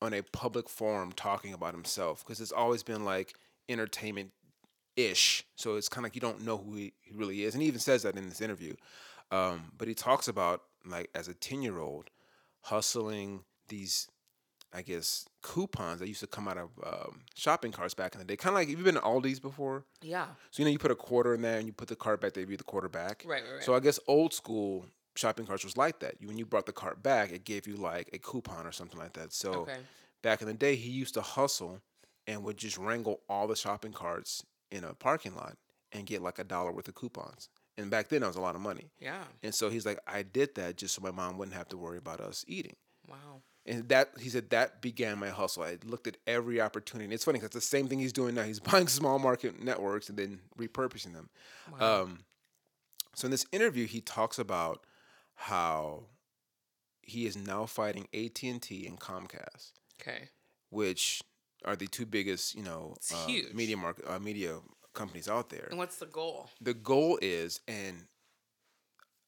on 0.00 0.14
a 0.14 0.22
public 0.22 0.68
forum 0.68 1.12
talking 1.12 1.52
about 1.52 1.74
himself 1.74 2.24
because 2.24 2.40
it's 2.40 2.52
always 2.52 2.82
been 2.82 3.04
like 3.04 3.34
entertainment 3.68 4.30
ish. 4.96 5.44
So 5.56 5.76
it's 5.76 5.88
kind 5.88 6.04
of 6.04 6.10
like 6.10 6.14
you 6.14 6.20
don't 6.20 6.44
know 6.44 6.56
who 6.56 6.74
he, 6.74 6.92
he 7.00 7.12
really 7.12 7.44
is. 7.44 7.54
And 7.54 7.62
he 7.62 7.68
even 7.68 7.80
says 7.80 8.02
that 8.02 8.16
in 8.16 8.28
this 8.28 8.40
interview. 8.40 8.74
Um, 9.30 9.72
but 9.76 9.88
he 9.88 9.94
talks 9.94 10.28
about 10.28 10.62
like 10.86 11.10
as 11.14 11.28
a 11.28 11.34
10 11.34 11.62
year 11.62 11.78
old 11.78 12.10
hustling 12.62 13.44
these, 13.68 14.08
I 14.72 14.82
guess, 14.82 15.24
coupons 15.42 16.00
that 16.00 16.08
used 16.08 16.20
to 16.20 16.26
come 16.26 16.46
out 16.46 16.58
of 16.58 16.68
um, 16.86 17.20
shopping 17.34 17.72
carts 17.72 17.94
back 17.94 18.14
in 18.14 18.18
the 18.18 18.24
day. 18.24 18.36
Kind 18.36 18.54
of 18.54 18.60
like, 18.60 18.68
have 18.68 18.78
you 18.78 18.84
been 18.84 18.96
to 18.96 19.00
Aldi's 19.00 19.40
before? 19.40 19.84
Yeah. 20.02 20.26
So 20.50 20.60
you 20.62 20.66
know, 20.66 20.72
you 20.72 20.78
put 20.78 20.90
a 20.90 20.94
quarter 20.96 21.34
in 21.34 21.40
there 21.42 21.56
and 21.58 21.66
you 21.66 21.72
put 21.72 21.88
the 21.88 21.96
cart 21.96 22.20
back. 22.20 22.34
They 22.34 22.42
give 22.42 22.50
you 22.50 22.56
the 22.58 22.64
quarter 22.64 22.88
back. 22.88 23.24
Right, 23.26 23.42
right, 23.42 23.54
right. 23.54 23.62
So 23.64 23.74
I 23.74 23.80
guess 23.80 23.98
old 24.06 24.34
school 24.34 24.84
shopping 25.16 25.46
carts 25.46 25.64
was 25.64 25.76
like 25.76 26.00
that. 26.00 26.16
When 26.22 26.36
you 26.38 26.44
brought 26.46 26.66
the 26.66 26.72
cart 26.72 27.02
back, 27.02 27.32
it 27.32 27.44
gave 27.44 27.66
you 27.66 27.76
like 27.76 28.10
a 28.12 28.18
coupon 28.18 28.66
or 28.66 28.72
something 28.72 28.98
like 28.98 29.14
that. 29.14 29.32
So 29.32 29.52
Okay. 29.62 29.78
back 30.22 30.42
in 30.42 30.48
the 30.48 30.54
day, 30.54 30.76
he 30.76 30.90
used 30.90 31.14
to 31.14 31.22
hustle 31.22 31.80
and 32.26 32.44
would 32.44 32.58
just 32.58 32.76
wrangle 32.76 33.20
all 33.28 33.46
the 33.48 33.56
shopping 33.56 33.92
carts 33.92 34.44
in 34.70 34.84
a 34.84 34.92
parking 34.92 35.34
lot 35.34 35.56
and 35.92 36.04
get 36.06 36.20
like 36.20 36.38
a 36.38 36.44
dollar 36.44 36.70
worth 36.72 36.88
of 36.88 36.94
coupons. 36.94 37.48
And 37.78 37.90
back 37.90 38.08
then, 38.08 38.20
that 38.20 38.26
was 38.26 38.36
a 38.36 38.40
lot 38.40 38.54
of 38.54 38.60
money. 38.60 38.90
Yeah. 39.00 39.22
And 39.42 39.54
so 39.54 39.70
he's 39.70 39.86
like, 39.86 39.98
I 40.06 40.22
did 40.24 40.54
that 40.56 40.76
just 40.76 40.94
so 40.94 41.00
my 41.00 41.10
mom 41.12 41.38
wouldn't 41.38 41.56
have 41.56 41.68
to 41.68 41.78
worry 41.78 41.96
about 41.96 42.20
us 42.20 42.44
eating. 42.46 42.74
Wow. 43.08 43.42
And 43.68 43.88
that 43.90 44.10
he 44.18 44.28
said 44.30 44.50
that 44.50 44.80
began 44.80 45.18
my 45.18 45.28
hustle. 45.28 45.62
I 45.62 45.76
looked 45.84 46.06
at 46.06 46.16
every 46.26 46.60
opportunity. 46.60 47.04
And 47.04 47.12
it's 47.12 47.24
funny 47.24 47.38
because 47.38 47.50
the 47.52 47.60
same 47.60 47.86
thing 47.86 47.98
he's 47.98 48.12
doing 48.14 48.34
now. 48.34 48.42
He's 48.42 48.60
buying 48.70 48.88
small 48.88 49.18
market 49.18 49.62
networks 49.62 50.08
and 50.08 50.18
then 50.18 50.40
repurposing 50.58 51.12
them. 51.12 51.28
Um, 51.78 52.20
so 53.14 53.26
in 53.26 53.30
this 53.30 53.44
interview, 53.52 53.86
he 53.86 54.00
talks 54.00 54.38
about 54.38 54.84
how 55.34 56.04
he 57.02 57.26
is 57.26 57.36
now 57.36 57.66
fighting 57.66 58.08
AT 58.14 58.42
and 58.42 58.60
T 58.62 58.86
and 58.86 58.98
Comcast, 58.98 59.72
Okay. 60.00 60.30
which 60.70 61.22
are 61.64 61.76
the 61.76 61.86
two 61.86 62.06
biggest, 62.06 62.54
you 62.54 62.62
know, 62.62 62.96
uh, 63.14 63.26
media 63.54 63.76
market 63.76 64.04
uh, 64.08 64.18
media 64.18 64.58
companies 64.94 65.28
out 65.28 65.50
there. 65.50 65.66
And 65.70 65.78
what's 65.78 65.96
the 65.96 66.06
goal? 66.06 66.48
The 66.60 66.74
goal 66.74 67.18
is, 67.20 67.60
and 67.68 68.06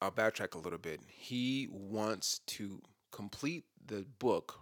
I'll 0.01 0.11
backtrack 0.11 0.55
a 0.55 0.59
little 0.59 0.79
bit. 0.79 1.01
He 1.09 1.69
wants 1.71 2.41
to 2.49 2.81
complete 3.13 3.65
the 3.85 4.05
book 4.19 4.61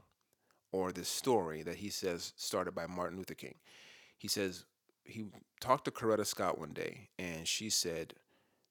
or 0.73 0.93
the 0.93 1.05
story 1.05 1.63
that 1.63 1.77
he 1.77 1.89
says 1.89 2.33
started 2.37 2.75
by 2.75 2.87
Martin 2.87 3.17
Luther 3.17 3.35
King. 3.35 3.55
He 4.17 4.29
says 4.29 4.65
he 5.05 5.27
talked 5.61 5.85
to 5.87 5.91
Coretta 5.91 6.27
Scott 6.27 6.59
one 6.59 6.73
day, 6.73 7.09
and 7.19 7.47
she 7.47 7.71
said 7.71 8.15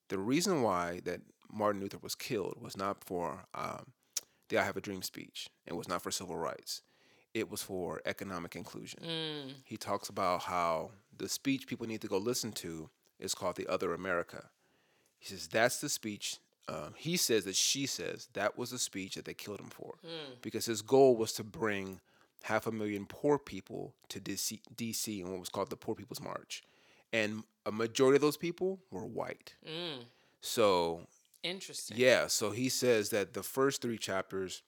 the 0.10 0.20
reason 0.20 0.62
why 0.62 1.02
that 1.06 1.22
Martin 1.52 1.82
Luther 1.82 1.98
was 2.02 2.16
killed 2.16 2.58
was 2.62 2.78
not 2.78 3.04
for 3.04 3.46
um, 3.56 3.94
the 4.50 4.58
"I 4.58 4.64
Have 4.64 4.78
a 4.78 4.82
Dream" 4.82 5.02
speech. 5.02 5.50
It 5.66 5.76
was 5.76 5.88
not 5.88 6.02
for 6.02 6.12
civil 6.12 6.38
rights. 6.38 6.82
It 7.34 7.50
was 7.50 7.62
for 7.62 8.02
economic 8.06 8.56
inclusion. 8.56 9.02
Mm. 9.04 9.54
He 9.64 9.78
talks 9.78 10.10
about 10.10 10.44
how 10.44 10.92
the 11.16 11.30
speech 11.30 11.68
people 11.68 11.88
need 11.88 12.02
to 12.02 12.08
go 12.08 12.18
listen 12.18 12.52
to 12.54 12.90
is 13.20 13.34
called 13.34 13.56
"The 13.56 13.68
Other 13.68 13.94
America." 13.94 14.50
He 15.20 15.28
says 15.28 15.48
that's 15.48 15.80
the 15.80 15.90
speech. 15.90 16.38
Um, 16.70 16.94
he 16.98 17.16
says 17.16 17.46
that 17.46 17.56
she 17.56 17.86
says 17.86 18.28
that 18.34 18.58
was 18.58 18.72
the 18.72 18.80
speech 18.80 19.16
that 19.16 19.26
they 19.26 19.34
killed 19.34 19.60
him 19.60 19.70
for, 19.70 19.96
because 20.42 20.66
his 20.66 20.82
goal 20.82 21.16
was 21.16 21.32
to 21.34 21.44
bring 21.44 22.02
half 22.44 22.68
a 22.68 22.72
million 22.72 23.06
poor 23.06 23.38
people 23.38 23.94
to 24.10 24.20
DC, 24.20 24.60
DC 24.76 25.22
in 25.22 25.30
what 25.30 25.40
was 25.40 25.50
called 25.50 25.70
the 25.70 25.78
Poor 25.78 25.96
People's 25.96 26.22
March, 26.22 26.64
and 27.14 27.44
a 27.66 27.72
majority 27.72 28.16
of 28.16 28.22
those 28.22 28.38
people 28.38 28.80
were 28.92 29.06
white. 29.06 29.56
Mm. 29.66 30.04
So 30.42 31.02
Interesting. 31.44 31.98
yeah, 31.98 32.28
so 32.28 32.52
he 32.52 32.70
says 32.70 33.10
that 33.10 33.34
the 33.34 33.44
first 33.44 33.82
three 33.82 33.98
chapters 33.98 34.62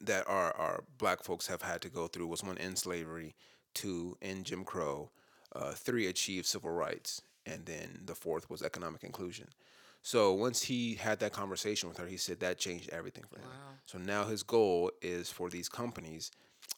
that 0.00 0.28
our, 0.28 0.52
our 0.56 0.84
black 0.98 1.22
folks 1.22 1.46
have 1.46 1.62
had 1.62 1.80
to 1.82 1.88
go 1.88 2.06
through 2.06 2.26
was 2.26 2.42
one 2.42 2.56
in 2.58 2.76
slavery, 2.76 3.34
two 3.74 4.16
in 4.20 4.44
Jim 4.44 4.64
Crow, 4.64 5.10
uh, 5.54 5.72
three 5.72 6.06
achieved 6.06 6.46
civil 6.46 6.70
rights, 6.70 7.22
and 7.46 7.66
then 7.66 8.00
the 8.04 8.14
fourth 8.14 8.48
was 8.50 8.62
economic 8.62 9.02
inclusion. 9.02 9.48
So 10.02 10.32
once 10.32 10.62
he 10.62 10.94
had 10.94 11.20
that 11.20 11.32
conversation 11.32 11.88
with 11.88 11.98
her, 11.98 12.06
he 12.06 12.16
said 12.16 12.40
that 12.40 12.58
changed 12.58 12.88
everything 12.90 13.24
for 13.28 13.38
him. 13.38 13.48
Wow. 13.48 13.74
So 13.86 13.98
now 13.98 14.24
his 14.24 14.42
goal 14.42 14.90
is 15.02 15.30
for 15.30 15.50
these 15.50 15.68
companies 15.68 16.30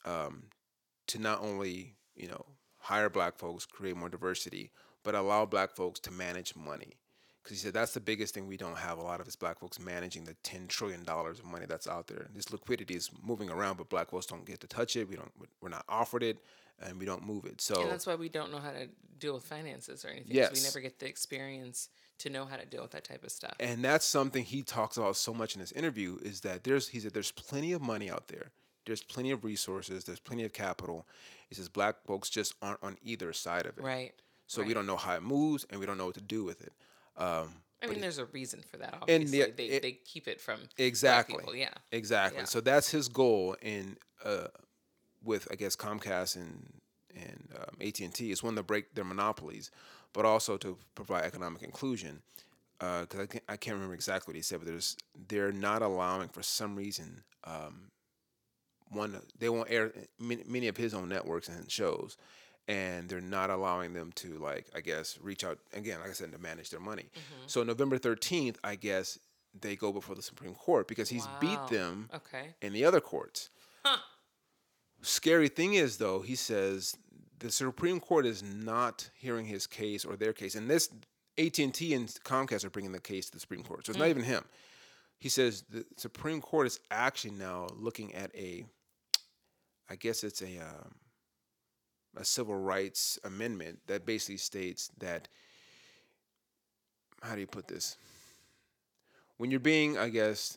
um, 0.04 0.44
to 1.08 1.18
not 1.18 1.40
only 1.42 1.94
you 2.16 2.28
know 2.28 2.44
hire 2.78 3.10
black 3.10 3.36
folks, 3.36 3.66
create 3.66 3.96
more 3.96 4.08
diversity, 4.08 4.72
but 5.04 5.14
allow 5.14 5.44
black 5.46 5.70
folks 5.76 6.00
to 6.00 6.10
manage 6.10 6.56
money. 6.56 6.96
Because 7.42 7.58
he 7.58 7.64
said 7.64 7.74
that's 7.74 7.94
the 7.94 8.00
biggest 8.00 8.34
thing 8.34 8.46
we 8.46 8.56
don't 8.56 8.76
have 8.76 8.98
a 8.98 9.02
lot 9.02 9.20
of 9.20 9.26
is 9.26 9.36
black 9.36 9.60
folks 9.60 9.78
managing 9.78 10.24
the 10.24 10.34
ten 10.42 10.66
trillion 10.66 11.04
dollars 11.04 11.38
of 11.38 11.46
money 11.46 11.66
that's 11.66 11.88
out 11.88 12.06
there. 12.06 12.28
This 12.34 12.50
liquidity 12.52 12.94
is 12.94 13.10
moving 13.22 13.48
around, 13.48 13.78
but 13.78 13.88
black 13.88 14.10
folks 14.10 14.26
don't 14.26 14.44
get 14.44 14.60
to 14.60 14.66
touch 14.66 14.96
it. 14.96 15.08
We 15.08 15.16
don't. 15.16 15.32
We're 15.60 15.70
not 15.70 15.84
offered 15.88 16.22
it, 16.22 16.38
and 16.80 16.98
we 16.98 17.06
don't 17.06 17.24
move 17.26 17.44
it. 17.44 17.60
So 17.60 17.82
And 17.82 17.90
that's 17.90 18.06
why 18.06 18.14
we 18.14 18.28
don't 18.28 18.50
know 18.52 18.58
how 18.58 18.70
to 18.70 18.88
deal 19.18 19.34
with 19.34 19.44
finances 19.44 20.04
or 20.04 20.08
anything. 20.08 20.34
Yes. 20.36 20.52
We 20.54 20.62
never 20.62 20.80
get 20.80 20.98
the 20.98 21.06
experience 21.06 21.88
to 22.18 22.30
know 22.30 22.44
how 22.44 22.56
to 22.56 22.66
deal 22.66 22.82
with 22.82 22.90
that 22.92 23.04
type 23.04 23.24
of 23.24 23.30
stuff. 23.30 23.54
and 23.60 23.82
that's 23.84 24.04
something 24.04 24.44
he 24.44 24.62
talks 24.62 24.96
about 24.98 25.16
so 25.16 25.32
much 25.32 25.54
in 25.54 25.60
this 25.60 25.72
interview 25.72 26.18
is 26.22 26.40
that 26.42 26.64
there's 26.64 26.88
he 26.88 27.00
said 27.00 27.12
there's 27.14 27.32
plenty 27.32 27.72
of 27.72 27.80
money 27.80 28.10
out 28.10 28.28
there 28.28 28.50
there's 28.84 29.02
plenty 29.02 29.30
of 29.30 29.42
resources 29.42 30.04
there's 30.04 30.20
plenty 30.20 30.44
of 30.44 30.52
capital 30.52 31.06
he 31.48 31.54
says 31.54 31.68
black 31.70 31.96
folks 32.06 32.28
just 32.28 32.54
aren't 32.60 32.82
on 32.82 32.98
either 33.02 33.32
side 33.32 33.64
of 33.64 33.78
it 33.78 33.82
right. 33.82 34.12
so 34.46 34.62
we 34.62 34.74
don't 34.74 34.86
know 34.86 34.96
how 34.98 35.14
it 35.14 35.22
moves 35.22 35.64
and 35.70 35.80
we 35.80 35.86
don't 35.86 35.96
know 35.96 36.04
what 36.06 36.14
to 36.14 36.20
do 36.20 36.44
with 36.44 36.60
it 36.60 36.72
um, 37.16 37.48
I 37.82 37.86
mean, 37.86 38.00
there's 38.02 38.18
a 38.18 38.26
reason 38.26 38.60
for 38.60 38.76
that. 38.76 38.94
Obviously, 39.00 39.40
the- 39.42 39.52
they, 39.56 39.64
it- 39.64 39.82
they 39.82 39.92
keep 39.92 40.28
it 40.28 40.40
from 40.40 40.60
exactly 40.76 41.36
people. 41.38 41.54
Yeah. 41.56 41.70
exactly 41.92 42.40
Yeah. 42.40 42.44
so 42.44 42.60
that's 42.60 42.90
his 42.90 43.08
goal 43.08 43.56
in 43.62 43.96
uh, 44.22 44.48
with 45.24 45.46
i 45.50 45.54
guess 45.54 45.76
comcast 45.76 46.36
and 46.36 46.72
and 47.14 47.48
um, 47.56 47.74
at&t 47.86 48.30
is 48.30 48.42
one 48.42 48.54
to 48.54 48.62
break 48.62 48.94
their 48.94 49.04
monopolies 49.04 49.70
but 50.12 50.24
also 50.24 50.56
to 50.56 50.76
provide 50.94 51.24
economic 51.24 51.62
inclusion 51.62 52.22
because 52.78 53.20
I, 53.20 53.26
can't, 53.26 53.44
I 53.48 53.56
can't 53.56 53.74
remember 53.74 53.94
exactly 53.94 54.30
what 54.32 54.36
he 54.36 54.42
said 54.42 54.60
but 54.60 54.68
there's 54.68 54.96
they're 55.28 55.52
not 55.52 55.82
allowing 55.82 56.28
for 56.28 56.42
some 56.42 56.76
reason 56.76 57.22
um, 57.44 57.90
one 58.90 59.20
they 59.38 59.48
won't 59.48 59.70
air 59.70 59.92
many, 60.18 60.42
many 60.46 60.68
of 60.68 60.76
his 60.76 60.94
own 60.94 61.08
networks 61.08 61.48
and 61.48 61.70
shows 61.70 62.16
and 62.68 63.08
they're 63.08 63.20
not 63.20 63.50
allowing 63.50 63.92
them 63.92 64.12
to 64.14 64.38
like 64.38 64.66
i 64.74 64.80
guess 64.80 65.18
reach 65.22 65.44
out 65.44 65.58
again 65.74 66.00
like 66.00 66.10
i 66.10 66.12
said 66.12 66.32
to 66.32 66.38
manage 66.38 66.70
their 66.70 66.80
money 66.80 67.06
so 67.46 67.62
november 67.62 67.98
13th 67.98 68.56
i 68.64 68.74
guess 68.74 69.18
they 69.60 69.74
go 69.76 69.92
before 69.92 70.14
the 70.14 70.22
supreme 70.22 70.54
court 70.54 70.86
because 70.88 71.08
he's 71.08 71.26
Wow. 71.26 71.36
beat 71.40 71.66
them 71.68 72.08
Okay. 72.14 72.54
in 72.62 72.72
the 72.72 72.84
other 72.84 73.00
courts 73.00 73.50
Scary 75.02 75.48
thing 75.48 75.74
is, 75.74 75.96
though, 75.96 76.20
he 76.20 76.34
says 76.34 76.96
the 77.38 77.50
Supreme 77.50 78.00
Court 78.00 78.26
is 78.26 78.42
not 78.42 79.10
hearing 79.14 79.46
his 79.46 79.66
case 79.66 80.04
or 80.04 80.16
their 80.16 80.32
case, 80.32 80.54
and 80.54 80.68
this 80.68 80.90
AT 81.38 81.58
and 81.58 81.72
Comcast 81.74 82.64
are 82.64 82.70
bringing 82.70 82.92
the 82.92 83.00
case 83.00 83.26
to 83.26 83.32
the 83.32 83.40
Supreme 83.40 83.62
Court, 83.62 83.86
so 83.86 83.90
it's 83.90 83.98
not 83.98 84.08
even 84.08 84.22
him. 84.22 84.44
He 85.18 85.28
says 85.28 85.64
the 85.70 85.84
Supreme 85.96 86.40
Court 86.40 86.66
is 86.66 86.80
actually 86.90 87.32
now 87.32 87.68
looking 87.74 88.14
at 88.14 88.34
a, 88.34 88.64
I 89.88 89.96
guess 89.96 90.22
it's 90.24 90.42
a, 90.42 90.58
um, 90.58 90.94
a 92.16 92.24
civil 92.24 92.56
rights 92.56 93.18
amendment 93.24 93.80
that 93.86 94.04
basically 94.04 94.38
states 94.38 94.90
that. 94.98 95.28
How 97.22 97.34
do 97.34 97.40
you 97.42 97.46
put 97.46 97.68
this? 97.68 97.98
When 99.36 99.50
you're 99.50 99.60
being, 99.60 99.98
I 99.98 100.08
guess, 100.08 100.56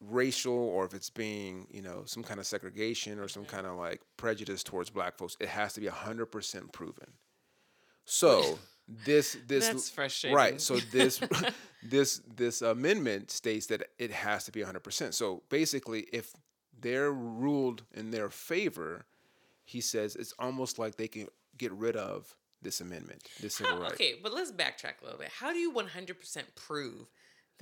racial 0.00 0.54
or 0.54 0.84
if 0.84 0.94
it's 0.94 1.10
being 1.10 1.66
you 1.70 1.80
know 1.82 2.02
some 2.04 2.22
kind 2.22 2.38
of 2.38 2.46
segregation 2.46 3.18
or 3.18 3.28
some 3.28 3.44
mm-hmm. 3.44 3.56
kind 3.56 3.66
of 3.66 3.76
like 3.76 4.02
prejudice 4.16 4.62
towards 4.62 4.90
black 4.90 5.16
folks 5.16 5.36
it 5.40 5.48
has 5.48 5.72
to 5.72 5.80
be 5.80 5.86
100% 5.86 6.72
proven. 6.72 7.06
So 8.04 8.58
this 9.06 9.36
this 9.46 9.66
That's 9.68 9.90
frustrating. 9.90 10.36
right 10.36 10.60
so 10.60 10.76
this 10.76 11.20
this 11.82 12.20
this 12.36 12.62
amendment 12.62 13.30
states 13.30 13.66
that 13.66 13.88
it 13.98 14.10
has 14.10 14.44
to 14.44 14.52
be 14.52 14.60
100% 14.60 15.14
so 15.14 15.42
basically 15.48 16.06
if 16.12 16.32
they're 16.78 17.12
ruled 17.12 17.84
in 17.94 18.10
their 18.10 18.28
favor 18.28 19.06
he 19.64 19.80
says 19.80 20.16
it's 20.16 20.34
almost 20.38 20.78
like 20.78 20.96
they 20.96 21.08
can 21.08 21.28
get 21.56 21.72
rid 21.72 21.96
of 21.96 22.36
this 22.60 22.80
amendment 22.80 23.22
this 23.40 23.56
civil 23.56 23.76
How- 23.76 23.82
right. 23.82 23.92
Okay, 23.92 24.14
but 24.22 24.34
let's 24.34 24.52
backtrack 24.52 25.00
a 25.00 25.04
little 25.04 25.18
bit. 25.18 25.28
How 25.28 25.52
do 25.52 25.58
you 25.58 25.72
100% 25.72 26.16
prove 26.54 27.08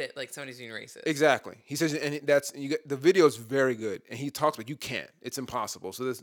that 0.00 0.16
like 0.16 0.32
somebody's 0.32 0.58
being 0.58 0.70
racist? 0.70 1.02
Exactly. 1.06 1.56
He 1.64 1.76
says, 1.76 1.94
and 1.94 2.20
that's 2.24 2.52
you 2.54 2.70
get, 2.70 2.88
the 2.88 2.96
video 2.96 3.26
is 3.26 3.36
very 3.36 3.74
good, 3.74 4.02
and 4.10 4.18
he 4.18 4.30
talks 4.30 4.56
about 4.56 4.68
you 4.68 4.76
can't. 4.76 5.10
It's 5.22 5.38
impossible. 5.38 5.92
So 5.92 6.04
this, 6.04 6.22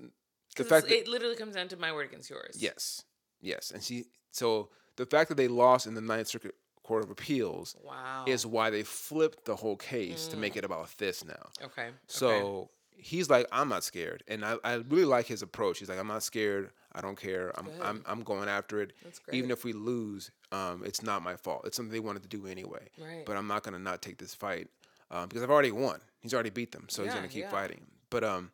the 0.56 0.64
fact 0.64 0.88
that 0.88 0.98
it 0.98 1.08
literally 1.08 1.36
comes 1.36 1.56
down 1.56 1.68
to 1.70 1.78
my 1.78 1.92
word 1.92 2.08
against 2.08 2.30
yours. 2.30 2.58
yes, 2.60 3.04
yes, 3.40 3.72
and 3.72 3.84
she 3.84 4.06
so 4.32 4.70
the 4.98 5.06
fact 5.06 5.30
that 5.30 5.36
they 5.36 5.48
lost 5.48 5.88
in 5.88 5.94
the 5.94 6.02
Ninth 6.02 6.28
Circuit 6.28 6.56
Court 6.84 7.04
of 7.04 7.12
Appeals 7.12 7.76
Wow. 7.84 8.26
is 8.28 8.46
why 8.46 8.70
they 8.70 8.84
flipped 8.84 9.46
the 9.46 9.56
whole 9.56 9.76
case 9.76 10.28
to 10.28 10.38
make 10.38 10.54
mm. 10.54 10.58
it 10.58 10.66
about 10.66 10.90
this 10.98 11.24
now. 11.24 11.50
okay. 11.64 11.90
So 12.08 12.30
okay. 12.30 12.70
he's 12.96 13.30
like, 13.30 13.48
I'm 13.52 13.70
not 13.70 13.84
scared, 13.84 14.24
and 14.28 14.44
I, 14.44 14.58
I 14.64 14.74
really 14.76 15.06
like 15.06 15.28
his 15.28 15.42
approach. 15.42 15.80
He's 15.80 15.90
like, 15.90 16.00
I'm 16.00 16.08
not 16.08 16.24
scared. 16.24 16.72
I 16.94 17.02
don't 17.02 17.20
care. 17.20 17.52
I'm 17.58 17.68
I'm, 17.82 18.04
I'm 18.08 18.24
going 18.24 18.50
after 18.50 18.82
it. 18.82 18.94
That's 19.04 19.22
Even 19.32 19.52
if 19.52 19.64
we 19.64 19.74
lose, 19.74 20.32
um, 20.52 20.84
it's 20.86 21.04
not 21.04 21.22
my 21.22 21.36
fault. 21.36 21.64
It's 21.66 21.76
something 21.76 21.92
they 21.92 22.00
wanted 22.00 22.24
to 22.24 22.30
do 22.30 22.48
anyway. 22.48 22.88
Right. 23.00 23.26
But 23.26 23.38
I'm 23.38 23.48
not 23.48 23.64
gonna 23.64 23.80
not 23.80 24.02
take 24.02 24.18
this 24.18 24.34
fight 24.34 24.68
um, 25.12 25.28
because 25.28 25.44
I've 25.44 25.52
already 25.52 25.72
won. 25.72 26.00
He's 26.20 26.34
already 26.34 26.50
beat 26.50 26.72
them, 26.72 26.86
so 26.90 27.04
he's 27.04 27.14
gonna 27.14 27.28
keep 27.28 27.44
yeah. 27.44 27.52
fighting. 27.52 27.82
But 28.10 28.24
um, 28.24 28.52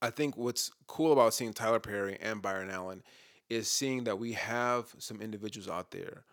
I 0.00 0.10
think 0.10 0.36
what's 0.36 0.70
cool 0.86 1.12
about 1.12 1.34
seeing 1.34 1.52
Tyler 1.52 1.80
Perry 1.80 2.18
and 2.20 2.42
Byron 2.42 2.70
Allen 2.70 3.02
is 3.48 3.68
seeing 3.70 4.04
that 4.04 4.18
we 4.18 4.32
have 4.32 4.94
some 4.98 5.20
individuals 5.20 5.68
out 5.68 5.90
there 5.90 6.24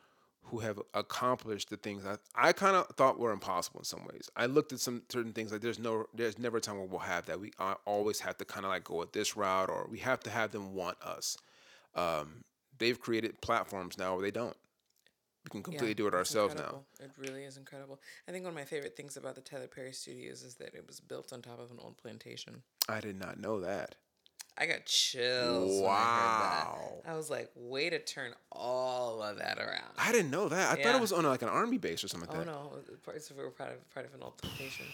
who 0.44 0.60
have 0.60 0.82
accomplished 0.94 1.70
the 1.70 1.78
things 1.78 2.04
I, 2.06 2.18
I 2.36 2.52
kind 2.52 2.76
of 2.76 2.88
thought 2.96 3.20
were 3.20 3.32
impossible 3.32 3.80
in 3.80 3.86
some 3.86 4.06
ways. 4.12 4.30
I 4.36 4.48
looked 4.48 4.74
at 4.74 4.80
some 4.80 5.04
certain 5.10 5.32
things 5.32 5.52
like 5.52 5.62
there's 5.62 5.80
no 5.80 6.08
there's 6.14 6.40
never 6.40 6.58
a 6.58 6.62
time 6.62 6.78
where 6.78 6.88
we'll 6.88 7.00
have 7.00 7.26
that. 7.28 7.40
We 7.40 7.52
uh, 7.60 7.76
always 7.86 8.20
have 8.22 8.38
to 8.40 8.46
kind 8.46 8.66
of 8.66 8.72
like 8.72 8.84
go 8.84 8.96
with 8.96 9.14
this 9.14 9.38
route 9.38 9.70
or 9.70 9.88
we 9.90 10.00
have 10.00 10.20
to 10.22 10.30
have 10.30 10.52
them 10.52 10.74
want 10.74 11.02
us. 11.02 11.38
Um, 11.96 12.44
they've 12.82 13.00
created 13.00 13.40
platforms 13.40 13.98
now 13.98 14.14
where 14.14 14.24
they 14.24 14.32
don't. 14.32 14.58
We 15.46 15.50
can 15.50 15.64
completely 15.64 15.90
Yeah, 15.90 15.96
do 15.96 16.08
it 16.08 16.14
it's 16.14 16.18
ourselves 16.20 16.56
now. 16.56 16.82
It 17.00 17.12
really 17.18 17.46
is 17.46 17.58
incredible. 17.58 18.00
I 18.28 18.32
think 18.32 18.44
one 18.44 18.52
of 18.52 18.56
my 18.56 18.66
favorite 18.66 18.98
things 18.98 19.16
about 19.18 19.36
the 19.36 19.42
Tyler 19.42 19.68
Perry 19.68 19.94
Studios 19.94 20.44
is 20.44 20.56
that 20.56 20.76
it 20.76 20.86
was 20.86 21.00
built 21.00 21.32
on 21.32 21.42
top 21.42 21.60
of 21.60 21.72
an 21.72 21.78
old 21.80 21.98
plantation. 21.98 22.62
I 22.90 23.00
did 23.00 23.18
not 23.20 23.40
know 23.40 23.62
that. 23.62 23.96
I 24.58 24.66
got 24.66 24.86
chills 24.86 25.82
when 25.82 25.92
I 25.92 25.96
Wow. 25.96 26.06
heard 26.06 27.06
that. 27.06 27.12
I 27.14 27.18
was 27.18 27.30
like, 27.30 27.50
way 27.56 27.90
to 27.90 27.98
turn 28.00 28.34
all 28.52 29.24
of 29.24 29.38
that 29.38 29.58
around. 29.58 29.94
I 29.98 30.12
didn't 30.12 30.30
know 30.30 30.50
that. 30.50 30.78
I 30.78 30.82
thought 30.82 30.96
it 30.96 31.02
was 31.02 31.14
on 31.14 31.24
like 31.24 31.42
an 31.42 31.50
army 31.50 31.78
base 31.78 32.04
or 32.04 32.08
something 32.08 32.30
like 32.30 32.40
oh 32.40 32.44
that. 32.44 32.52
no, 32.52 32.98
parts 33.04 33.30
of 33.32 33.40
it 33.40 33.42
were 33.42 33.50
part 33.50 33.72
of 33.72 33.90
part 33.94 34.06
of 34.06 34.14
an 34.14 34.22
old 34.22 34.38
plantation. 34.38 34.86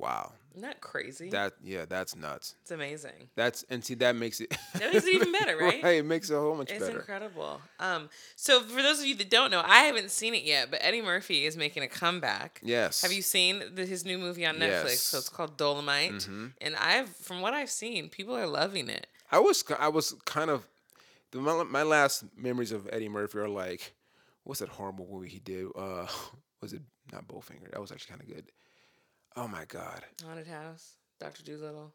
Wow. 0.00 0.32
Isn't 0.52 0.62
that 0.62 0.80
crazy? 0.80 1.30
That 1.30 1.52
yeah, 1.62 1.84
that's 1.88 2.16
nuts. 2.16 2.56
it's 2.62 2.72
amazing. 2.72 3.28
That's 3.36 3.64
and 3.70 3.84
see 3.84 3.94
that 3.94 4.16
makes 4.16 4.40
it 4.40 4.50
That 4.74 4.92
makes 4.92 5.06
it 5.06 5.14
even 5.14 5.30
better, 5.30 5.56
right? 5.60 5.80
Hey, 5.80 5.98
it 5.98 6.04
makes 6.04 6.28
it 6.28 6.34
a 6.34 6.40
whole 6.40 6.56
much 6.56 6.70
It's 6.70 6.80
better. 6.80 6.98
It's 6.98 7.08
incredible. 7.08 7.60
Um, 7.78 8.08
so 8.34 8.60
for 8.62 8.82
those 8.82 8.98
of 8.98 9.06
you 9.06 9.14
that 9.16 9.30
don't 9.30 9.52
know, 9.52 9.62
I 9.64 9.80
haven't 9.84 10.10
seen 10.10 10.34
it 10.34 10.42
yet, 10.42 10.70
but 10.70 10.80
Eddie 10.82 11.02
Murphy 11.02 11.44
is 11.44 11.56
making 11.56 11.84
a 11.84 11.88
comeback. 11.88 12.60
Yes. 12.64 13.02
Have 13.02 13.12
you 13.12 13.22
seen 13.22 13.62
the, 13.74 13.86
his 13.86 14.04
new 14.04 14.18
movie 14.18 14.44
on 14.44 14.56
Netflix? 14.56 14.84
Yes. 14.84 15.02
So 15.02 15.18
it's 15.18 15.28
called 15.28 15.56
Dolomite, 15.56 16.26
and 16.60 16.76
I've 16.76 17.08
from 17.16 17.42
what 17.42 17.54
I've 17.54 17.70
seen, 17.70 18.08
people 18.08 18.36
are 18.36 18.46
loving 18.46 18.88
it. 18.88 19.06
I 19.30 19.38
was 19.38 19.62
I 19.78 19.88
was 19.88 20.14
kind 20.24 20.50
of 20.50 20.66
the 21.30 21.38
my, 21.38 21.62
my 21.62 21.82
last 21.84 22.24
memories 22.36 22.72
of 22.72 22.88
Eddie 22.92 23.08
Murphy 23.08 23.38
are 23.38 23.48
like 23.48 23.94
what's 24.42 24.58
that 24.58 24.68
horrible 24.68 25.06
movie 25.10 25.28
he 25.28 25.38
did? 25.38 25.66
Uh 25.76 26.06
was 26.60 26.72
it 26.72 26.82
not 27.12 27.28
Bowfinger? 27.28 27.70
That 27.70 27.80
was 27.80 27.92
actually 27.92 28.16
kind 28.16 28.22
of 28.22 28.34
good. 28.34 28.44
Oh 29.36 29.48
my 29.48 29.64
god. 29.66 30.04
Haunted 30.24 30.46
House, 30.46 30.96
Doctor 31.20 31.42
Dolittle. 31.42 31.92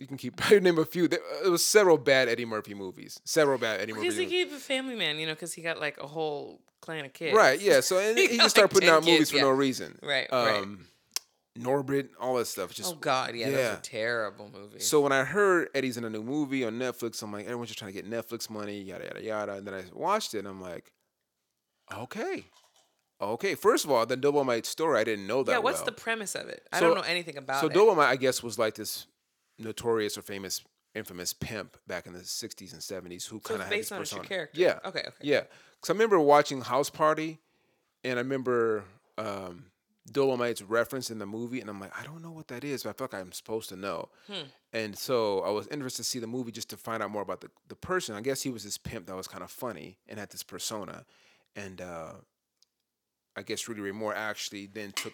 You 0.00 0.06
can 0.06 0.16
keep 0.16 0.34
I 0.50 0.58
name 0.58 0.78
a 0.78 0.84
few. 0.84 1.08
There, 1.08 1.20
was 1.44 1.64
several 1.64 1.98
bad 1.98 2.28
Eddie 2.28 2.44
Murphy 2.44 2.74
movies. 2.74 3.20
Several 3.24 3.58
bad 3.58 3.80
Eddie 3.80 3.92
Murphy 3.92 4.06
movies. 4.06 4.18
Because 4.18 4.32
he 4.32 4.44
gave 4.44 4.52
a 4.52 4.58
family 4.58 4.96
man, 4.96 5.18
you 5.18 5.26
know, 5.26 5.34
because 5.34 5.54
he 5.54 5.62
got 5.62 5.80
like 5.80 5.98
a 5.98 6.06
whole 6.06 6.60
clan 6.80 7.04
of 7.04 7.12
kids. 7.12 7.36
Right, 7.36 7.60
yeah. 7.60 7.80
So 7.80 7.98
and 7.98 8.18
He 8.18 8.26
he 8.28 8.36
just 8.36 8.50
started 8.50 8.74
like, 8.74 8.74
putting 8.74 8.88
10 8.88 8.96
out 8.96 9.04
movies 9.04 9.30
for 9.30 9.36
yeah. 9.36 9.42
no 9.42 9.50
reason. 9.50 9.98
Right, 10.02 10.26
right. 10.30 10.62
Um 10.62 10.86
Norbit, 11.58 12.10
all 12.20 12.36
that 12.36 12.46
stuff. 12.46 12.74
Just 12.74 12.92
oh 12.92 12.96
God, 12.96 13.34
yeah, 13.34 13.48
yeah. 13.48 13.72
are 13.74 13.80
terrible 13.82 14.50
movie. 14.52 14.80
So 14.80 15.00
when 15.00 15.12
I 15.12 15.24
heard 15.24 15.68
Eddie's 15.74 15.96
in 15.96 16.04
a 16.04 16.10
new 16.10 16.22
movie 16.22 16.64
on 16.64 16.74
Netflix, 16.74 17.22
I'm 17.22 17.32
like, 17.32 17.46
everyone's 17.46 17.68
just 17.68 17.78
trying 17.78 17.92
to 17.94 18.02
get 18.02 18.10
Netflix 18.10 18.50
money, 18.50 18.80
yada 18.82 19.04
yada 19.04 19.22
yada. 19.22 19.52
And 19.54 19.66
then 19.66 19.74
I 19.74 19.84
watched 19.92 20.34
it, 20.34 20.40
and 20.40 20.48
I'm 20.48 20.60
like, 20.60 20.92
okay, 21.92 22.44
okay. 23.20 23.54
First 23.54 23.84
of 23.84 23.90
all, 23.90 24.04
the 24.06 24.16
Dolomite 24.16 24.66
story, 24.66 25.00
I 25.00 25.04
didn't 25.04 25.26
know 25.26 25.42
that. 25.42 25.52
yeah, 25.52 25.58
what's 25.58 25.78
well. 25.78 25.86
the 25.86 25.92
premise 25.92 26.34
of 26.34 26.48
it? 26.48 26.66
I 26.72 26.78
So- 26.80 26.86
don't 26.88 26.96
know 26.96 27.02
anything 27.02 27.36
about 27.36 27.60
so 27.60 27.66
it. 27.66 27.72
So 27.72 27.78
Dolomite, 27.78 28.08
I 28.08 28.16
guess, 28.16 28.42
was 28.42 28.58
like 28.58 28.74
this 28.74 29.06
notorious 29.58 30.16
or 30.18 30.22
famous, 30.22 30.62
infamous 30.94 31.32
pimp 31.32 31.76
back 31.86 32.06
in 32.06 32.12
the 32.12 32.20
'60s 32.20 32.72
and 32.72 32.80
'70s 32.82 33.26
who 33.26 33.40
so 33.44 33.50
kind 33.50 33.62
of 33.62 33.70
based 33.70 33.92
on 33.92 33.98
a 33.98 34.00
persona. 34.02 34.22
true 34.22 34.28
character. 34.28 34.60
Yeah, 34.60 34.78
Okay. 34.84 35.00
Okay. 35.00 35.10
yeah. 35.22 35.42
Because 35.80 35.90
I 35.90 35.92
remember 35.92 36.18
watching 36.20 36.60
House 36.62 36.90
Party, 36.90 37.38
and 38.04 38.18
I 38.18 38.22
remember 38.22 38.84
um, 39.18 39.66
Dolomite's 40.10 40.62
reference 40.62 41.10
in 41.10 41.18
the 41.18 41.26
movie, 41.26 41.60
and 41.60 41.68
I'm 41.68 41.80
like, 41.80 41.98
I 41.98 42.04
don't 42.04 42.22
know 42.22 42.30
what 42.30 42.48
that 42.48 42.64
is, 42.64 42.82
but 42.84 42.90
I 42.90 42.92
feel 42.92 43.08
like 43.12 43.20
I'm 43.20 43.32
supposed 43.32 43.68
to 43.70 43.76
know. 43.76 44.08
Hmm. 44.26 44.46
And 44.72 44.96
so 44.96 45.40
I 45.40 45.50
was 45.50 45.66
interested 45.68 46.02
to 46.02 46.08
see 46.08 46.18
the 46.18 46.26
movie 46.26 46.52
just 46.52 46.70
to 46.70 46.76
find 46.76 47.02
out 47.02 47.10
more 47.10 47.22
about 47.22 47.40
the, 47.40 47.50
the 47.68 47.74
person. 47.76 48.14
I 48.14 48.20
guess 48.20 48.42
he 48.42 48.50
was 48.50 48.62
this 48.64 48.78
pimp 48.78 49.06
that 49.06 49.16
was 49.16 49.26
kind 49.26 49.42
of 49.42 49.50
funny 49.50 49.98
and 50.08 50.18
had 50.18 50.30
this 50.30 50.42
persona. 50.42 51.04
And 51.56 51.80
uh, 51.80 52.12
I 53.36 53.42
guess 53.42 53.68
Rudy 53.68 53.80
Ray 53.82 53.92
Moore 53.92 54.14
actually 54.14 54.66
then 54.66 54.92
took 54.92 55.12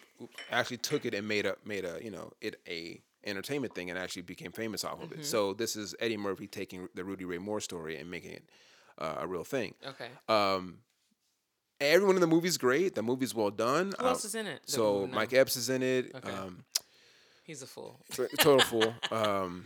actually 0.51 0.77
took 0.77 1.05
it 1.05 1.13
and 1.13 1.27
made 1.27 1.45
a 1.45 1.55
made 1.65 1.85
a 1.85 1.99
you 2.03 2.09
know 2.11 2.31
it 2.41 2.55
a 2.67 3.01
entertainment 3.25 3.73
thing 3.75 3.89
and 3.89 3.97
actually 3.99 4.21
became 4.21 4.51
famous 4.51 4.83
off 4.83 5.01
of 5.01 5.09
Mm-hmm. 5.09 5.19
it. 5.21 5.25
So 5.25 5.53
this 5.53 5.75
is 5.75 5.95
Eddie 5.99 6.17
Murphy 6.17 6.47
taking 6.47 6.87
the 6.95 7.03
Rudy 7.03 7.25
Ray 7.25 7.37
Moore 7.37 7.61
story 7.61 7.97
and 7.97 8.09
making 8.09 8.31
it 8.31 8.43
uh, 8.97 9.15
a 9.19 9.27
real 9.27 9.43
thing. 9.43 9.73
Okay. 9.85 10.07
Um, 10.29 10.79
everyone 11.79 12.15
in 12.15 12.21
the 12.21 12.27
movie's 12.27 12.57
great. 12.57 12.95
The 12.95 13.01
movie's 13.03 13.33
well 13.33 13.49
done. 13.51 13.93
Who 13.99 14.05
Uh, 14.05 14.09
else 14.09 14.25
is 14.25 14.35
in 14.35 14.47
it? 14.47 14.61
so 14.65 15.05
know? 15.05 15.07
Mike 15.15 15.33
Epps 15.33 15.55
is 15.55 15.69
in 15.69 15.81
it. 15.83 16.11
Okay. 16.15 16.31
Um, 16.31 16.63
He's 17.45 17.61
a 17.61 17.67
fool. 17.67 17.99
total 18.39 18.61
fool. 18.61 18.93
Um, 19.11 19.65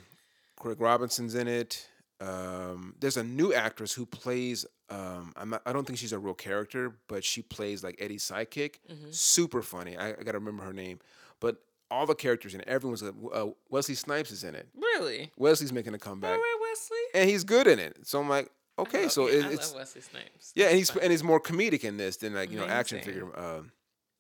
Craig 0.60 0.80
Robinson's 0.82 1.36
in 1.36 1.48
it. 1.48 1.88
Um, 2.20 2.96
there's 3.00 3.18
a 3.18 3.24
new 3.24 3.54
actress 3.54 3.94
who 3.94 4.06
plays. 4.08 4.66
Um, 4.90 5.34
I'm 5.36 5.50
not, 5.50 5.62
I 5.66 5.74
don't 5.74 5.86
think 5.86 6.00
she's 6.00 6.14
a 6.14 6.20
real 6.20 6.34
character, 6.34 6.96
but 7.08 7.24
she 7.24 7.42
plays 7.42 7.84
like 7.84 7.98
Eddie's 8.00 8.24
sidekick. 8.24 8.76
Mm-hmm. 8.92 9.12
Super 9.12 9.62
funny. 9.62 9.98
I, 9.98 10.10
I 10.12 10.24
gotta 10.24 10.40
remember 10.40 10.64
her 10.64 10.74
name. 10.74 11.00
But 11.40 11.58
all 11.92 12.06
the 12.06 12.16
characters 12.16 12.54
in 12.54 12.62
it, 12.62 12.68
everyone's. 12.68 13.04
Uh, 13.04 13.48
Wesley 13.70 13.96
Snipes 13.96 14.32
is 14.32 14.44
in 14.44 14.56
it. 14.56 14.68
Really? 14.76 15.32
Wesley's 15.38 15.74
making 15.74 15.94
a 15.94 15.96
All 15.96 16.00
comeback, 16.00 16.38
right, 16.38 16.58
Wesley. 16.62 16.98
and 17.22 17.30
he's 17.30 17.44
good 17.44 17.68
in 17.68 17.80
it. 17.80 17.98
So 18.08 18.20
I'm 18.20 18.30
like, 18.30 18.50
okay, 18.80 19.04
love- 19.04 19.12
so 19.12 19.28
it, 19.28 19.46
I 19.46 19.50
it's 19.52 19.72
love 19.72 19.82
Wesley 19.82 20.02
Snipes. 20.02 20.54
yeah, 20.56 20.68
and 20.68 20.78
he's 20.78 20.90
fun. 20.90 21.04
and 21.04 21.12
he's 21.12 21.24
more 21.24 21.40
comedic 21.40 21.84
in 21.84 21.98
this 21.98 22.18
than 22.18 22.34
like 22.34 22.52
you 22.52 22.58
know 22.58 22.66
action 22.66 23.02
figure 23.02 23.28
uh, 23.38 23.62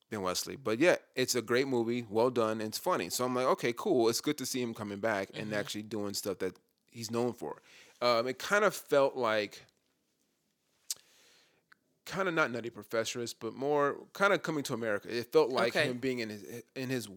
than 0.09 0.21
Wesley. 0.21 0.55
But 0.57 0.79
yeah, 0.79 0.95
it's 1.15 1.35
a 1.35 1.41
great 1.41 1.67
movie, 1.67 2.05
well 2.09 2.29
done, 2.29 2.59
and 2.59 2.69
it's 2.69 2.77
funny. 2.77 3.09
So 3.09 3.23
I'm 3.25 3.33
like, 3.35 3.47
okay, 3.47 3.73
cool. 3.75 4.09
It's 4.09 4.21
good 4.21 4.37
to 4.39 4.45
see 4.45 4.61
him 4.61 4.73
coming 4.73 4.99
back 4.99 5.29
and 5.33 5.47
Mm-hmm. 5.47 5.53
actually 5.59 5.83
doing 5.83 6.13
stuff 6.13 6.39
that 6.39 6.57
he's 6.91 7.09
known 7.11 7.33
for. 7.33 7.61
Um, 8.01 8.27
it 8.27 8.37
kind 8.37 8.63
of 8.63 8.75
felt 8.75 9.15
like 9.17 9.65
kind 12.07 12.27
of 12.27 12.33
not 12.33 12.51
Nutty 12.51 12.69
Professorist, 12.71 13.35
but 13.39 13.53
more 13.53 13.97
kind 14.13 14.33
of 14.33 14.41
coming 14.41 14.63
to 14.63 14.73
America. 14.73 15.07
It 15.15 15.31
felt 15.31 15.49
like 15.51 15.75
Okay. 15.75 15.85
him 15.87 15.97
being 15.99 16.19
in 16.19 16.29
his 16.29 16.43
in 16.75 16.89
his 16.89 17.07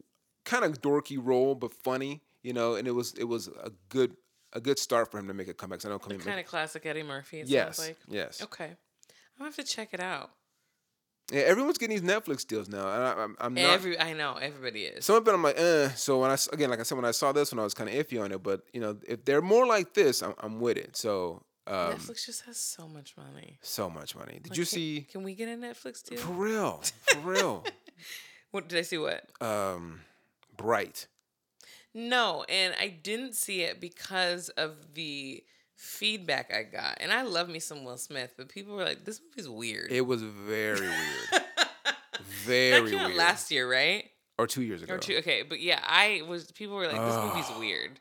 kind 0.44 0.64
of 0.64 0.82
dorky 0.82 1.18
role, 1.20 1.54
but 1.54 1.72
funny, 1.72 2.20
you 2.42 2.52
know. 2.52 2.74
And 2.74 2.86
it 2.86 2.92
was 2.92 3.14
it 3.14 3.24
was 3.24 3.48
a 3.48 3.70
good 3.88 4.16
a 4.52 4.60
good 4.60 4.78
start 4.78 5.10
for 5.10 5.18
him 5.18 5.28
to 5.28 5.34
make 5.34 5.48
a 5.48 5.54
comeback. 5.54 5.78
'cause 5.78 5.86
I 5.86 5.88
know 5.90 5.98
coming 5.98 6.18
Kind 6.20 6.40
of 6.40 6.46
classic 6.46 6.84
Eddie 6.84 7.02
Murphy. 7.04 7.40
It 7.40 7.48
yes, 7.48 7.76
sounds 7.76 7.88
like. 7.88 7.98
yes. 8.08 8.42
Okay. 8.42 8.64
I'm 8.64 9.38
gonna 9.38 9.48
have 9.48 9.56
to 9.56 9.64
check 9.64 9.94
it 9.94 10.00
out. 10.00 10.30
Yeah, 11.32 11.42
everyone's 11.42 11.78
getting 11.78 11.96
these 11.96 12.08
Netflix 12.10 12.44
deals 12.44 12.68
now, 12.68 12.88
and 12.92 13.04
I, 13.04 13.22
I'm, 13.22 13.36
I'm 13.38 13.54
not. 13.54 13.62
Every 13.62 13.96
I 13.98 14.12
know 14.14 14.34
everybody 14.34 14.84
is. 14.86 15.04
Some 15.06 15.14
of 15.14 15.28
it 15.28 15.32
I'm 15.32 15.42
like, 15.44 15.56
eh. 15.56 15.90
So 15.90 16.20
when 16.20 16.30
I 16.32 16.36
again, 16.52 16.70
like 16.70 16.80
I 16.80 16.82
said, 16.82 16.96
when 16.96 17.04
I 17.04 17.12
saw 17.12 17.30
this 17.30 17.52
one, 17.52 17.60
I 17.60 17.62
was 17.62 17.72
kind 17.74 17.88
of 17.88 17.94
iffy 17.94 18.20
on 18.20 18.32
it. 18.32 18.42
But 18.42 18.62
you 18.72 18.80
know, 18.80 18.98
if 19.06 19.24
they're 19.24 19.40
more 19.40 19.64
like 19.64 19.94
this, 19.94 20.22
I'm, 20.24 20.34
I'm 20.38 20.58
with 20.58 20.76
it. 20.76 20.96
So 20.96 21.44
um, 21.70 21.92
Netflix 21.94 22.26
just 22.26 22.42
has 22.46 22.56
so 22.58 22.86
much 22.88 23.14
money. 23.16 23.58
so 23.62 23.88
much 23.88 24.14
money. 24.16 24.40
Did 24.42 24.50
Like, 24.50 24.58
you 24.58 24.64
see? 24.64 25.06
Can 25.10 25.22
we 25.22 25.34
get 25.34 25.48
a 25.48 25.56
Netflix 25.56 26.02
deal? 26.02 26.18
For 26.18 26.32
real, 26.32 26.82
for 27.12 27.18
real. 27.20 27.64
What 28.50 28.68
did 28.68 28.78
I 28.78 28.82
see? 28.82 28.98
What? 28.98 29.24
Um, 29.40 30.00
Bright. 30.56 31.06
No, 31.94 32.44
and 32.48 32.74
I 32.80 32.88
didn't 32.88 33.34
see 33.34 33.62
it 33.62 33.80
because 33.80 34.48
of 34.50 34.94
the 34.94 35.42
feedback 35.74 36.52
I 36.54 36.62
got. 36.64 36.98
And 37.00 37.12
I 37.12 37.22
love 37.22 37.48
me 37.48 37.58
some 37.58 37.84
Will 37.84 37.96
Smith, 37.96 38.34
but 38.36 38.48
people 38.48 38.74
were 38.76 38.84
like, 38.84 39.04
"This 39.04 39.20
movie's 39.20 39.48
weird." 39.48 39.90
It 39.90 40.02
was 40.02 40.22
very 40.22 40.80
weird. 40.80 41.28
that 41.32 41.98
Very 42.44 42.90
came 42.90 43.00
out 43.00 43.06
weird. 43.08 43.18
last 43.18 43.50
year, 43.50 43.70
right? 43.70 44.04
or 44.38 44.46
two 44.46 44.62
years 44.62 44.82
ago. 44.82 44.94
Or 44.94 44.98
two? 44.98 45.16
Okay, 45.18 45.42
but 45.42 45.60
yeah, 45.60 45.80
I 45.86 46.22
was. 46.26 46.50
People 46.52 46.76
were 46.76 46.86
like, 46.86 47.00
"This 47.00 47.16
movie's 47.16 47.58
weird." 47.58 48.00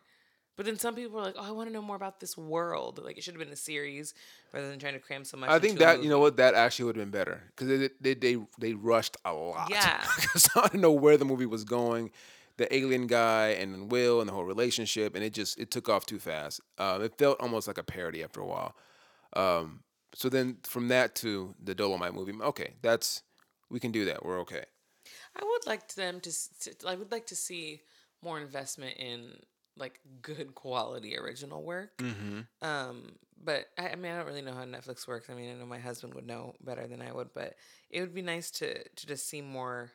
But 0.59 0.65
then 0.65 0.77
some 0.77 0.93
people 0.93 1.15
were 1.15 1.23
like, 1.23 1.35
"Oh, 1.37 1.47
I 1.47 1.51
want 1.51 1.69
to 1.69 1.73
know 1.73 1.81
more 1.81 1.95
about 1.95 2.19
this 2.19 2.37
world. 2.37 2.99
Like 3.01 3.17
it 3.17 3.23
should 3.23 3.33
have 3.33 3.39
been 3.39 3.53
a 3.53 3.55
series 3.55 4.13
rather 4.51 4.67
than 4.67 4.77
trying 4.77 4.91
to 4.91 4.99
cram 4.99 5.23
so 5.23 5.37
much." 5.37 5.49
I 5.49 5.57
think 5.57 5.79
that 5.79 6.03
you 6.03 6.09
know 6.09 6.19
what 6.19 6.35
that 6.35 6.53
actually 6.53 6.83
would 6.83 6.97
have 6.97 7.05
been 7.05 7.17
better 7.17 7.43
because 7.55 7.69
they, 7.69 7.89
they 8.01 8.13
they 8.13 8.43
they 8.59 8.73
rushed 8.73 9.15
a 9.23 9.31
lot. 9.31 9.69
Yeah. 9.71 10.03
because 10.17 10.49
I 10.57 10.63
didn't 10.63 10.81
know 10.81 10.91
where 10.91 11.15
the 11.15 11.23
movie 11.23 11.45
was 11.45 11.63
going. 11.63 12.11
The 12.57 12.75
alien 12.75 13.07
guy 13.07 13.51
and 13.51 13.89
Will 13.89 14.19
and 14.19 14.27
the 14.27 14.33
whole 14.33 14.43
relationship, 14.43 15.15
and 15.15 15.23
it 15.23 15.31
just 15.31 15.57
it 15.57 15.71
took 15.71 15.87
off 15.87 16.05
too 16.05 16.19
fast. 16.19 16.59
Um, 16.77 17.03
it 17.03 17.17
felt 17.17 17.39
almost 17.39 17.65
like 17.65 17.77
a 17.77 17.83
parody 17.83 18.21
after 18.21 18.41
a 18.41 18.45
while. 18.45 18.75
Um, 19.37 19.83
so 20.13 20.27
then 20.27 20.57
from 20.63 20.89
that 20.89 21.15
to 21.23 21.55
the 21.63 21.73
Dolomite 21.73 22.13
movie, 22.13 22.33
okay, 22.37 22.73
that's 22.81 23.23
we 23.69 23.79
can 23.79 23.93
do 23.93 24.03
that. 24.03 24.25
We're 24.25 24.41
okay. 24.41 24.65
I 25.37 25.41
would 25.41 25.67
like 25.67 25.87
them 25.93 26.19
to, 26.19 26.31
to. 26.63 26.75
I 26.85 26.95
would 26.95 27.13
like 27.13 27.27
to 27.27 27.35
see 27.37 27.83
more 28.21 28.41
investment 28.41 28.97
in 28.97 29.35
like 29.79 29.99
good 30.21 30.53
quality 30.55 31.17
original 31.17 31.63
work. 31.63 31.97
Mm-hmm. 31.97 32.41
Um, 32.61 33.13
but 33.43 33.67
I, 33.77 33.89
I 33.89 33.95
mean, 33.95 34.11
I 34.11 34.17
don't 34.17 34.27
really 34.27 34.41
know 34.41 34.53
how 34.53 34.65
Netflix 34.65 35.07
works. 35.07 35.29
I 35.29 35.33
mean, 35.33 35.49
I 35.51 35.53
know 35.53 35.65
my 35.65 35.79
husband 35.79 36.13
would 36.13 36.27
know 36.27 36.53
better 36.61 36.85
than 36.87 37.01
I 37.01 37.11
would, 37.11 37.33
but 37.33 37.55
it 37.89 38.01
would 38.01 38.13
be 38.13 38.21
nice 38.21 38.51
to 38.51 38.83
to 38.83 39.07
just 39.07 39.27
see 39.27 39.41
more 39.41 39.91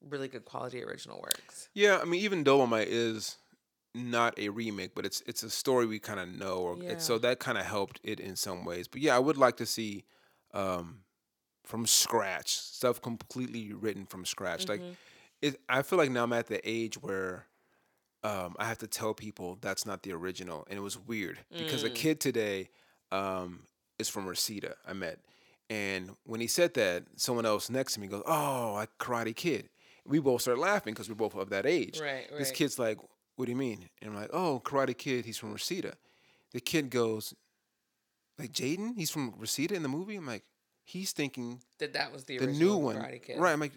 really 0.00 0.28
good 0.28 0.44
quality 0.44 0.82
original 0.82 1.20
works. 1.20 1.68
Yeah, 1.74 1.98
I 2.00 2.04
mean, 2.04 2.20
even 2.20 2.44
Dolomite 2.44 2.88
is 2.88 3.36
not 3.94 4.38
a 4.38 4.48
remake, 4.48 4.94
but 4.94 5.06
it's 5.06 5.22
it's 5.26 5.42
a 5.42 5.50
story 5.50 5.86
we 5.86 5.98
kind 5.98 6.20
of 6.20 6.28
know, 6.28 6.58
or 6.58 6.76
Yeah. 6.82 6.96
so 6.98 7.18
that 7.18 7.38
kind 7.38 7.58
of 7.58 7.66
helped 7.66 8.00
it 8.02 8.20
in 8.20 8.36
some 8.36 8.64
ways. 8.64 8.88
But 8.88 9.00
yeah, 9.02 9.14
I 9.16 9.18
would 9.18 9.36
like 9.36 9.56
to 9.58 9.66
see 9.66 10.04
um, 10.52 11.04
from 11.64 11.86
scratch 11.86 12.58
stuff 12.58 13.00
completely 13.00 13.72
written 13.72 14.06
from 14.06 14.24
scratch. 14.24 14.68
Like, 14.68 14.80
Mhm. 14.80 14.96
it, 15.42 15.60
I 15.68 15.82
feel 15.82 15.98
like 15.98 16.10
now 16.10 16.24
I'm 16.24 16.32
at 16.32 16.46
the 16.46 16.60
age 16.68 16.96
where 17.00 17.46
um, 18.24 18.56
I 18.58 18.64
have 18.64 18.78
to 18.78 18.86
tell 18.88 19.14
people 19.14 19.58
that's 19.60 19.84
not 19.86 20.02
the 20.02 20.12
original, 20.12 20.66
and 20.68 20.76
it 20.78 20.82
was 20.82 20.98
weird 20.98 21.38
because 21.56 21.84
a 21.84 21.90
Mm. 21.90 21.94
kid 21.94 22.20
today 22.20 22.70
um, 23.12 23.66
is 23.98 24.08
from 24.08 24.26
Reseda. 24.26 24.74
I 24.86 24.92
met, 24.94 25.20
and 25.70 26.16
when 26.24 26.40
he 26.40 26.46
said 26.48 26.74
that, 26.74 27.04
someone 27.16 27.46
else 27.46 27.70
next 27.70 27.94
to 27.94 28.00
me 28.00 28.06
goes, 28.08 28.22
"Oh, 28.26 28.72
like 28.74 28.90
Karate 28.98 29.36
Kid." 29.36 29.68
We 30.06 30.18
both 30.20 30.42
started 30.42 30.60
laughing 30.60 30.94
because 30.94 31.08
we're 31.08 31.14
both 31.14 31.34
of 31.34 31.50
that 31.50 31.64
age. 31.66 32.00
Right, 32.00 32.26
This 32.36 32.50
kid's 32.50 32.78
like, 32.78 32.98
"What 33.36 33.44
do 33.46 33.52
you 33.52 33.56
mean?" 33.56 33.88
And 34.02 34.10
I'm 34.10 34.16
like, 34.16 34.30
"Oh, 34.32 34.60
Karate 34.64 34.96
Kid. 34.96 35.24
He's 35.26 35.38
from 35.38 35.52
Reseda." 35.52 35.94
The 36.52 36.60
kid 36.60 36.90
goes, 36.90 37.34
"Like 38.38 38.52
Jaden? 38.52 38.96
He's 38.96 39.10
from 39.10 39.34
Reseda 39.38 39.74
in 39.74 39.82
the 39.82 39.88
movie?" 39.88 40.16
I'm 40.16 40.26
like, 40.26 40.44
"He's 40.82 41.12
thinking 41.12 41.62
That 41.78 41.92
that 41.92 42.12
was 42.12 42.24
the 42.24 42.38
the 42.38 42.46
original 42.46 42.68
new 42.68 42.76
one, 42.78 42.96
Karate 42.96 43.22
Kid. 43.22 43.38
right?" 43.38 43.52
I'm 43.52 43.60
like, 43.60 43.72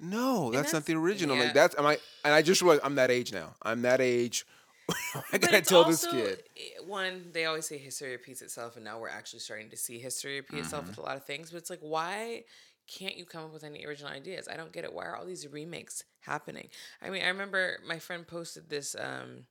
"No, 0.00 0.50
that's, 0.52 0.72
not 0.72 0.84
the 0.86 0.94
original." 0.94 1.36
yeah. 1.36 1.44
Like 1.44 1.54
that's 1.54 1.76
am 1.78 1.86
I? 1.86 1.98
And 2.24 2.34
I 2.34 2.42
just 2.42 2.62
realized 2.62 2.82
I'm 2.84 2.96
that 2.96 3.10
age 3.10 3.32
now. 3.32 3.54
I'm 3.62 3.82
that 3.82 4.00
age. 4.00 4.46
I 5.32 5.38
gotta 5.38 5.62
tell 5.62 5.84
this 5.84 6.06
kid. 6.06 6.42
One, 6.86 7.30
they 7.32 7.44
always 7.46 7.66
say 7.66 7.76
history 7.78 8.12
repeats 8.12 8.40
itself, 8.42 8.76
and 8.76 8.84
now 8.84 9.00
we're 9.00 9.08
actually 9.08 9.40
starting 9.40 9.68
to 9.70 9.76
see 9.76 9.98
history 9.98 10.36
repeat 10.36 10.60
itself 10.60 10.82
Mm-hmm. 10.82 10.90
with 10.90 10.98
a 10.98 11.02
lot 11.02 11.16
of 11.16 11.24
things. 11.24 11.50
But 11.50 11.58
it's 11.58 11.70
like, 11.70 11.80
why 11.80 12.44
can't 12.86 13.16
you 13.16 13.24
come 13.24 13.42
up 13.44 13.52
with 13.52 13.64
any 13.64 13.84
original 13.84 14.12
ideas? 14.12 14.46
I 14.48 14.56
don't 14.56 14.72
get 14.72 14.84
it. 14.84 14.92
Why 14.92 15.06
are 15.06 15.16
all 15.16 15.26
these 15.26 15.46
remakes 15.48 16.04
happening? 16.20 16.68
I 17.02 17.10
mean, 17.10 17.22
I 17.24 17.28
remember 17.28 17.78
my 17.84 17.98
friend 17.98 18.24
posted 18.26 18.70
this 18.70 18.94
um, 18.96 19.46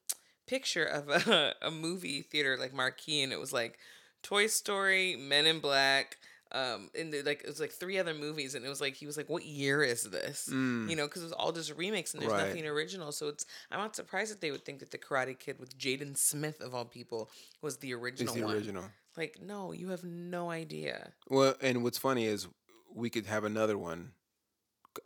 picture 0.47 0.86
of 0.86 1.10
a, 1.27 1.53
a 1.62 1.69
movie 1.71 2.21
theater 2.21 2.55
like 2.58 2.73
marquee, 2.73 3.21
and 3.21 3.34
it 3.34 3.39
was 3.39 3.51
like 3.51 3.77
Toy 4.23 4.47
Story, 4.47 5.17
Men 5.17 5.45
in 5.45 5.60
Black. 5.60 6.15
Um, 6.55 6.89
and 6.97 7.11
the, 7.11 7.21
like 7.23 7.41
it 7.43 7.47
was 7.47 7.59
like 7.59 7.71
three 7.71 7.97
other 7.99 8.13
movies, 8.13 8.55
and 8.55 8.65
it 8.65 8.69
was 8.69 8.79
like 8.79 8.95
he 8.95 9.05
was 9.05 9.17
like, 9.17 9.29
"What 9.29 9.43
year 9.45 9.83
is 9.83 10.03
this?" 10.03 10.47
Mm. 10.51 10.89
You 10.89 10.95
know, 10.95 11.05
because 11.05 11.21
it 11.21 11.25
was 11.25 11.33
all 11.33 11.51
just 11.51 11.75
remakes, 11.75 12.13
and 12.13 12.21
there's 12.23 12.31
Right. 12.31 12.47
nothing 12.47 12.65
original. 12.65 13.11
So 13.11 13.27
it's 13.27 13.45
I'm 13.71 13.79
not 13.79 13.95
surprised 13.95 14.31
that 14.31 14.39
they 14.39 14.51
would 14.51 14.63
think 14.63 14.79
that 14.79 14.91
the 14.91 14.97
Karate 14.97 15.37
Kid 15.37 15.59
with 15.59 15.77
Jaden 15.77 16.15
Smith 16.17 16.61
of 16.61 16.73
all 16.73 16.85
people 16.85 17.29
was 17.61 17.77
the 17.77 17.91
It's 17.91 18.01
original 18.01 18.33
the 18.35 18.43
one. 18.43 18.53
original. 18.55 18.85
Like, 19.17 19.37
no, 19.41 19.71
you 19.73 19.89
have 19.89 20.03
no 20.03 20.49
idea. 20.49 21.11
Well, 21.29 21.55
and 21.61 21.83
what's 21.83 21.97
funny 21.97 22.25
is 22.25 22.47
we 22.93 23.09
could 23.09 23.25
have 23.25 23.43
another 23.43 23.77
one. 23.77 24.11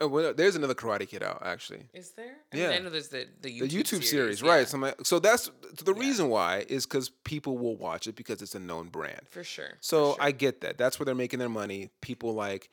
Uh, 0.01 0.07
well, 0.09 0.33
there's 0.33 0.55
another 0.55 0.73
Karate 0.75 1.07
Kid 1.07 1.23
out 1.23 1.41
actually. 1.45 1.83
Is 1.93 2.11
there? 2.11 2.35
I 2.51 2.55
mean, 2.55 2.65
Yeah. 2.65 2.71
I 2.75 2.79
know 2.79 2.89
there's 2.89 3.09
the 3.09 3.27
the 3.41 3.49
YouTube, 3.49 3.69
the 3.69 3.83
YouTube 3.83 4.03
series, 4.03 4.41
yeah, 4.41 4.49
right? 4.49 4.67
So, 4.67 4.93
so 5.03 5.19
that's 5.19 5.49
the 5.83 5.93
Yeah. 5.93 5.99
reason 5.99 6.29
why 6.29 6.65
is 6.69 6.85
because 6.85 7.09
people 7.23 7.57
will 7.57 7.75
watch 7.75 8.07
it 8.07 8.15
because 8.15 8.41
it's 8.41 8.55
a 8.55 8.59
known 8.59 8.89
brand. 8.89 9.21
for 9.29 9.43
sure. 9.43 9.69
for 9.69 9.77
So 9.81 10.05
sure. 10.13 10.17
I 10.19 10.31
get 10.31 10.61
that. 10.61 10.77
That's 10.77 10.99
where 10.99 11.05
they're 11.05 11.15
making 11.15 11.39
their 11.39 11.49
money. 11.49 11.89
People 12.01 12.33
like 12.33 12.69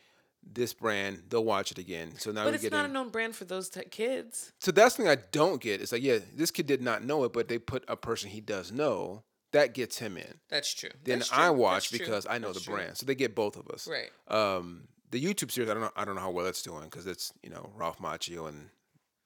this 0.48 0.72
brand, 0.74 1.24
they'll 1.28 1.44
watch 1.44 1.72
it 1.72 1.78
again. 1.78 2.16
So 2.18 2.30
now 2.30 2.44
but 2.44 2.54
it's 2.54 2.62
get 2.62 2.70
not 2.72 2.84
a 2.84 2.92
known 2.92 3.08
brand 3.08 3.34
for 3.34 3.44
those 3.44 3.68
t- 3.68 3.82
kids. 3.90 4.52
so 4.60 4.70
that's 4.70 4.94
the 4.94 5.02
thing 5.02 5.10
I 5.10 5.16
don't 5.32 5.60
get. 5.60 5.80
It's 5.80 5.90
like, 5.90 6.02
yeah, 6.02 6.18
this 6.34 6.50
kid 6.52 6.66
did 6.66 6.80
not 6.82 7.02
know 7.02 7.24
it, 7.24 7.32
but 7.32 7.48
they 7.48 7.58
put 7.58 7.84
a 7.88 7.96
person 7.96 8.30
he 8.30 8.40
does 8.40 8.70
know. 8.70 9.24
That 9.52 9.74
gets 9.74 9.98
him 9.98 10.16
in. 10.16 10.34
That's 10.48 10.72
true. 10.74 10.90
Then 11.02 11.20
That's 11.20 11.32
I 11.32 11.50
watch 11.50 11.88
That's 11.90 11.98
true. 11.98 11.98
because 11.98 12.26
I 12.28 12.38
know 12.38 12.48
That's 12.48 12.58
the 12.60 12.64
true. 12.66 12.74
brand. 12.74 12.96
So 12.96 13.06
they 13.06 13.14
get 13.14 13.34
both 13.34 13.56
of 13.56 13.68
us. 13.70 13.88
Right. 13.88 14.10
Um, 14.28 14.86
the 15.10 15.22
YouTube 15.24 15.50
series, 15.50 15.70
I 15.70 15.74
don't 15.74 15.82
know. 15.82 15.90
I 15.96 16.04
don't 16.04 16.14
know 16.14 16.20
how 16.20 16.30
well 16.30 16.46
it's 16.46 16.62
doing 16.62 16.84
because 16.84 17.06
it's 17.06 17.32
you 17.42 17.50
know 17.50 17.70
Ralph 17.76 17.98
Macchio 17.98 18.48
and 18.48 18.70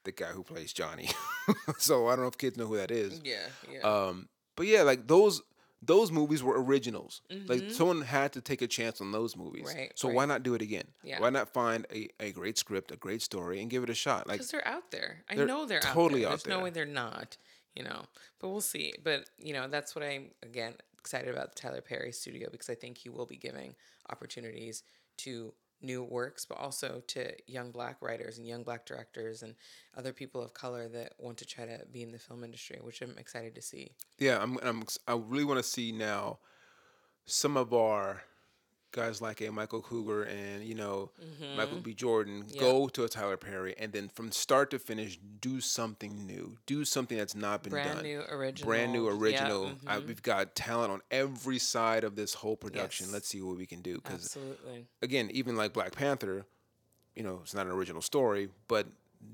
the 0.05 0.12
guy 0.12 0.27
who 0.27 0.43
plays 0.43 0.73
Johnny. 0.73 1.11
so 1.79 2.07
I 2.09 2.12
don't 2.16 2.23
know 2.25 2.29
if 2.29 2.38
kids 2.38 2.57
know 2.57 2.66
who 2.66 2.77
that 2.77 2.90
is. 2.90 3.21
Yeah. 3.25 3.37
Yeah. 3.71 3.81
Um, 3.81 4.29
but 4.57 4.66
yeah, 4.66 4.83
like 4.83 5.07
those 5.07 5.43
those 5.83 6.12
movies 6.12 6.43
were 6.43 6.62
originals. 6.62 7.23
Like 7.31 7.62
Mhm. 7.62 7.73
someone 7.73 8.03
had 8.03 8.35
to 8.35 8.43
take 8.43 8.61
a 8.61 8.66
chance 8.66 9.01
on 9.01 9.12
those 9.12 9.35
movies. 9.35 9.73
Right, 9.75 9.93
So 9.95 10.09
right. 10.09 10.14
why 10.14 10.27
not 10.27 10.43
do 10.43 10.53
it 10.55 10.61
again? 10.61 10.85
Yeah. 11.03 11.21
Why 11.21 11.31
not 11.31 11.49
find 11.55 11.87
a, 11.90 12.09
a 12.21 12.33
great 12.33 12.59
script, 12.59 12.93
a 12.93 12.97
great 12.97 13.23
story, 13.23 13.61
and 13.62 13.71
give 13.71 13.83
it 13.83 13.88
a 13.88 13.95
shot? 13.95 14.27
Like 14.27 14.35
because 14.38 14.51
they're 14.51 14.66
out 14.69 14.90
there. 14.90 15.25
I 15.31 15.37
they're 15.37 15.47
know 15.47 15.64
they're 15.64 15.81
totally 15.81 16.27
out 16.27 16.33
out 16.33 16.45
there. 16.45 16.45
There's 16.45 16.47
no 16.49 16.57
there. 16.57 16.64
way 16.64 16.71
they're 16.71 16.85
not. 16.87 17.37
You 17.75 17.85
know, 17.85 18.03
but 18.40 18.49
we'll 18.51 18.61
see. 18.61 18.93
But 19.03 19.31
you 19.38 19.55
know, 19.55 19.69
that's 19.69 19.95
what 19.95 20.05
I'm 20.05 20.33
again 20.43 20.75
excited 20.99 21.33
about 21.35 21.55
the 21.55 21.61
Tyler 21.62 21.81
Perry 21.81 22.12
studio 22.12 22.49
because 22.51 22.69
I 22.69 22.75
think 22.75 22.99
he 22.99 23.09
will 23.09 23.25
be 23.27 23.37
giving 23.37 23.75
opportunities 24.11 24.83
to 25.19 25.55
new 25.83 26.03
works, 26.03 26.45
but 26.45 26.59
also 26.59 27.03
to 27.09 27.33
young 27.47 27.71
black 27.71 27.97
writers 28.01 28.38
and 28.38 28.47
young 28.47 28.62
black 28.62 28.85
directors 28.87 29.43
and 29.43 29.55
other 29.97 30.12
people 30.12 30.43
of 30.43 30.55
color 30.55 30.88
that 30.88 31.14
want 31.19 31.38
to 31.38 31.47
try 31.47 31.64
to 31.66 31.81
be 31.93 32.03
in 32.03 32.12
the 32.12 32.19
film 32.19 32.45
industry, 32.45 32.79
which 32.83 33.03
I'm 33.03 33.16
excited 33.19 33.55
to 33.55 33.62
see. 33.62 33.93
yeah, 34.19 34.43
I'm, 34.43 34.59
I'm 34.62 34.85
I 35.07 35.14
really 35.14 35.45
want 35.45 35.59
to 35.59 35.69
see 35.69 35.93
now 35.93 36.38
some 37.27 37.57
of 37.57 37.73
our 37.73 38.23
guys 38.92 39.20
like 39.22 39.40
a 39.40 39.50
Michael 39.50 39.81
Cougar 39.81 40.24
and 40.24 40.64
you 40.64 40.74
know 40.74 41.11
Michael 41.57 41.79
B. 41.79 41.94
Jordan 41.94 42.42
Mm-hmm. 42.42 42.55
Yeah. 42.55 42.61
go 42.61 42.88
to 42.88 43.05
a 43.05 43.09
Tyler 43.09 43.37
Perry 43.37 43.74
and 43.79 43.92
then 43.92 44.09
from 44.09 44.33
start 44.33 44.70
to 44.70 44.79
finish 44.79 45.18
do 45.40 45.61
something 45.61 46.26
new, 46.26 46.57
do 46.66 46.85
something 46.85 47.16
that's 47.18 47.35
not 47.35 47.62
been 47.62 47.70
Brand 47.72 47.94
done. 47.94 48.03
new 48.03 48.20
original. 48.31 48.66
brand 48.68 48.92
new 48.92 49.07
Yeah, 49.09 49.16
original. 49.18 49.72
I, 49.87 49.98
mhm. 49.98 50.07
we've 50.09 50.22
got 50.22 50.55
talent 50.55 50.92
on 50.92 51.00
every 51.11 51.59
side 51.59 52.05
of 52.05 52.16
this 52.16 52.35
whole 52.35 52.57
production. 52.57 53.07
Yes. 53.07 53.12
Let's 53.14 53.29
see 53.29 53.40
what 53.42 53.57
we 53.57 53.66
can 53.66 53.81
do. 53.83 53.94
Because 53.96 54.24
Absolutely. 54.24 54.87
again, 55.03 55.31
even 55.33 55.57
like 55.57 55.72
Black 55.72 55.92
Panther, 55.94 56.46
you 57.14 57.22
know, 57.22 57.40
it's 57.42 57.55
not 57.55 57.66
an 57.66 57.72
original 57.72 58.03
story, 58.03 58.48
but 58.68 58.87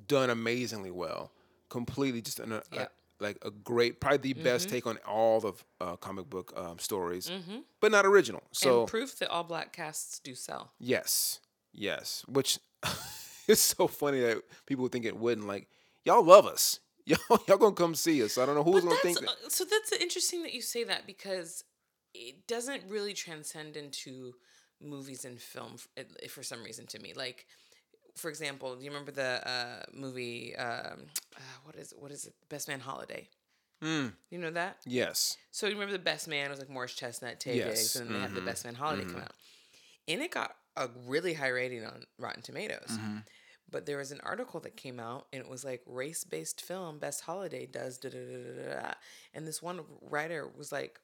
done 0.08 0.30
amazingly 0.30 0.90
well. 0.90 1.30
Completely 1.68 2.20
just 2.22 2.40
an, 2.40 2.60
Yeah. 2.72 2.86
Like 3.20 3.38
a 3.42 3.50
great, 3.50 4.00
probably 4.00 4.32
the 4.32 4.42
best 4.42 4.68
take 4.68 4.86
on 4.86 4.98
all 5.06 5.40
the 5.40 5.52
uh, 5.80 5.96
comic 5.96 6.28
book 6.28 6.52
um, 6.56 6.78
stories, 6.78 7.28
Mm-hmm. 7.30 7.58
but 7.80 7.90
not 7.92 8.04
original. 8.06 8.42
So 8.52 8.80
and 8.80 8.88
proof 8.88 9.18
that 9.20 9.30
all 9.30 9.44
black 9.44 9.72
casts 9.72 10.18
do 10.18 10.34
sell. 10.34 10.72
yes, 10.78 11.40
yes, 11.72 12.24
which 12.28 12.58
it's 13.48 13.62
so 13.62 13.86
funny 13.86 14.20
that 14.20 14.42
people 14.66 14.88
think 14.88 15.04
it 15.04 15.16
wouldn't. 15.16 15.46
Like 15.46 15.68
y'all 16.04 16.24
love 16.24 16.46
us. 16.46 16.80
Y'all, 17.06 17.38
y'all 17.46 17.56
gonna 17.56 17.72
come 17.72 17.94
see 17.94 18.20
us. 18.24 18.36
I 18.36 18.44
don't 18.46 18.56
know 18.56 18.64
who's 18.64 18.82
gonna 18.82 18.96
think 18.96 19.20
that. 19.20 19.28
uh, 19.28 19.48
so 19.48 19.64
that's 19.64 19.92
interesting 19.92 20.42
that 20.42 20.52
you 20.52 20.60
say 20.60 20.82
that 20.82 21.06
because 21.06 21.62
it 22.14 22.48
doesn't 22.48 22.82
really 22.88 23.12
transcend 23.12 23.76
into 23.76 24.32
movies 24.82 25.24
and 25.24 25.40
film 25.40 25.74
f- 25.74 25.86
it- 25.96 26.30
for 26.32 26.42
some 26.42 26.64
reason 26.64 26.84
to 26.88 26.98
me. 26.98 27.12
Like, 27.14 27.46
for 28.16 28.28
example, 28.28 28.74
do 28.76 28.84
you 28.84 28.90
remember 28.90 29.12
the 29.12 29.46
uh, 29.48 29.82
movie? 29.92 30.54
Um, 30.56 31.06
uh, 31.36 31.40
what 31.64 31.76
is 31.76 31.92
what 31.96 32.10
is 32.10 32.26
it? 32.26 32.34
Best 32.48 32.68
Man 32.68 32.80
Holiday. 32.80 33.28
Hmm. 33.82 34.08
You 34.30 34.38
know 34.38 34.50
that? 34.52 34.78
Yes. 34.86 35.36
So 35.50 35.66
you 35.66 35.74
remember 35.74 35.92
the 35.92 35.98
Best 35.98 36.26
Man 36.28 36.48
was 36.50 36.58
like 36.58 36.70
Morris 36.70 36.94
Chestnut, 36.94 37.38
Taye 37.40 37.56
Yes. 37.56 37.66
Diggs, 37.68 37.96
and 37.96 38.08
then 38.08 38.14
they 38.16 38.20
had 38.22 38.34
the 38.34 38.40
Mhm. 38.40 38.46
Best 38.46 38.64
Man 38.64 38.74
Holiday 38.74 39.04
come 39.04 39.16
Mhm. 39.20 39.24
out, 39.24 39.34
and 40.08 40.22
it 40.22 40.30
got 40.30 40.56
a 40.76 40.88
really 41.06 41.34
high 41.34 41.48
rating 41.48 41.84
on 41.84 42.06
Rotten 42.18 42.42
Tomatoes. 42.42 42.88
Mm-hmm. 42.90 43.18
But 43.70 43.84
there 43.86 43.96
was 43.98 44.12
an 44.12 44.20
article 44.20 44.60
that 44.60 44.76
came 44.76 45.00
out 45.00 45.26
and 45.32 45.42
it 45.42 45.48
was 45.48 45.64
like 45.64 45.82
race 45.86 46.22
based 46.24 46.60
film, 46.60 46.98
best 46.98 47.22
holiday 47.22 47.66
does 47.66 47.98
da 47.98 48.08
da 48.10 48.18
da 48.18 48.52
da 48.74 48.80
da. 48.80 48.92
And 49.34 49.46
this 49.46 49.60
one 49.60 49.84
writer 50.02 50.46
was 50.46 50.70
like, 50.70 51.00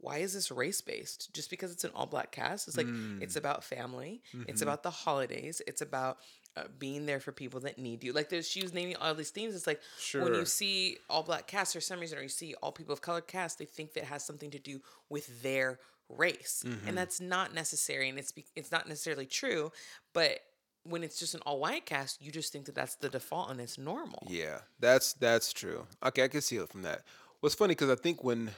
why 0.00 0.18
is 0.18 0.34
this 0.34 0.50
race 0.50 0.80
based? 0.82 1.32
Just 1.32 1.48
because 1.50 1.72
it's 1.72 1.84
an 1.84 1.92
all 1.94 2.06
black 2.06 2.30
cast? 2.32 2.68
It's 2.68 2.76
like, 2.76 2.86
Mm. 2.86 3.22
it's 3.22 3.36
about 3.36 3.64
family, 3.64 4.22
it's 4.48 4.60
Mhm. 4.60 4.62
about 4.62 4.82
the 4.82 4.90
holidays, 4.90 5.62
it's 5.66 5.80
about 5.80 6.18
uh, 6.56 6.64
being 6.78 7.04
there 7.06 7.20
for 7.20 7.32
people 7.32 7.60
that 7.60 7.78
need 7.78 8.04
you. 8.04 8.12
Like, 8.12 8.28
there's, 8.28 8.48
she 8.48 8.62
was 8.62 8.72
naming 8.72 8.96
all 8.96 9.14
these 9.14 9.30
themes. 9.30 9.54
It's 9.54 9.66
like, 9.66 9.80
Sure. 9.98 10.22
when 10.22 10.34
you 10.34 10.44
see 10.44 10.98
all 11.10 11.22
black 11.22 11.46
cast 11.46 11.72
for 11.74 11.80
some 11.80 11.98
reason, 12.00 12.18
or 12.18 12.22
you 12.22 12.28
see 12.28 12.54
all 12.62 12.70
people 12.72 12.92
of 12.92 13.00
color 13.00 13.20
cast, 13.20 13.58
they 13.58 13.64
think 13.64 13.94
that 13.94 14.04
has 14.04 14.24
something 14.24 14.50
to 14.52 14.58
do 14.58 14.80
with 15.08 15.42
their 15.42 15.78
race, 16.08 16.62
Mhm. 16.66 16.86
and 16.86 16.98
that's 16.98 17.20
not 17.20 17.54
necessary, 17.54 18.08
and 18.08 18.18
it's 18.18 18.30
be- 18.30 18.46
it's 18.54 18.70
not 18.70 18.86
necessarily 18.88 19.26
true. 19.26 19.72
But 20.12 20.40
when 20.84 21.02
it's 21.02 21.18
just 21.18 21.34
an 21.34 21.40
all 21.46 21.58
white 21.58 21.86
cast, 21.86 22.20
you 22.20 22.30
just 22.30 22.52
think 22.52 22.66
that 22.66 22.74
that's 22.74 22.94
the 22.96 23.08
default 23.08 23.50
and 23.50 23.58
it's 23.60 23.78
normal. 23.78 24.22
Yeah, 24.28 24.60
that's 24.78 25.14
that's 25.14 25.50
true. 25.52 25.86
Okay, 26.04 26.22
I 26.24 26.28
can 26.28 26.42
see 26.42 26.56
it 26.56 26.68
from 26.68 26.82
that. 26.82 27.04
What's 27.40 27.54
funny 27.54 27.72
because 27.72 27.88
I 27.90 27.94
think 27.96 28.22
when 28.22 28.50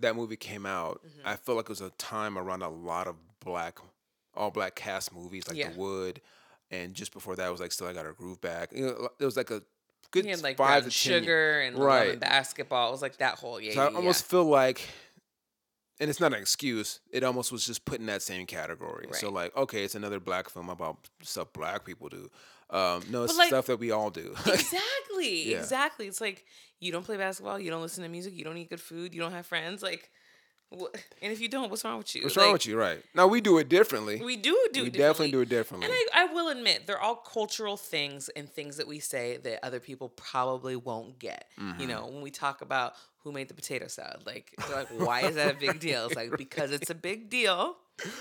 that 0.00 0.16
movie 0.16 0.36
came 0.36 0.66
out, 0.66 1.00
Mm-hmm. 1.06 1.28
I 1.28 1.36
felt 1.36 1.56
like 1.56 1.66
it 1.66 1.68
was 1.70 1.80
a 1.80 1.90
time 1.90 2.36
around 2.36 2.62
a 2.62 2.68
lot 2.68 3.06
of 3.06 3.14
black, 3.38 3.78
all 4.34 4.50
black 4.50 4.74
cast 4.74 5.14
movies 5.14 5.46
like 5.46 5.56
Yeah. 5.56 5.70
The 5.70 5.78
Wood, 5.78 6.20
and 6.70 6.94
just 6.94 7.12
before 7.12 7.36
that 7.36 7.50
was 7.50 7.60
like 7.60 7.72
Still 7.72 7.86
I 7.88 7.92
Got 7.92 8.04
Her 8.06 8.12
Groove 8.12 8.40
Back. 8.40 8.72
You 8.72 8.86
know, 8.86 9.08
it 9.18 9.24
was 9.24 9.36
like 9.36 9.50
a 9.50 9.62
good 10.10 10.24
He 10.24 10.30
had 10.30 10.42
like 10.42 10.56
five 10.56 10.82
brown 10.82 10.82
to 10.82 10.84
ten. 10.84 10.90
sugar 11.22 11.60
and 11.60 11.78
Right. 11.78 12.18
basketball. 12.18 12.88
It 12.88 12.92
was 12.92 13.02
like 13.02 13.18
that 13.18 13.38
whole 13.38 13.60
yeah. 13.60 13.74
So 13.74 13.80
I 13.86 13.90
yeah, 13.90 13.96
almost 13.96 14.24
feel 14.26 14.44
like, 14.44 14.82
and 16.00 16.10
it's 16.10 16.20
not 16.20 16.32
an 16.34 16.40
excuse. 16.40 17.00
It 17.10 17.24
almost 17.24 17.50
was 17.52 17.64
just 17.66 17.84
put 17.84 18.00
in 18.00 18.06
that 18.06 18.22
same 18.22 18.46
category. 18.46 19.06
So 19.12 19.30
like, 19.30 19.56
okay, 19.56 19.82
it's 19.84 19.94
another 19.94 20.20
black 20.20 20.48
film 20.48 20.68
about 20.68 21.08
stuff 21.22 21.52
black 21.52 21.84
people 21.84 22.08
do. 22.08 22.30
Um, 22.68 23.02
no, 23.10 23.22
it's 23.24 23.36
like- 23.38 23.48
stuff 23.48 23.66
that 23.66 23.78
we 23.78 23.90
all 23.92 24.10
do. 24.10 24.34
exactly, 24.46 25.50
Yeah. 25.50 25.58
exactly. 25.58 26.06
It's 26.08 26.20
like 26.20 26.44
you 26.80 26.92
don't 26.92 27.04
play 27.04 27.16
basketball, 27.16 27.58
you 27.58 27.70
don't 27.70 27.80
listen 27.82 28.02
to 28.02 28.08
music, 28.10 28.34
you 28.34 28.44
don't 28.44 28.56
eat 28.58 28.68
good 28.70 28.80
food, 28.80 29.14
you 29.14 29.20
don't 29.20 29.32
have 29.32 29.46
friends. 29.46 29.82
Like, 29.82 30.10
and 31.22 31.32
if 31.32 31.40
you 31.40 31.48
don't, 31.48 31.70
what's 31.70 31.84
wrong 31.84 31.98
with 31.98 32.14
you? 32.14 32.22
What's 32.22 32.36
Like, 32.36 32.44
wrong 32.44 32.52
with 32.54 32.66
you? 32.66 32.76
Right 32.78 33.02
now, 33.14 33.26
we 33.26 33.40
do 33.40 33.58
it 33.58 33.68
differently. 33.68 34.20
We 34.22 34.36
do 34.36 34.68
do 34.72 34.82
we 34.82 34.90
definitely 34.90 35.30
do 35.30 35.40
it 35.40 35.48
differently. 35.48 35.86
And 35.86 35.94
I, 36.12 36.22
I 36.22 36.32
will 36.32 36.48
admit, 36.48 36.86
they're 36.86 37.00
all 37.00 37.16
cultural 37.16 37.76
things 37.76 38.28
and 38.30 38.48
things 38.50 38.76
that 38.78 38.88
we 38.88 38.98
say 38.98 39.36
that 39.38 39.64
other 39.64 39.80
people 39.80 40.08
probably 40.10 40.76
won't 40.76 41.18
get. 41.18 41.46
Mm-hmm. 41.60 41.80
You 41.80 41.86
know, 41.86 42.06
when 42.06 42.20
we 42.20 42.30
talk 42.30 42.62
about 42.62 42.94
who 43.18 43.32
made 43.32 43.48
the 43.48 43.54
potato 43.54 43.86
salad, 43.86 44.22
like, 44.26 44.54
they're 44.66 44.76
like, 44.76 44.88
why 44.88 45.22
is 45.22 45.36
that 45.36 45.54
a 45.54 45.58
big 45.58 45.78
deal? 45.80 46.06
It's 46.06 46.16
like, 46.16 46.36
because 46.36 46.72
it's 46.72 46.90
a 46.90 46.94
big 46.94 47.30
deal. 47.30 47.76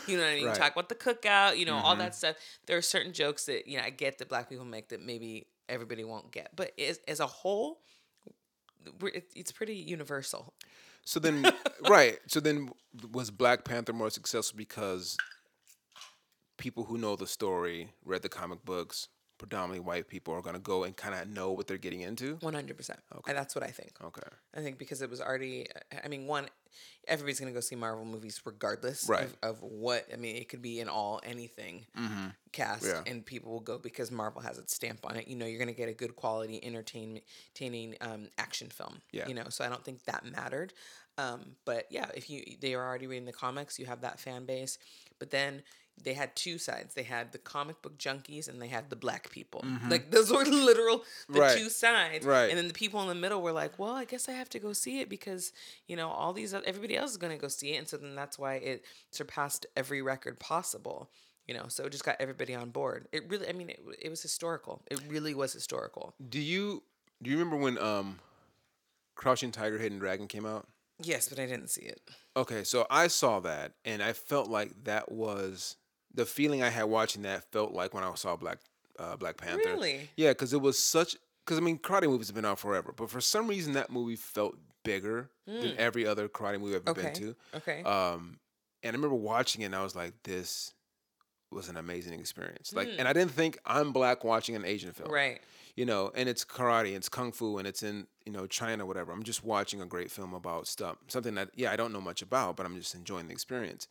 You 0.07 0.17
know 0.17 0.23
what 0.23 0.29
I 0.31 0.35
mean? 0.35 0.45
Right. 0.45 0.55
Talk 0.55 0.71
about 0.73 0.89
the 0.89 0.95
cookout, 0.95 1.57
you 1.57 1.65
know, 1.65 1.75
all 1.75 1.95
Mhm. 1.95 1.99
that 1.99 2.15
stuff. 2.15 2.37
There 2.65 2.77
are 2.77 2.81
certain 2.81 3.11
jokes 3.11 3.45
that, 3.47 3.67
you 3.67 3.77
know, 3.77 3.83
I 3.83 3.89
get 3.89 4.19
that 4.19 4.29
black 4.29 4.49
people 4.49 4.65
make 4.65 4.89
that 4.89 5.01
maybe 5.01 5.47
everybody 5.67 6.03
won't 6.03 6.31
get. 6.31 6.55
But 6.55 6.71
as, 6.79 6.99
as 7.07 7.19
a 7.19 7.27
whole, 7.27 7.81
it's 9.33 9.51
pretty 9.51 9.75
universal. 9.75 10.53
So 11.05 11.19
then, 11.19 11.45
right. 11.89 12.17
So 12.27 12.39
then, 12.39 12.69
was 13.11 13.31
Black 13.31 13.63
Panther 13.63 13.93
more 13.93 14.09
successful 14.09 14.57
because 14.57 15.15
people 16.57 16.83
who 16.85 16.97
know 16.97 17.15
the 17.15 17.27
story, 17.27 17.93
read 18.03 18.21
the 18.21 18.29
comic 18.29 18.63
books, 18.65 19.07
predominantly 19.37 19.79
white 19.79 20.07
people, 20.07 20.33
are 20.33 20.41
going 20.41 20.55
to 20.55 20.61
go 20.61 20.83
and 20.83 20.95
kind 20.95 21.13
of 21.15 21.27
know 21.27 21.51
what 21.51 21.67
they're 21.67 21.77
getting 21.77 22.01
into? 22.01 22.37
100%. 22.37 22.89
Okay. 22.89 22.97
And 23.27 23.37
that's 23.37 23.55
what 23.55 23.63
I 23.63 23.67
think. 23.67 23.91
Okay. 24.03 24.21
I 24.55 24.61
think 24.61 24.77
because 24.77 25.01
it 25.01 25.09
was 25.09 25.19
already, 25.21 25.67
I 26.03 26.07
mean, 26.07 26.25
one, 26.27 26.47
everybody's 27.07 27.39
gonna 27.39 27.51
go 27.51 27.59
see 27.61 27.75
Marvel 27.75 28.03
movies 28.03 28.41
regardless 28.45 29.07
Right. 29.07 29.23
of, 29.23 29.35
of 29.43 29.61
what. 29.61 30.05
I 30.11 30.17
mean, 30.17 30.35
it 30.35 30.49
could 30.49 30.61
be 30.61 30.79
an 30.81 30.89
all 30.89 31.21
anything 31.23 31.85
Mm-hmm. 31.97 32.27
cast, 32.51 32.85
Yeah. 32.85 33.01
and 33.05 33.25
people 33.25 33.51
will 33.51 33.59
go 33.61 33.77
because 33.77 34.11
Marvel 34.11 34.41
has 34.41 34.57
its 34.57 34.75
stamp 34.75 34.99
on 35.05 35.15
it. 35.15 35.27
You 35.27 35.35
know, 35.35 35.45
you're 35.45 35.59
gonna 35.59 35.73
get 35.73 35.87
a 35.89 35.93
good 35.93 36.15
quality, 36.15 36.63
entertainment, 36.63 37.23
entertaining 37.49 37.95
um, 38.01 38.27
action 38.37 38.69
film. 38.69 39.01
Yeah. 39.11 39.27
You 39.27 39.35
know, 39.35 39.45
so 39.49 39.63
I 39.63 39.69
don't 39.69 39.83
think 39.85 40.03
that 40.05 40.25
mattered. 40.25 40.73
Um, 41.17 41.55
but 41.63 41.85
yeah, 41.89 42.07
if 42.13 42.29
you 42.29 42.43
they 42.59 42.73
are 42.73 42.85
already 42.85 43.07
reading 43.07 43.25
the 43.25 43.31
comics, 43.33 43.79
you 43.79 43.85
have 43.85 44.01
that 44.01 44.19
fan 44.19 44.45
base. 44.45 44.77
But 45.19 45.29
then 45.31 45.63
they 46.03 46.13
had 46.13 46.35
two 46.35 46.57
sides. 46.57 46.93
They 46.93 47.03
had 47.03 47.31
the 47.31 47.37
comic 47.37 47.81
book 47.81 47.97
junkies 47.97 48.47
and 48.47 48.61
they 48.61 48.67
had 48.67 48.89
the 48.89 48.95
black 48.95 49.29
people. 49.31 49.63
Like 49.89 50.11
those 50.11 50.31
were 50.31 50.43
literal 50.45 51.03
the 51.27 51.33
Mm-hmm. 51.33 51.39
Right. 51.41 51.57
two 51.57 51.69
sides. 51.69 52.25
Right. 52.25 52.49
And 52.49 52.57
then 52.57 52.67
the 52.67 52.73
people 52.73 53.01
in 53.01 53.07
the 53.07 53.15
middle 53.15 53.41
were 53.41 53.51
like, 53.51 53.79
"Well, 53.79 53.93
I 53.93 54.05
guess 54.05 54.29
I 54.29 54.33
have 54.33 54.49
to 54.49 54.59
go 54.59 54.73
see 54.73 54.99
it 54.99 55.09
because 55.09 55.51
you 55.87 55.95
know 55.95 56.09
all 56.09 56.33
these 56.33 56.53
everybody 56.53 56.95
else 56.97 57.11
is 57.11 57.17
going 57.17 57.33
to 57.35 57.41
go 57.41 57.47
see 57.47 57.73
it." 57.73 57.77
And 57.77 57.87
so 57.87 57.97
then 57.97 58.13
that's 58.15 58.37
why 58.37 58.55
it 58.55 58.85
surpassed 59.11 59.65
every 59.75 60.01
record 60.01 60.39
possible. 60.39 61.09
You 61.47 61.53
know, 61.53 61.65
so 61.67 61.85
it 61.85 61.91
just 61.91 62.03
got 62.03 62.15
everybody 62.19 62.55
on 62.55 62.71
board. 62.71 63.07
It 63.11 63.29
really, 63.29 63.47
I 63.47 63.51
mean, 63.53 63.69
it, 63.69 63.79
it 64.01 64.09
was 64.09 64.21
historical. 64.21 64.81
It 64.89 64.99
really 65.07 65.33
was 65.35 65.53
historical. 65.53 66.15
Do 66.29 66.39
you 66.39 66.83
do 67.21 67.29
you 67.29 67.37
remember 67.37 67.57
when 67.57 67.77
um, 67.77 68.19
Crouching 69.15 69.51
Tiger, 69.51 69.77
Hidden 69.77 69.99
Dragon 69.99 70.27
came 70.27 70.45
out? 70.45 70.67
Yes, 71.01 71.27
but 71.29 71.39
I 71.39 71.45
didn't 71.45 71.69
see 71.69 71.83
it. 71.83 72.01
Okay, 72.37 72.63
so 72.63 72.85
I 72.89 73.07
saw 73.07 73.39
that 73.41 73.73
and 73.83 74.01
I 74.01 74.13
felt 74.13 74.49
like 74.49 74.71
that 74.85 75.11
was 75.11 75.75
the 76.15 76.25
feeling 76.25 76.63
I 76.63 76.69
had 76.69 76.85
watching 76.85 77.23
that 77.23 77.51
felt 77.51 77.73
like 77.73 77.93
when 77.93 78.03
I 78.03 78.13
saw 78.15 78.35
Black 78.35 78.59
uh, 78.97 79.15
Black 79.17 79.37
Panther. 79.37 79.69
Really? 79.69 80.09
Yeah, 80.15 80.31
because 80.31 80.53
it 80.53 80.61
was 80.61 80.79
such. 80.79 81.15
Because 81.45 81.57
I 81.59 81.61
mean, 81.61 81.77
karate 81.77 82.07
movies 82.07 82.27
have 82.27 82.35
been 82.35 82.45
out 82.45 82.57
forever, 82.57 82.93
but 82.95 83.09
for 83.09 83.21
some 83.21 83.47
reason 83.47 83.73
that 83.73 83.91
movie 83.91 84.15
felt 84.15 84.57
bigger 84.83 85.29
than 85.45 85.75
every 85.77 86.07
other 86.07 86.27
karate 86.27 86.59
movie 86.59 86.75
I've 86.75 86.87
ever. 86.87 86.99
Okay. 86.99 87.13
been 87.19 87.35
Okay. 87.53 87.83
Um, 87.83 88.39
and 88.81 88.93
I 88.93 88.97
remember 88.97 89.15
watching 89.15 89.61
it, 89.61 89.65
and 89.65 89.75
I 89.75 89.83
was 89.83 89.95
like, 89.95 90.13
"This 90.23 90.73
was 91.51 91.69
an 91.69 91.77
amazing 91.77 92.19
experience." 92.19 92.73
Like, 92.73 92.89
and 92.97 93.07
I 93.07 93.13
didn't 93.13 93.31
think 93.31 93.59
I'm 93.65 93.91
black 93.91 94.23
watching 94.23 94.55
an 94.55 94.65
Asian 94.65 94.91
film, 94.91 95.11
right. 95.11 95.41
You 95.75 95.85
know, 95.85 96.09
and 96.15 96.29
it's 96.29 96.45
karate, 96.45 96.95
it's 96.95 97.09
kung 97.09 97.33
fu, 97.33 97.57
and 97.57 97.67
it's 97.67 97.83
in 97.83 98.07
you 98.25 98.31
know 98.31 98.47
China, 98.47 98.85
whatever. 98.85 99.11
I'm 99.11 99.23
just 99.23 99.43
watching 99.43 99.81
a 99.81 99.85
great 99.85 100.09
film 100.09 100.33
about 100.33 100.67
stuff, 100.67 100.97
something 101.07 101.35
that 101.35 101.49
yeah 101.55 101.71
I 101.71 101.75
don't 101.75 101.91
know 101.93 102.01
much 102.01 102.21
about, 102.21 102.55
but 102.55 102.65
I'm 102.65 102.75
just 102.77 102.95
enjoying 102.95 103.27
the 103.27 103.33
experience. 103.33 103.87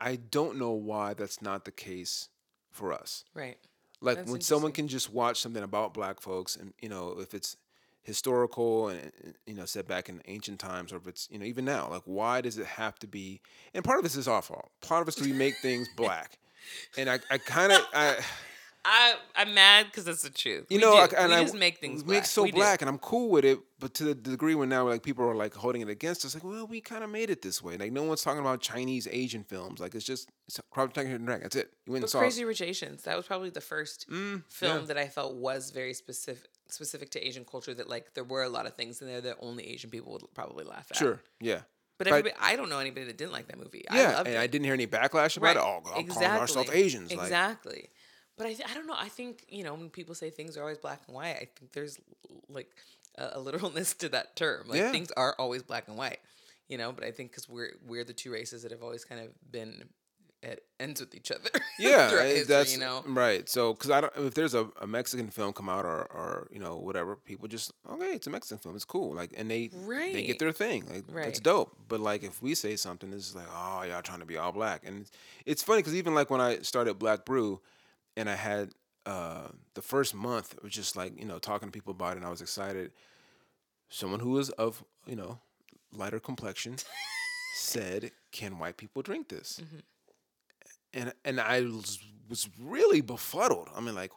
I 0.00 0.16
don't 0.16 0.58
know 0.58 0.72
why 0.72 1.14
that's 1.14 1.40
not 1.40 1.64
the 1.64 1.70
case 1.70 2.28
for 2.70 2.92
us. 2.92 3.24
Right. 3.34 3.56
Like 4.00 4.16
That's 4.18 4.30
when 4.30 4.40
someone 4.40 4.72
can 4.72 4.88
just 4.88 5.12
watch 5.12 5.40
something 5.40 5.62
about 5.62 5.94
black 5.94 6.20
folks 6.20 6.56
and 6.56 6.74
you 6.80 6.88
know 6.88 7.16
if 7.18 7.32
it's 7.32 7.56
historical 8.02 8.88
and 8.88 9.12
you 9.46 9.54
know 9.54 9.64
set 9.64 9.88
back 9.88 10.10
in 10.10 10.20
ancient 10.26 10.60
times 10.60 10.92
or 10.92 10.96
if 10.96 11.06
it's 11.06 11.26
you 11.30 11.38
know 11.38 11.46
even 11.46 11.64
now 11.64 11.88
like 11.88 12.02
why 12.04 12.42
does 12.42 12.58
it 12.58 12.66
have 12.66 12.98
to 12.98 13.06
be 13.06 13.40
and 13.72 13.82
part 13.82 13.96
of 13.98 14.02
this 14.02 14.14
is 14.14 14.28
our 14.28 14.42
fault 14.42 14.70
part 14.82 15.00
of 15.00 15.06
because 15.06 15.26
we 15.26 15.32
make 15.32 15.56
things 15.62 15.88
black 15.96 16.38
and 16.98 17.08
I, 17.08 17.18
I 17.30 17.38
kind 17.38 17.72
of 17.72 17.80
I 17.94 18.18
I 18.84 19.14
I'm 19.34 19.54
mad 19.54 19.86
because 19.86 20.06
it's 20.06 20.22
the 20.22 20.30
truth. 20.30 20.66
you 20.68 20.76
We 20.78 20.82
know 20.82 21.06
do. 21.06 21.16
and 21.16 21.30
we 21.30 21.36
I 21.36 21.42
just 21.42 21.54
make 21.56 21.78
things 21.78 22.02
black. 22.02 22.16
make 22.18 22.24
so 22.26 22.42
We 22.42 22.50
do. 22.50 22.56
black 22.56 22.82
and 22.82 22.88
I'm 22.88 22.98
cool 22.98 23.30
with 23.30 23.44
it 23.44 23.58
but 23.80 23.94
to 23.94 24.04
the 24.04 24.14
degree 24.14 24.54
where 24.54 24.66
now 24.66 24.86
like 24.88 25.02
people 25.02 25.24
are 25.24 25.34
like 25.34 25.54
holding 25.54 25.80
it 25.80 25.88
against 25.88 26.24
us 26.24 26.34
like 26.34 26.44
well 26.44 26.66
we 26.66 26.80
kind 26.80 27.02
of 27.02 27.10
made 27.10 27.30
it 27.30 27.40
this 27.42 27.62
way 27.62 27.76
like 27.78 27.92
no 27.92 28.02
one's 28.02 28.22
talking 28.22 28.40
about 28.40 28.60
Chinese 28.60 29.08
Asian 29.10 29.42
films 29.42 29.80
like 29.80 29.94
it's 29.94 30.04
just 30.04 30.28
it's 30.46 30.60
Crouching 30.70 30.92
Tiger, 30.94 31.08
Hidden 31.08 31.24
Dragon 31.26 31.44
that's 31.44 31.56
it 31.56 31.72
you 31.86 31.92
went 31.92 32.04
and 32.04 32.10
saw 32.10 32.18
Crazy 32.18 32.44
Rich 32.44 32.60
Asians, 32.62 33.02
that 33.04 33.16
was 33.16 33.26
probably 33.26 33.50
the 33.50 33.60
first 33.60 34.06
Mm, 34.10 34.42
film 34.48 34.80
yeah. 34.80 34.84
that 34.86 34.98
I 34.98 35.08
felt 35.08 35.34
was 35.34 35.70
very 35.70 35.94
specific 35.94 36.44
specific 36.68 37.10
to 37.10 37.26
Asian 37.26 37.44
culture 37.44 37.72
that 37.74 37.88
like 37.88 38.12
there 38.14 38.24
were 38.24 38.42
a 38.42 38.48
lot 38.48 38.66
of 38.66 38.74
things 38.74 39.00
in 39.00 39.06
there 39.06 39.20
that 39.22 39.36
only 39.40 39.66
Asian 39.68 39.90
people 39.90 40.12
would 40.12 40.22
probably 40.34 40.64
laugh 40.64 40.86
at. 40.90 40.96
sure 40.96 41.20
yeah 41.40 41.60
But 41.98 42.06
But- 42.06 42.08
everybody, 42.08 42.34
I 42.40 42.56
don't 42.56 42.68
know 42.68 42.80
anybody 42.80 43.06
that 43.06 43.16
didn't 43.16 43.32
like 43.32 43.46
that 43.48 43.58
movie. 43.58 43.84
I 43.88 43.96
yeah 44.00 44.12
loved 44.16 44.26
and 44.28 44.36
it. 44.36 44.40
I 44.40 44.46
didn't 44.46 44.64
hear 44.64 44.74
any 44.74 44.86
backlash 44.86 45.36
about 45.36 45.56
it 45.56 45.62
oh 45.62 45.80
God, 45.84 46.08
calling 46.08 46.28
ourselves 46.28 46.70
Asians 46.70 47.10
like 47.12 47.20
Exactly. 47.20 47.88
But 48.36 48.46
I, 48.48 48.54
th- 48.54 48.68
I 48.68 48.74
don't 48.74 48.86
know. 48.86 48.96
I 48.98 49.08
think 49.08 49.44
you 49.48 49.62
know 49.64 49.74
when 49.74 49.90
people 49.90 50.14
say 50.14 50.30
things 50.30 50.56
are 50.56 50.62
always 50.62 50.78
black 50.78 51.02
and 51.06 51.14
white. 51.14 51.36
I 51.36 51.48
think 51.56 51.72
there's 51.72 51.98
like 52.48 52.70
a, 53.16 53.30
a 53.34 53.40
literalness 53.40 53.94
to 53.94 54.08
that 54.10 54.36
term. 54.36 54.68
Like 54.68 54.78
Yeah. 54.78 54.90
things 54.92 55.10
are 55.16 55.34
always 55.38 55.62
black 55.62 55.88
and 55.88 55.96
white. 55.96 56.18
You 56.68 56.78
know, 56.78 56.92
but 56.92 57.04
I 57.04 57.10
think 57.10 57.30
because 57.30 57.48
we're 57.48 57.72
we're 57.86 58.04
the 58.04 58.12
two 58.14 58.32
races 58.32 58.62
that 58.62 58.72
have 58.72 58.82
always 58.82 59.04
kind 59.04 59.20
of 59.20 59.28
been 59.52 59.84
at 60.42 60.60
ends 60.80 61.00
with 61.00 61.14
each 61.14 61.30
other. 61.30 61.48
Yeah, 61.76 62.08
eh, 62.12 62.24
history, 62.26 62.42
that's 62.54 62.72
you 62.74 62.78
know. 62.78 63.02
right. 63.04 63.48
So, 63.48 63.72
because 63.72 63.90
I 63.90 64.00
don't, 64.02 64.12
if 64.18 64.34
there's 64.34 64.54
a, 64.54 64.68
a 64.80 64.86
Mexican 64.86 65.28
film 65.28 65.52
come 65.52 65.68
out 65.68 65.84
or 65.84 66.02
or 66.12 66.46
you 66.52 66.60
know 66.60 66.76
whatever, 66.76 67.16
people 67.16 67.48
just 67.48 67.72
okay, 67.90 68.12
it's 68.14 68.26
a 68.28 68.30
Mexican 68.30 68.58
film, 68.58 68.76
it's 68.76 68.84
cool. 68.84 69.12
Like, 69.12 69.32
and 69.36 69.50
they 69.50 69.70
they 70.12 70.22
get 70.22 70.38
their 70.38 70.52
thing. 70.52 70.86
Like, 70.88 71.02
Right. 71.08 71.26
it's 71.28 71.40
dope. 71.40 71.76
But 71.88 71.98
like, 72.00 72.22
if 72.22 72.40
we 72.40 72.54
say 72.54 72.76
something, 72.76 73.12
it's 73.12 73.34
like, 73.34 73.46
oh, 73.52 73.82
y'all 73.82 74.02
trying 74.02 74.20
to 74.20 74.24
be 74.26 74.36
all 74.36 74.52
black, 74.52 74.82
and 74.86 75.00
it's, 75.00 75.10
it's 75.46 75.62
funny 75.64 75.80
because 75.80 75.96
even 75.96 76.14
like 76.14 76.30
when 76.30 76.40
I 76.40 76.58
started 76.60 76.94
Black 76.98 77.24
Brew, 77.24 77.60
and 78.16 78.28
I 78.28 78.36
had 78.36 78.70
uh 79.06 79.48
the 79.74 79.82
first 79.82 80.14
month, 80.14 80.56
was 80.62 80.72
just 80.72 80.96
like 80.96 81.18
you 81.18 81.26
know 81.26 81.38
talking 81.38 81.68
to 81.68 81.72
people 81.72 81.92
about 81.92 82.12
it, 82.12 82.18
and 82.18 82.26
I 82.26 82.30
was 82.30 82.40
excited. 82.42 82.92
Someone 83.88 84.20
who 84.20 84.30
was 84.30 84.50
of 84.50 84.84
you 85.06 85.16
know 85.16 85.38
lighter 85.92 86.20
complexion 86.20 86.76
said, 87.54 88.10
"Can 88.32 88.58
white 88.58 88.76
people 88.76 89.02
drink 89.02 89.28
this?" 89.28 89.60
Mm-hmm. 89.62 89.78
and 90.94 91.12
and 91.24 91.40
I 91.40 91.60
was, 91.62 91.98
was 92.28 92.48
really 92.60 93.00
befuddled. 93.00 93.68
I 93.74 93.80
mean, 93.80 93.94
like 93.94 94.12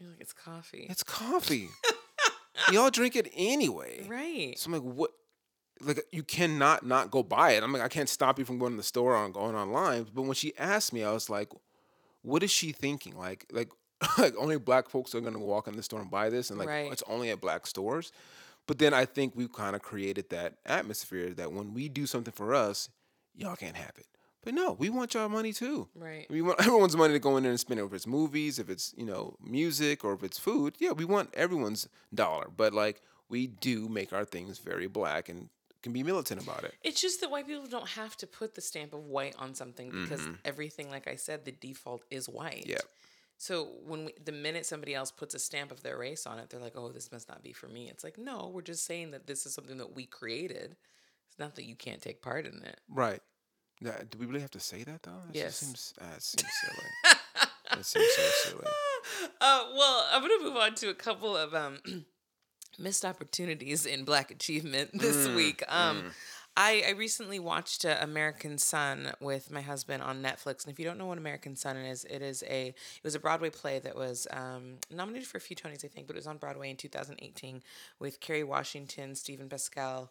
You're 0.00 0.10
like 0.10 0.20
it's 0.20 0.32
coffee, 0.32 0.86
it's 0.90 1.02
coffee. 1.02 1.68
Y'all 2.72 2.90
drink 2.90 3.16
it 3.16 3.30
anyway. 3.34 4.06
right? 4.08 4.54
So 4.58 4.68
I'm 4.68 4.72
like, 4.72 4.82
what? 4.82 5.10
Like 5.80 6.04
you 6.12 6.22
cannot 6.22 6.84
not 6.86 7.10
go 7.10 7.22
buy 7.22 7.52
it. 7.52 7.62
I'm 7.62 7.72
like, 7.72 7.82
I 7.82 7.88
can't 7.88 8.08
stop 8.08 8.38
you 8.38 8.44
from 8.44 8.58
going 8.58 8.72
to 8.72 8.76
the 8.76 8.82
store 8.84 9.16
or 9.16 9.28
going 9.30 9.56
online. 9.56 10.06
But 10.14 10.22
when 10.22 10.34
she 10.34 10.52
asked 10.58 10.92
me, 10.92 11.02
I 11.02 11.10
was 11.12 11.28
like, 11.28 11.48
what 12.22 12.42
is 12.42 12.50
she 12.50 12.72
thinking? 12.72 13.16
Like 13.16 13.46
like 13.52 13.70
like 14.18 14.34
only 14.36 14.58
black 14.58 14.88
folks 14.88 15.14
are 15.14 15.20
gonna 15.20 15.38
walk 15.38 15.68
in 15.68 15.76
the 15.76 15.82
store 15.82 16.00
and 16.00 16.10
buy 16.10 16.30
this, 16.30 16.50
and 16.50 16.58
like 16.58 16.68
Right. 16.68 16.92
it's 16.92 17.02
only 17.08 17.30
at 17.30 17.40
black 17.40 17.66
stores. 17.66 18.12
But 18.66 18.78
then 18.78 18.94
I 18.94 19.04
think 19.04 19.34
we've 19.34 19.52
kind 19.52 19.74
of 19.74 19.82
created 19.82 20.30
that 20.30 20.54
atmosphere 20.64 21.30
that 21.34 21.52
when 21.52 21.74
we 21.74 21.88
do 21.88 22.06
something 22.06 22.32
for 22.32 22.54
us, 22.54 22.88
y'all 23.34 23.56
can't 23.56 23.76
have 23.76 23.92
it. 23.98 24.06
But 24.44 24.54
no, 24.54 24.72
we 24.72 24.88
want 24.90 25.14
y'all 25.14 25.28
money 25.28 25.52
too. 25.52 25.88
Right. 25.94 26.26
We 26.30 26.42
want 26.42 26.60
everyone's 26.66 26.96
money 26.96 27.12
to 27.14 27.18
go 27.20 27.36
in 27.36 27.42
there 27.44 27.50
and 27.50 27.60
spend 27.60 27.78
it. 27.80 27.84
If 27.84 27.92
it's 27.92 28.06
movies, 28.06 28.58
if 28.58 28.70
it's 28.70 28.94
you 28.96 29.04
know 29.06 29.36
music, 29.42 30.04
or 30.04 30.12
if 30.14 30.22
it's 30.22 30.38
food, 30.38 30.74
yeah, 30.78 30.92
we 30.92 31.04
want 31.04 31.30
everyone's 31.34 31.88
dollar. 32.14 32.48
But 32.56 32.72
like 32.72 33.02
we 33.28 33.46
do 33.46 33.88
make 33.88 34.12
our 34.12 34.24
things 34.24 34.58
very 34.58 34.86
black 34.88 35.28
and 35.28 35.48
can 35.82 35.92
be 35.92 36.02
militant 36.02 36.42
about 36.42 36.64
it. 36.64 36.74
It's 36.82 37.00
just 37.00 37.20
that 37.20 37.30
white 37.30 37.46
people 37.46 37.66
don't 37.66 37.88
have 37.88 38.16
to 38.18 38.26
put 38.26 38.54
the 38.54 38.60
stamp 38.60 38.92
of 38.92 39.04
white 39.04 39.34
on 39.38 39.54
something 39.54 39.90
because 39.90 40.26
everything, 40.44 40.90
like 40.90 41.08
I 41.08 41.16
said, 41.16 41.44
the 41.44 41.52
default 41.52 42.04
is 42.10 42.28
white. 42.28 42.62
Mm-hmm. 42.62 42.70
Yeah. 42.70 42.78
So 43.38 43.70
when 43.84 44.04
we, 44.04 44.12
the 44.24 44.30
minute 44.30 44.66
somebody 44.66 44.94
else 44.94 45.10
puts 45.10 45.34
a 45.34 45.38
stamp 45.40 45.72
of 45.72 45.82
their 45.82 45.98
race 45.98 46.26
on 46.26 46.38
it, 46.38 46.48
they're 46.48 46.60
like, 46.60 46.76
"Oh, 46.76 46.90
this 46.90 47.10
must 47.10 47.28
not 47.28 47.42
be 47.42 47.52
for 47.52 47.66
me." 47.66 47.88
It's 47.90 48.04
like, 48.04 48.16
no, 48.16 48.50
we're 48.54 48.62
just 48.62 48.84
saying 48.84 49.10
that 49.10 49.26
this 49.26 49.46
is 49.46 49.54
something 49.54 49.78
that 49.78 49.96
we 49.96 50.06
created. 50.06 50.76
It's 51.28 51.38
not 51.38 51.56
that 51.56 51.64
you 51.64 51.74
can't 51.74 52.00
take 52.00 52.22
part 52.22 52.46
in 52.46 52.62
it. 52.62 52.78
Right. 52.88 53.20
Now, 53.80 53.94
do 54.08 54.16
we 54.18 54.26
really 54.26 54.42
have 54.42 54.52
to 54.52 54.60
say 54.60 54.84
that 54.84 55.02
though? 55.02 55.22
That 55.26 55.34
Yes. 55.34 55.58
Just 55.58 55.60
seems, 55.60 55.94
uh, 56.00 56.14
it 56.16 56.22
seems 56.22 56.52
silly. 56.60 57.16
that 57.70 57.84
seems 57.84 58.12
so 58.14 58.22
silly. 58.50 58.64
Uh, 59.40 59.64
well, 59.74 60.06
I'm 60.12 60.20
gonna 60.22 60.44
move 60.44 60.56
on 60.56 60.76
to 60.76 60.90
a 60.90 60.94
couple 60.94 61.36
of 61.36 61.52
um, 61.52 61.78
missed 62.78 63.04
opportunities 63.04 63.86
in 63.86 64.04
Black 64.04 64.30
achievement 64.30 64.90
this 64.98 65.26
Mm, 65.28 65.36
week. 65.36 65.62
Um, 65.68 66.12
I, 66.54 66.84
I 66.86 66.90
recently 66.90 67.38
watched 67.38 67.84
uh, 67.86 67.96
American 68.00 68.58
Son 68.58 69.12
with 69.20 69.50
my 69.50 69.62
husband 69.62 70.02
on 70.02 70.22
Netflix, 70.22 70.64
and 70.64 70.72
if 70.72 70.78
you 70.78 70.84
don't 70.84 70.98
know 70.98 71.06
what 71.06 71.16
American 71.16 71.56
Son 71.56 71.76
is, 71.78 72.04
it 72.04 72.20
is 72.20 72.42
a 72.46 72.68
it 72.68 73.04
was 73.04 73.14
a 73.14 73.18
Broadway 73.20 73.48
play 73.48 73.78
that 73.78 73.96
was 73.96 74.26
um, 74.30 74.74
nominated 74.90 75.26
for 75.26 75.38
a 75.38 75.40
few 75.40 75.56
Tonys, 75.56 75.82
I 75.84 75.88
think, 75.88 76.06
but 76.06 76.14
it 76.14 76.18
was 76.18 76.26
on 76.26 76.36
Broadway 76.36 76.68
in 76.68 76.76
2018 76.76 77.62
with 77.98 78.20
Kerry 78.20 78.44
Washington, 78.44 79.14
Steven 79.14 79.48
Pasquale, 79.48 80.08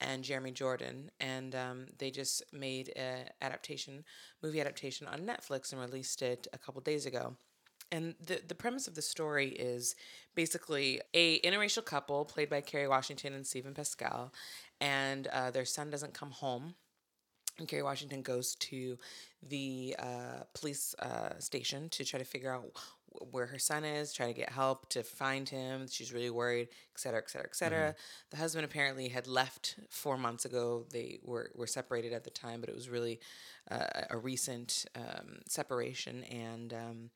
and 0.00 0.24
Jeremy 0.24 0.50
Jordan, 0.50 1.12
and 1.20 1.54
um, 1.54 1.86
they 1.98 2.10
just 2.10 2.42
made 2.52 2.92
a 2.96 3.26
adaptation, 3.40 4.04
movie 4.42 4.60
adaptation 4.60 5.06
on 5.06 5.20
Netflix 5.20 5.70
and 5.70 5.80
released 5.80 6.22
it 6.22 6.48
a 6.52 6.58
couple 6.58 6.80
days 6.80 7.06
ago. 7.06 7.36
And 7.94 8.14
the, 8.26 8.40
the 8.48 8.56
premise 8.56 8.88
of 8.88 8.94
the 8.94 9.02
story 9.02 9.50
is 9.50 9.94
basically 10.34 11.00
a 11.14 11.40
interracial 11.40 11.84
couple 11.84 12.24
played 12.24 12.50
by 12.50 12.60
Kerry 12.60 12.88
Washington 12.88 13.34
and 13.34 13.46
Steven 13.46 13.72
Pasquale, 13.72 14.30
and 14.80 15.28
uh, 15.28 15.50
their 15.52 15.64
son 15.64 15.90
doesn't 15.90 16.12
come 16.20 16.32
home. 16.32 16.74
And 17.58 17.68
Kerry 17.68 17.84
Washington 17.84 18.22
goes 18.22 18.56
to 18.56 18.98
the 19.48 19.94
uh, 19.98 20.42
police 20.54 20.96
uh, 20.98 21.38
station 21.38 21.88
to 21.90 22.04
try 22.04 22.18
to 22.18 22.24
figure 22.24 22.52
out 22.52 22.64
where 23.30 23.46
her 23.46 23.60
son 23.60 23.84
is, 23.84 24.12
try 24.12 24.26
to 24.26 24.32
get 24.32 24.50
help 24.50 24.88
to 24.88 25.04
find 25.04 25.48
him. 25.48 25.86
She's 25.88 26.12
really 26.12 26.30
worried, 26.30 26.66
et 26.94 26.98
cetera, 26.98 27.20
et 27.20 27.30
cetera, 27.30 27.48
et 27.48 27.54
cetera. 27.54 27.94
The 28.30 28.36
husband 28.38 28.64
apparently 28.64 29.08
had 29.08 29.28
left 29.28 29.76
four 29.88 30.18
months 30.18 30.44
ago. 30.44 30.84
They 30.90 31.20
were, 31.22 31.52
were 31.54 31.68
separated 31.68 32.12
at 32.12 32.24
the 32.24 32.30
time, 32.30 32.58
but 32.60 32.68
it 32.68 32.74
was 32.74 32.88
really 32.88 33.20
uh, 33.70 33.86
a 34.10 34.18
recent 34.18 34.86
um, 34.96 35.38
separation. 35.46 36.24
And 36.24 36.72
um, 36.72 37.10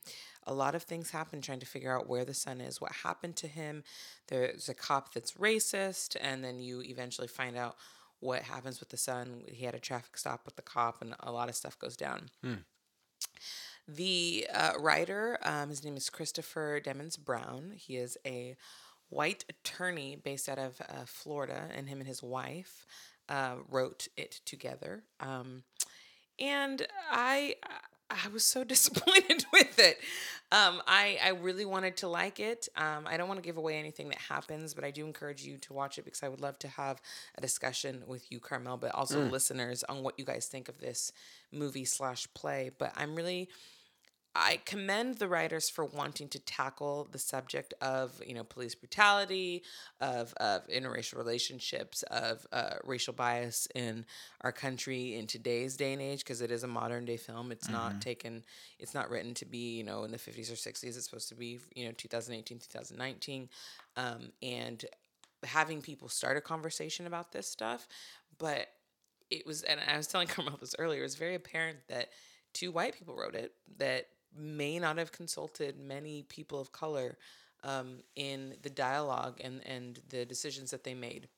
a 0.48 0.54
lot 0.54 0.74
of 0.74 0.82
things 0.82 1.10
happen 1.10 1.40
trying 1.42 1.60
to 1.60 1.66
figure 1.66 1.94
out 1.94 2.08
where 2.08 2.24
the 2.24 2.34
son 2.34 2.60
is, 2.60 2.80
what 2.80 2.92
happened 3.04 3.36
to 3.36 3.46
him. 3.46 3.84
There's 4.28 4.68
a 4.68 4.74
cop 4.74 5.12
that's 5.12 5.32
racist, 5.32 6.16
and 6.20 6.42
then 6.42 6.58
you 6.58 6.80
eventually 6.82 7.28
find 7.28 7.56
out 7.56 7.76
what 8.20 8.42
happens 8.42 8.80
with 8.80 8.88
the 8.88 8.96
son. 8.96 9.42
He 9.46 9.66
had 9.66 9.74
a 9.74 9.78
traffic 9.80 10.16
stop 10.16 10.40
with 10.46 10.56
the 10.56 10.62
cop, 10.62 11.02
and 11.02 11.14
a 11.20 11.30
lot 11.30 11.50
of 11.50 11.54
stuff 11.54 11.78
goes 11.78 11.96
down. 11.96 12.30
The 13.86 14.48
uh, 14.52 14.72
writer, 14.78 15.38
um, 15.42 15.68
his 15.68 15.84
name 15.84 15.96
is 15.96 16.10
Christopher 16.10 16.80
Demos-Brown. 16.80 17.74
He 17.76 17.96
is 17.96 18.16
a 18.26 18.56
white 19.10 19.44
attorney 19.48 20.16
based 20.16 20.48
out 20.48 20.58
of 20.58 20.80
uh, 20.80 21.04
Florida, 21.06 21.68
and 21.74 21.88
him 21.88 21.98
and 21.98 22.08
his 22.08 22.22
wife 22.22 22.86
uh, 23.28 23.56
wrote 23.68 24.08
it 24.16 24.40
together. 24.44 25.04
Um, 25.20 25.64
and 26.38 26.86
I 27.10 27.56
I 28.10 28.28
was 28.28 28.44
so 28.44 28.64
disappointed 28.74 29.44
with 29.52 29.78
it. 29.78 29.98
Um, 30.50 30.80
I 30.86 31.18
I 31.22 31.28
really 31.30 31.66
wanted 31.66 31.98
to 31.98 32.08
like 32.08 32.40
it. 32.40 32.68
Um, 32.76 33.06
I 33.06 33.18
don't 33.18 33.28
want 33.28 33.38
to 33.38 33.46
give 33.46 33.58
away 33.58 33.78
anything 33.78 34.08
that 34.08 34.18
happens, 34.18 34.72
but 34.72 34.82
I 34.82 34.90
do 34.90 35.04
encourage 35.04 35.42
you 35.42 35.58
to 35.58 35.74
watch 35.74 35.98
it 35.98 36.04
because 36.06 36.22
I 36.22 36.28
would 36.28 36.40
love 36.40 36.58
to 36.60 36.68
have 36.68 37.02
a 37.36 37.40
discussion 37.42 38.02
with 38.06 38.32
you, 38.32 38.40
Karmel, 38.40 38.80
but 38.80 38.94
also 38.94 39.20
listeners 39.24 39.84
on 39.84 40.02
what 40.02 40.18
you 40.18 40.24
guys 40.24 40.46
think 40.46 40.70
of 40.70 40.78
this 40.80 41.12
movie 41.52 41.84
slash 41.84 42.26
play. 42.32 42.70
But 42.78 42.92
I'm 42.96 43.14
really 43.14 43.50
I 44.34 44.60
commend 44.64 45.16
the 45.16 45.26
writers 45.26 45.68
for 45.68 45.84
wanting 45.84 46.28
to 46.28 46.38
tackle 46.38 47.08
the 47.10 47.18
subject 47.18 47.74
of 47.80 48.20
you 48.24 48.34
know 48.34 48.44
police 48.44 48.74
brutality, 48.74 49.62
of 50.00 50.32
of 50.34 50.66
interracial 50.68 51.16
relationships, 51.16 52.02
of 52.04 52.46
uh, 52.52 52.74
racial 52.84 53.12
bias 53.12 53.66
in 53.74 54.04
our 54.42 54.52
country 54.52 55.16
in 55.16 55.26
today's 55.26 55.76
day 55.76 55.92
and 55.92 56.02
age 56.02 56.20
because 56.20 56.40
it 56.40 56.50
is 56.50 56.62
a 56.62 56.68
modern 56.68 57.04
day 57.04 57.16
film. 57.16 57.50
It's 57.50 57.68
not 57.68 58.00
taken, 58.00 58.44
it's 58.78 58.94
not 58.94 59.10
written 59.10 59.34
to 59.34 59.44
be 59.44 59.76
you 59.76 59.84
know 59.84 60.04
in 60.04 60.12
the 60.12 60.18
fifties 60.18 60.50
or 60.50 60.56
sixties. 60.56 60.96
It's 60.96 61.06
supposed 61.06 61.28
to 61.30 61.34
be 61.34 61.58
you 61.74 61.86
know 61.86 61.92
2018, 61.92 62.58
2019, 62.58 63.48
um, 63.96 64.30
and 64.42 64.84
having 65.44 65.80
people 65.80 66.08
start 66.08 66.36
a 66.36 66.40
conversation 66.40 67.06
about 67.06 67.32
this 67.32 67.48
stuff, 67.48 67.88
but 68.38 68.68
it 69.30 69.46
was 69.46 69.62
and 69.62 69.80
I 69.80 69.96
was 69.96 70.06
telling 70.06 70.28
Karmel 70.28 70.60
this 70.60 70.74
earlier, 70.78 71.00
it 71.00 71.04
was 71.04 71.16
very 71.16 71.34
apparent 71.34 71.78
that 71.88 72.10
two 72.52 72.72
white 72.72 72.96
people 72.96 73.14
wrote 73.14 73.34
it 73.34 73.52
that 73.78 74.06
may 74.36 74.78
not 74.78 74.98
have 74.98 75.12
consulted 75.12 75.78
many 75.78 76.22
people 76.22 76.60
of 76.60 76.72
color 76.72 77.16
um, 77.64 77.98
in 78.16 78.54
the 78.62 78.70
dialogue 78.70 79.40
and, 79.42 79.60
and 79.66 80.00
the 80.08 80.24
decisions 80.24 80.70
that 80.70 80.84
they 80.84 80.94
made. 80.94 81.28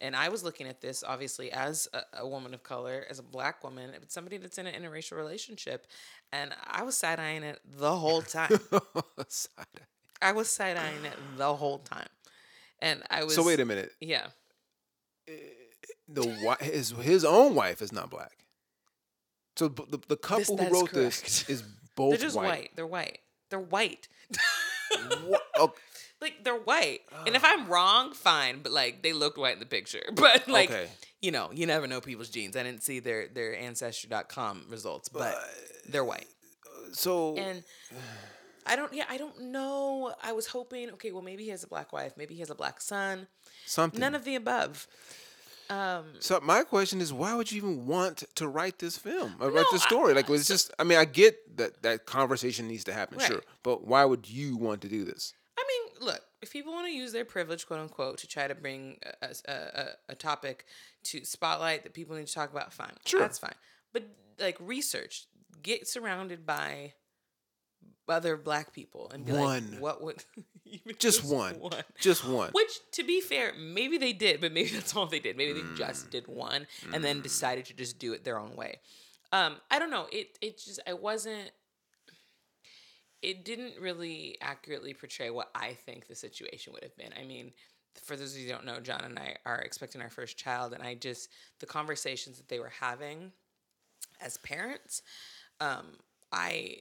And 0.00 0.14
I 0.14 0.28
was 0.28 0.44
looking 0.44 0.66
at 0.66 0.80
this 0.80 1.02
obviously 1.06 1.50
as 1.52 1.88
a, 1.94 2.20
a 2.20 2.28
woman 2.28 2.52
of 2.52 2.62
color, 2.62 3.06
as 3.08 3.18
a 3.18 3.22
black 3.22 3.64
woman, 3.64 3.90
but 3.98 4.12
somebody 4.12 4.36
that's 4.36 4.58
in 4.58 4.66
an 4.66 4.82
interracial 4.82 5.16
relationship. 5.16 5.86
And 6.32 6.52
I 6.66 6.82
was 6.82 6.96
side 6.96 7.18
eyeing 7.18 7.44
it 7.44 7.60
the 7.78 7.96
whole 7.96 8.22
time. 8.22 8.58
I 10.22 10.32
was 10.32 10.48
side 10.48 10.76
eyeing 10.76 11.04
it 11.04 11.16
the 11.36 11.54
whole 11.54 11.78
time. 11.78 12.08
And 12.80 13.02
I 13.10 13.24
was. 13.24 13.34
so 13.34 13.42
wait 13.42 13.60
a 13.60 13.64
minute. 13.64 13.92
Yeah. 14.00 14.26
The 16.08 16.22
wi- 16.22 16.56
his 16.60 16.90
his 16.90 17.24
own 17.24 17.54
wife 17.54 17.80
is 17.80 17.90
not 17.90 18.10
black. 18.10 18.44
So 19.56 19.68
the, 19.68 19.98
the 20.06 20.16
couple 20.16 20.56
that 20.56 20.68
who 20.68 20.74
wrote 20.74 20.92
this 20.92 21.48
is 21.48 21.64
both 21.96 22.10
They're 22.12 22.26
just 22.26 22.36
white. 22.36 22.46
white. 22.48 22.70
They're 22.76 22.86
white. 22.86 23.18
They're 23.50 23.58
white. 23.60 24.08
What? 25.24 25.42
Oh, 25.58 25.72
like 26.20 26.44
they're 26.44 26.54
white. 26.54 27.00
And 27.26 27.34
if 27.34 27.42
ah. 27.44 27.50
I'm 27.52 27.66
wrong, 27.68 28.12
fine. 28.12 28.60
But 28.62 28.72
like 28.72 29.02
they 29.02 29.12
looked 29.12 29.38
white 29.38 29.54
in 29.54 29.60
the 29.60 29.66
picture. 29.66 30.02
But 30.14 30.46
like 30.48 30.70
Okay. 30.70 30.88
you 31.22 31.30
know, 31.30 31.50
you 31.52 31.66
never 31.66 31.86
know 31.86 32.00
people's 32.00 32.28
genes. 32.28 32.56
I 32.56 32.62
didn't 32.62 32.82
see 32.82 33.00
their 33.00 33.28
their 33.28 33.56
ancestry.com 33.56 34.66
results, 34.68 35.08
but 35.08 35.34
they're 35.88 36.04
white. 36.04 36.26
Uh, 36.66 36.92
so 36.92 37.36
And 37.36 37.62
I 38.66 38.76
don't 38.76 38.92
yeah, 38.92 39.04
I 39.08 39.16
don't 39.16 39.40
know. 39.50 40.14
I 40.22 40.32
was 40.32 40.46
hoping, 40.48 40.90
okay, 40.90 41.10
well 41.12 41.22
maybe 41.22 41.44
he 41.44 41.50
has 41.50 41.64
a 41.64 41.68
black 41.68 41.92
wife, 41.92 42.12
maybe 42.16 42.34
he 42.34 42.40
has 42.40 42.50
a 42.50 42.54
black 42.54 42.80
son. 42.80 43.28
something. 43.64 43.98
None 44.00 44.14
of 44.14 44.24
the 44.24 44.34
above. 44.36 44.86
Um, 45.70 46.04
so 46.20 46.40
my 46.40 46.62
question 46.62 47.00
is, 47.00 47.12
why 47.12 47.34
would 47.34 47.50
you 47.50 47.58
even 47.58 47.86
want 47.86 48.24
to 48.36 48.48
write 48.48 48.78
this 48.78 48.96
film 48.96 49.34
or 49.40 49.48
write 49.50 49.64
No, 49.70 49.72
this 49.72 49.82
I- 49.82 49.88
story? 49.88 50.14
like, 50.14 50.28
it's 50.30 50.46
just. 50.48 50.72
I 50.78 50.84
mean, 50.84 50.98
I 50.98 51.04
get 51.04 51.56
that 51.56 51.82
that 51.82 52.06
conversation 52.06 52.68
needs 52.68 52.84
to 52.84 52.92
happen, 52.92 53.18
sure, 53.18 53.42
but 53.62 53.86
why 53.86 54.04
would 54.04 54.28
you 54.28 54.56
want 54.56 54.80
to 54.82 54.88
do 54.88 55.04
this? 55.04 55.32
I 55.58 55.64
mean, 55.66 56.06
look, 56.08 56.20
if 56.42 56.52
people 56.52 56.72
want 56.72 56.86
to 56.86 56.92
use 56.92 57.12
their 57.12 57.24
privilege, 57.24 57.66
quote 57.66 57.80
unquote, 57.80 58.18
to 58.18 58.26
try 58.26 58.46
to 58.46 58.54
bring 58.54 58.98
a, 59.22 59.28
a, 59.48 59.52
a, 59.52 59.86
a 60.10 60.14
topic 60.14 60.66
to 61.04 61.24
spotlight 61.24 61.82
that 61.84 61.94
people 61.94 62.14
need 62.16 62.26
to 62.26 62.32
talk 62.34 62.50
about, 62.52 62.72
fine. 62.72 62.92
Sure. 63.04 63.20
That's 63.20 63.38
fine. 63.38 63.54
But 63.92 64.04
like 64.38 64.56
research, 64.60 65.26
get 65.62 65.88
surrounded 65.88 66.44
by 66.44 66.92
other 68.08 68.36
black 68.36 68.72
people 68.72 69.10
and 69.12 69.24
be 69.24 69.32
One. 69.32 69.70
like, 69.72 69.80
what 69.80 70.02
would 70.02 70.24
even 70.64 70.94
Just 70.98 71.24
one. 71.24 71.56
Just 72.00 72.24
one. 72.26 72.50
Which, 72.52 72.70
to 72.92 73.04
be 73.04 73.20
fair, 73.20 73.52
maybe 73.58 73.98
they 73.98 74.12
did, 74.12 74.40
but 74.40 74.52
maybe 74.52 74.68
that's 74.74 74.94
all 74.96 75.06
they 75.06 75.20
did. 75.20 75.36
Maybe 75.36 75.52
they 75.52 75.60
Mm. 75.60 75.76
just 75.76 76.10
did 76.10 76.26
one 76.28 76.66
and 76.92 77.02
then 77.04 77.20
decided 77.22 77.66
to 77.66 77.74
just 77.74 77.98
do 77.98 78.12
it 78.12 78.24
their 78.24 78.38
own 78.38 78.54
way. 78.56 78.80
Um, 79.32 79.56
I 79.70 79.78
don't 79.78 79.90
know. 79.90 80.06
It 80.12 80.38
it 80.40 80.58
just 80.58 80.80
I 80.86 80.92
wasn't. 80.92 81.50
It 83.22 83.44
didn't 83.44 83.74
really 83.80 84.36
accurately 84.40 84.94
portray 84.94 85.30
what 85.30 85.50
I 85.54 85.72
think 85.72 86.06
the 86.06 86.14
situation 86.14 86.72
would 86.74 86.82
have 86.84 86.96
been. 86.96 87.12
I 87.18 87.24
mean, 87.24 87.52
for 88.04 88.14
those 88.14 88.34
of 88.34 88.38
you 88.40 88.46
who 88.46 88.52
don't 88.52 88.66
know, 88.66 88.78
John 88.78 89.02
and 89.04 89.18
I 89.18 89.36
are 89.44 89.58
expecting 89.58 90.00
our 90.00 90.10
first 90.10 90.36
child, 90.36 90.74
and 90.74 90.82
I 90.82 90.94
just 90.94 91.28
the 91.58 91.66
conversations 91.66 92.36
that 92.36 92.48
they 92.48 92.60
were 92.60 92.72
having 92.80 93.32
as 94.20 94.36
parents, 94.38 95.02
um, 95.60 95.86
I 96.30 96.76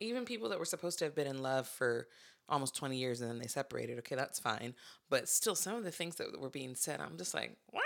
even 0.00 0.24
people 0.24 0.48
that 0.48 0.58
were 0.58 0.64
supposed 0.64 0.98
to 0.98 1.04
have 1.04 1.14
been 1.14 1.26
in 1.26 1.42
love 1.42 1.66
for 1.66 2.08
almost 2.48 2.76
20 2.76 2.96
years 2.96 3.20
and 3.20 3.30
then 3.30 3.38
they 3.38 3.46
separated 3.46 3.98
okay 3.98 4.16
that's 4.16 4.38
fine 4.38 4.74
but 5.08 5.28
still 5.28 5.54
some 5.54 5.76
of 5.76 5.84
the 5.84 5.90
things 5.90 6.16
that 6.16 6.38
were 6.40 6.50
being 6.50 6.74
said 6.74 7.00
i'm 7.00 7.16
just 7.16 7.34
like 7.34 7.56
what 7.70 7.82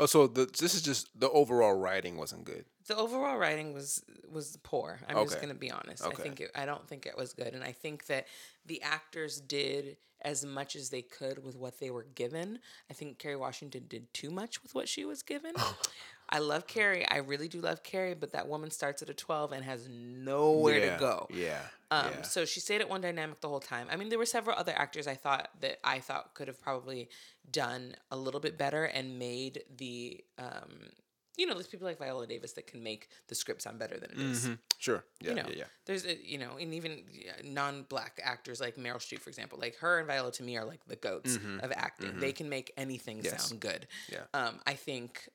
Oh, 0.00 0.06
so 0.06 0.26
the, 0.26 0.46
this 0.46 0.74
is 0.74 0.80
just 0.80 1.08
the 1.20 1.28
overall 1.28 1.74
writing 1.74 2.16
wasn't 2.16 2.44
good. 2.44 2.64
The 2.86 2.96
overall 2.96 3.36
writing 3.36 3.74
was 3.74 4.02
was 4.32 4.56
poor. 4.62 4.98
I'm 5.06 5.26
just 5.26 5.42
gonna 5.42 5.52
be 5.52 5.70
honest. 5.70 6.02
Okay. 6.02 6.16
I 6.18 6.22
think 6.22 6.40
it, 6.40 6.50
I 6.54 6.64
don't 6.64 6.88
think 6.88 7.04
it 7.04 7.18
was 7.18 7.34
good, 7.34 7.52
and 7.52 7.62
I 7.62 7.72
think 7.72 8.06
that 8.06 8.26
the 8.64 8.80
actors 8.80 9.42
did 9.42 9.98
as 10.22 10.44
much 10.44 10.74
as 10.74 10.88
they 10.88 11.02
could 11.02 11.44
with 11.44 11.54
what 11.54 11.80
they 11.80 11.90
were 11.90 12.06
given. 12.14 12.60
I 12.90 12.94
think 12.94 13.18
Kerry 13.18 13.36
Washington 13.36 13.84
did 13.88 14.12
too 14.14 14.30
much 14.30 14.62
with 14.62 14.74
what 14.74 14.88
she 14.88 15.04
was 15.04 15.22
given. 15.22 15.52
I 16.32 16.38
love 16.38 16.66
Kerry. 16.66 17.06
I 17.08 17.16
really 17.18 17.48
do 17.48 17.60
love 17.60 17.82
Kerry, 17.82 18.14
but 18.14 18.32
that 18.32 18.46
woman 18.48 18.70
starts 18.70 19.02
at 19.02 19.10
a 19.10 19.14
12 19.14 19.52
and 19.52 19.64
has 19.64 19.88
nowhere 19.88 20.78
yeah, 20.78 20.94
to 20.94 21.00
go. 21.00 21.26
Yeah. 21.34 21.58
Um, 21.90 22.06
yeah. 22.12 22.22
So 22.22 22.44
she 22.44 22.60
stayed 22.60 22.80
at 22.80 22.88
one 22.88 23.00
dynamic 23.00 23.40
the 23.40 23.48
whole 23.48 23.58
time. 23.60 23.88
I 23.90 23.96
mean, 23.96 24.10
there 24.10 24.18
were 24.18 24.26
several 24.26 24.56
other 24.56 24.72
actors 24.76 25.06
I 25.08 25.14
thought 25.14 25.50
that 25.60 25.78
I 25.82 25.98
thought 25.98 26.34
could 26.34 26.46
have 26.46 26.60
probably 26.62 27.08
done 27.50 27.96
a 28.12 28.16
little 28.16 28.38
bit 28.40 28.56
better 28.56 28.84
and 28.84 29.18
made 29.18 29.64
the, 29.76 30.22
um, 30.38 30.90
you 31.36 31.46
know, 31.46 31.54
there's 31.54 31.66
people 31.66 31.86
like 31.88 31.98
Viola 31.98 32.26
Davis 32.28 32.52
that 32.52 32.66
can 32.68 32.82
make 32.82 33.08
the 33.28 33.34
script 33.34 33.62
sound 33.62 33.78
better 33.80 33.98
than 33.98 34.10
it 34.12 34.18
is. 34.18 34.46
Mhm. 34.46 34.58
Sure. 34.78 35.04
Yeah. 35.20 35.30
You 35.30 35.34
know, 35.36 35.46
yeah. 35.48 35.54
Yeah. 35.56 35.64
there's 35.86 36.04
a, 36.06 36.16
you 36.24 36.38
know, 36.38 36.56
and 36.60 36.72
even 36.74 37.02
non-black 37.44 38.20
actors 38.22 38.60
like 38.60 38.76
Meryl 38.76 38.96
Streep, 38.96 39.20
for 39.20 39.30
example, 39.30 39.58
like 39.60 39.76
her 39.76 39.98
and 39.98 40.06
Viola 40.06 40.32
to 40.32 40.42
me 40.42 40.56
are 40.56 40.64
like 40.64 40.84
the 40.86 40.96
goats 40.96 41.36
of 41.36 41.72
acting. 41.74 42.18
They 42.20 42.32
can 42.32 42.48
make 42.48 42.72
anything 42.76 43.18
Mm-hmm. 43.18 43.24
Yes. 43.26 43.48
sound 43.48 43.60
good. 43.60 43.86
Yeah. 44.10 44.20
Um, 44.34 44.60
I 44.66 44.74
think 44.74 45.28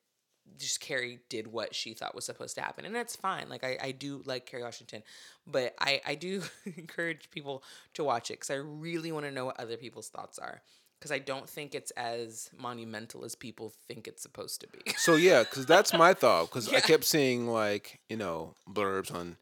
just 0.57 0.79
Kerry 0.79 1.19
did 1.29 1.47
what 1.47 1.75
she 1.75 1.93
thought 1.93 2.15
was 2.15 2.25
supposed 2.25 2.55
to 2.55 2.61
happen, 2.61 2.85
and 2.85 2.95
that's 2.95 3.15
fine. 3.15 3.49
Like 3.49 3.63
I, 3.63 3.77
I 3.81 3.91
do 3.91 4.21
like 4.25 4.45
Kerry 4.45 4.63
Washington, 4.63 5.03
but 5.45 5.75
I, 5.79 6.01
I 6.05 6.15
do 6.15 6.43
encourage 6.77 7.29
people 7.31 7.63
to 7.93 8.03
watch 8.03 8.31
it 8.31 8.35
because 8.35 8.49
I 8.49 8.55
really 8.55 9.11
want 9.11 9.25
to 9.25 9.31
know 9.31 9.45
what 9.45 9.59
other 9.59 9.77
people's 9.77 10.09
thoughts 10.09 10.39
are. 10.39 10.61
Because 10.99 11.11
I 11.11 11.19
don't 11.19 11.47
think 11.47 11.75
it's 11.75 11.91
as 11.91 12.49
monumental 12.57 13.25
as 13.25 13.35
people 13.35 13.73
think 13.87 14.07
it's 14.07 14.23
supposed 14.23 14.61
to 14.61 14.67
be. 14.67 14.79
So 14.97 15.15
yeah, 15.15 15.43
because 15.43 15.65
that's 15.65 15.93
my 15.93 16.13
thought. 16.13 16.45
Because 16.45 16.71
I 16.73 16.79
kept 16.79 17.03
seeing 17.03 17.47
like 17.47 17.99
you 18.09 18.17
know 18.17 18.55
blurbs 18.67 19.13
on 19.13 19.37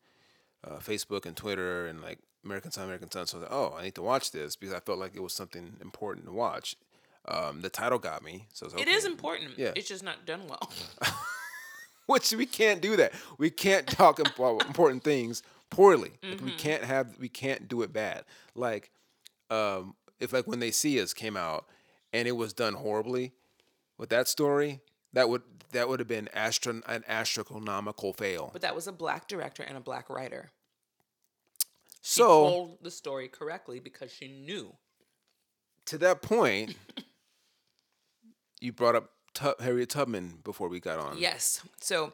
uh, 0.66 0.78
Facebook 0.78 1.26
and 1.26 1.38
Twitter 1.38 1.88
and 1.88 2.01
like 2.01 2.20
American 2.43 2.72
Son, 2.72 2.86
American 2.86 3.12
Son. 3.12 3.28
So 3.28 3.38
I 3.38 3.41
was 3.41 3.49
like, 3.49 3.58
oh, 3.58 3.76
I 3.78 3.84
need 3.84 3.95
to 3.95 4.01
watch 4.01 4.32
this 4.32 4.56
because 4.56 4.74
I 4.74 4.80
felt 4.80 4.99
like 4.99 5.16
it 5.16 5.22
was 5.22 5.34
something 5.34 5.78
important 5.82 6.26
to 6.26 6.34
watch. 6.34 6.76
Um, 7.26 7.62
the 7.62 7.70
title 7.70 8.00
got 8.00 8.24
me, 8.24 8.48
so 8.52 8.66
was 8.66 8.74
It 8.76 8.88
is 8.88 9.06
important. 9.06 9.58
Yeah. 9.58 9.72
It's 9.76 9.88
just 9.88 10.04
not 10.04 10.26
done 10.26 10.42
well. 10.48 10.70
Which 12.06 12.34
we 12.34 12.46
can't 12.46 12.82
do 12.82 12.98
that. 12.98 13.14
We 13.38 13.50
can't 13.50 13.88
talk 13.88 14.20
about 14.20 14.66
important 14.66 15.04
things 15.04 15.42
poorly. 15.70 16.12
Mm-hmm. 16.22 16.46
we 16.46 16.52
can't 16.52 16.84
have. 16.84 17.18
We 17.18 17.30
can't 17.30 17.70
do 17.70 17.82
it 17.82 17.94
bad. 17.94 18.26
Like, 18.56 18.92
um, 19.50 19.96
if 20.20 20.34
like 20.34 20.46
when 20.46 20.60
they 20.60 20.72
see 20.72 21.02
us 21.02 21.14
came 21.14 21.38
out 21.38 21.66
and 22.12 22.28
it 22.28 22.34
was 22.34 22.52
done 22.52 22.74
horribly, 22.74 23.32
with 23.98 24.10
that 24.10 24.28
story, 24.28 24.82
that 25.14 25.30
would 25.30 25.44
that 25.72 25.88
would 25.88 26.00
have 26.00 26.08
been 26.10 26.28
astro- 26.34 26.82
an 26.88 27.06
astronomical 27.08 28.12
fail. 28.12 28.50
But 28.52 28.64
that 28.64 28.76
was 28.76 28.86
a 28.88 28.92
black 28.92 29.30
director 29.30 29.64
and 29.64 29.78
a 29.78 29.82
black 29.82 30.10
writer. 30.10 30.52
She 32.02 32.20
so 32.20 32.28
told 32.28 32.78
the 32.84 32.92
story 32.92 33.30
correctly 33.30 33.80
because 33.80 34.12
she 34.12 34.28
knew. 34.28 34.76
to 35.86 35.98
that 36.00 36.22
point, 36.22 36.76
you 38.64 38.72
brought 38.72 38.95
up 38.95 39.09
Tu- 39.34 39.55
Harriet 39.59 39.89
Tubman 39.89 40.39
before 40.43 40.70
we 40.70 40.80
got 40.80 40.99
on. 40.99 41.18
Yes. 41.18 41.61
So 41.82 42.14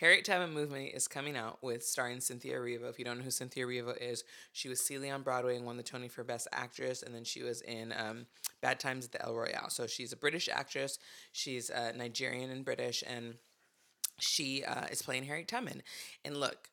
Harriet 0.00 0.24
Tubman 0.24 0.54
movie 0.54 0.86
is 0.86 1.06
coming 1.06 1.36
out 1.36 1.58
with 1.62 1.84
starring 1.84 2.20
Cynthia 2.20 2.54
Erivo. 2.54 2.88
If 2.88 2.98
you 2.98 3.04
don't 3.04 3.18
know 3.18 3.24
who 3.24 3.30
Cynthia 3.30 3.66
Erivo 3.66 3.94
is, 4.00 4.24
she 4.52 4.68
was 4.68 4.80
Celie 4.80 5.10
on 5.10 5.22
Broadway 5.22 5.56
and 5.56 5.66
won 5.66 5.76
the 5.76 5.82
Tony 5.82 6.08
for 6.08 6.24
Best 6.24 6.48
Actress, 6.52 7.02
and 7.02 7.14
then 7.14 7.24
she 7.24 7.42
was 7.42 7.60
in 7.60 7.92
um, 7.96 8.26
Bad 8.62 8.80
Times 8.80 9.04
at 9.04 9.12
the 9.12 9.22
El 9.22 9.34
Royale. 9.34 9.68
So 9.68 9.86
she's 9.86 10.12
a 10.12 10.16
British 10.16 10.48
actress. 10.50 10.98
She's 11.32 11.70
uh, 11.70 11.92
Nigerian 11.94 12.50
and 12.50 12.64
British, 12.64 13.04
and 13.06 13.34
she 14.18 14.64
uh, 14.64 14.86
is 14.90 15.02
playing 15.02 15.24
Harriet 15.24 15.48
Tubman. 15.48 15.82
And 16.24 16.38
look, 16.38 16.70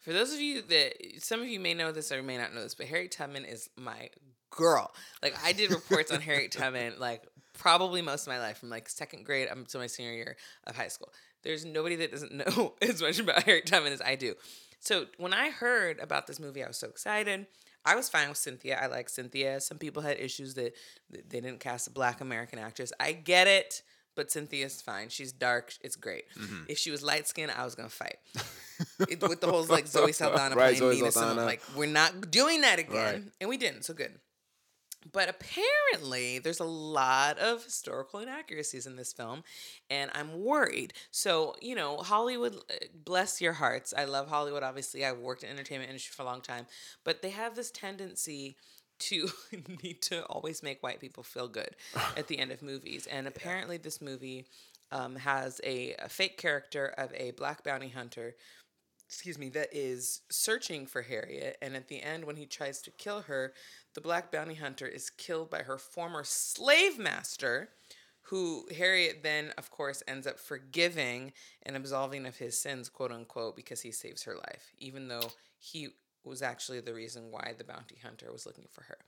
for 0.00 0.12
those 0.12 0.34
of 0.34 0.40
you 0.40 0.60
that 0.62 0.94
some 1.22 1.40
of 1.40 1.48
you 1.48 1.60
may 1.60 1.74
know 1.74 1.90
this 1.90 2.12
or 2.12 2.22
may 2.22 2.36
not 2.36 2.54
know 2.54 2.62
this, 2.62 2.74
but 2.74 2.86
Harriet 2.86 3.12
Tubman 3.12 3.44
is 3.44 3.70
my 3.76 4.10
girl. 4.50 4.92
Like 5.22 5.36
I 5.44 5.52
did 5.52 5.70
reports 5.70 6.10
on 6.10 6.20
Harriet 6.20 6.52
Tubman 6.52 6.94
like 6.98 7.22
probably 7.58 8.00
most 8.00 8.26
of 8.26 8.32
my 8.32 8.38
life 8.38 8.56
from 8.58 8.70
like 8.70 8.88
second 8.88 9.24
grade 9.26 9.48
up 9.48 9.68
to 9.68 9.78
my 9.78 9.86
senior 9.86 10.12
year 10.12 10.36
of 10.66 10.76
high 10.76 10.88
school. 10.88 11.12
There's 11.42 11.64
nobody 11.64 11.96
that 11.96 12.10
doesn't 12.10 12.34
know 12.56 12.74
as 12.80 13.02
much 13.02 13.18
about 13.18 13.42
Harriet 13.42 13.66
Tubman 13.66 13.92
as 13.92 14.00
I 14.00 14.14
do. 14.14 14.34
So 14.80 15.06
when 15.18 15.34
I 15.34 15.50
heard 15.50 15.98
about 15.98 16.26
this 16.26 16.38
movie, 16.40 16.64
I 16.64 16.68
was 16.68 16.76
so 16.78 16.88
excited. 16.88 17.46
I 17.84 17.94
was 17.96 18.08
fine 18.08 18.28
with 18.28 18.38
Cynthia. 18.38 18.78
I 18.80 18.86
like 18.86 19.08
Cynthia. 19.08 19.60
Some 19.60 19.78
people 19.78 20.02
had 20.02 20.18
issues 20.20 20.54
that 20.54 20.74
they 21.10 21.40
didn't 21.40 21.60
cast 21.60 21.86
a 21.88 21.90
black 21.90 22.20
American 22.20 22.58
actress. 22.58 22.92
I 23.00 23.12
get 23.12 23.46
it, 23.46 23.82
but 24.14 24.30
Cynthia's 24.30 24.80
fine. 24.82 25.08
She's 25.08 25.32
dark. 25.32 25.72
It's 25.80 25.96
great. 25.96 26.24
Mm-hmm. 26.38 26.64
If 26.68 26.78
she 26.78 26.90
was 26.90 27.02
light 27.02 27.26
skinned, 27.26 27.50
I 27.56 27.64
was 27.64 27.74
gonna 27.74 27.88
fight. 27.88 28.16
it, 29.08 29.20
with 29.22 29.40
the 29.40 29.46
whole 29.48 29.64
like 29.64 29.86
Zoe 29.96 30.12
Saldana 30.12 30.54
Right, 30.54 30.76
playing 30.76 30.78
Zoe 30.78 30.94
Nina 30.96 31.12
Simone. 31.12 31.36
Like 31.46 31.62
we're 31.76 31.86
not 31.86 32.30
doing 32.30 32.60
that 32.60 32.78
again, 32.78 32.94
Right. 32.96 33.22
and 33.40 33.48
we 33.50 33.56
didn't. 33.56 33.84
So 33.84 33.94
good. 33.94 34.12
But 35.12 35.28
apparently, 35.28 36.38
there's 36.38 36.60
a 36.60 36.64
lot 36.64 37.38
of 37.38 37.64
historical 37.64 38.20
inaccuracies 38.20 38.86
in 38.86 38.96
this 38.96 39.12
film, 39.12 39.44
and 39.88 40.10
I'm 40.12 40.42
worried. 40.42 40.92
So, 41.10 41.54
you 41.60 41.74
know, 41.76 41.98
Hollywood, 41.98 42.56
uh, 42.56 42.74
bless 43.04 43.40
your 43.40 43.52
hearts. 43.52 43.94
I 43.96 44.04
love 44.04 44.28
Hollywood, 44.28 44.62
obviously. 44.62 45.04
I've 45.04 45.18
worked 45.18 45.44
in 45.44 45.48
the 45.48 45.54
entertainment 45.54 45.90
industry 45.90 46.12
for 46.14 46.22
a 46.22 46.26
long 46.26 46.40
time, 46.40 46.66
but 47.04 47.22
they 47.22 47.30
have 47.30 47.54
this 47.54 47.70
tendency 47.70 48.56
to 48.98 49.28
need 49.82 50.02
to 50.02 50.24
always 50.26 50.62
make 50.62 50.82
white 50.82 51.00
people 51.00 51.22
feel 51.22 51.48
good 51.48 51.76
at 52.16 52.26
the 52.26 52.38
end 52.38 52.50
of 52.50 52.60
movies. 52.60 53.06
And 53.06 53.26
apparently, 53.28 53.76
this 53.76 54.02
movie 54.02 54.46
um, 54.90 55.14
has 55.16 55.60
a, 55.64 55.94
a 56.00 56.08
fake 56.08 56.38
character 56.38 56.92
of 56.98 57.12
a 57.14 57.30
black 57.32 57.62
bounty 57.62 57.88
hunter 57.88 58.34
excuse 59.08 59.38
me, 59.38 59.48
that 59.48 59.70
is 59.72 60.20
searching 60.28 60.86
for 60.86 61.00
Harriet. 61.00 61.56
And 61.62 61.74
at 61.74 61.88
the 61.88 62.02
end, 62.02 62.24
when 62.24 62.36
he 62.36 62.44
tries 62.44 62.82
to 62.82 62.90
kill 62.90 63.22
her, 63.22 63.54
the 63.94 64.00
black 64.00 64.30
bounty 64.30 64.54
hunter 64.54 64.86
is 64.86 65.10
killed 65.10 65.50
by 65.50 65.62
her 65.62 65.78
former 65.78 66.22
slave 66.24 66.98
master, 66.98 67.70
who 68.22 68.66
Harriet 68.76 69.22
then, 69.22 69.52
of 69.56 69.70
course, 69.70 70.02
ends 70.06 70.26
up 70.26 70.38
forgiving 70.38 71.32
and 71.62 71.76
absolving 71.76 72.26
of 72.26 72.36
his 72.36 72.60
sins, 72.60 72.88
quote 72.88 73.10
unquote, 73.12 73.56
because 73.56 73.80
he 73.80 73.90
saves 73.90 74.22
her 74.24 74.34
life, 74.36 74.72
even 74.78 75.08
though 75.08 75.30
he 75.58 75.88
was 76.24 76.42
actually 76.42 76.80
the 76.80 76.92
reason 76.92 77.30
why 77.30 77.54
the 77.56 77.64
bounty 77.64 77.96
hunter 78.02 78.30
was 78.30 78.44
looking 78.44 78.66
for 78.70 78.82
her. 78.84 78.98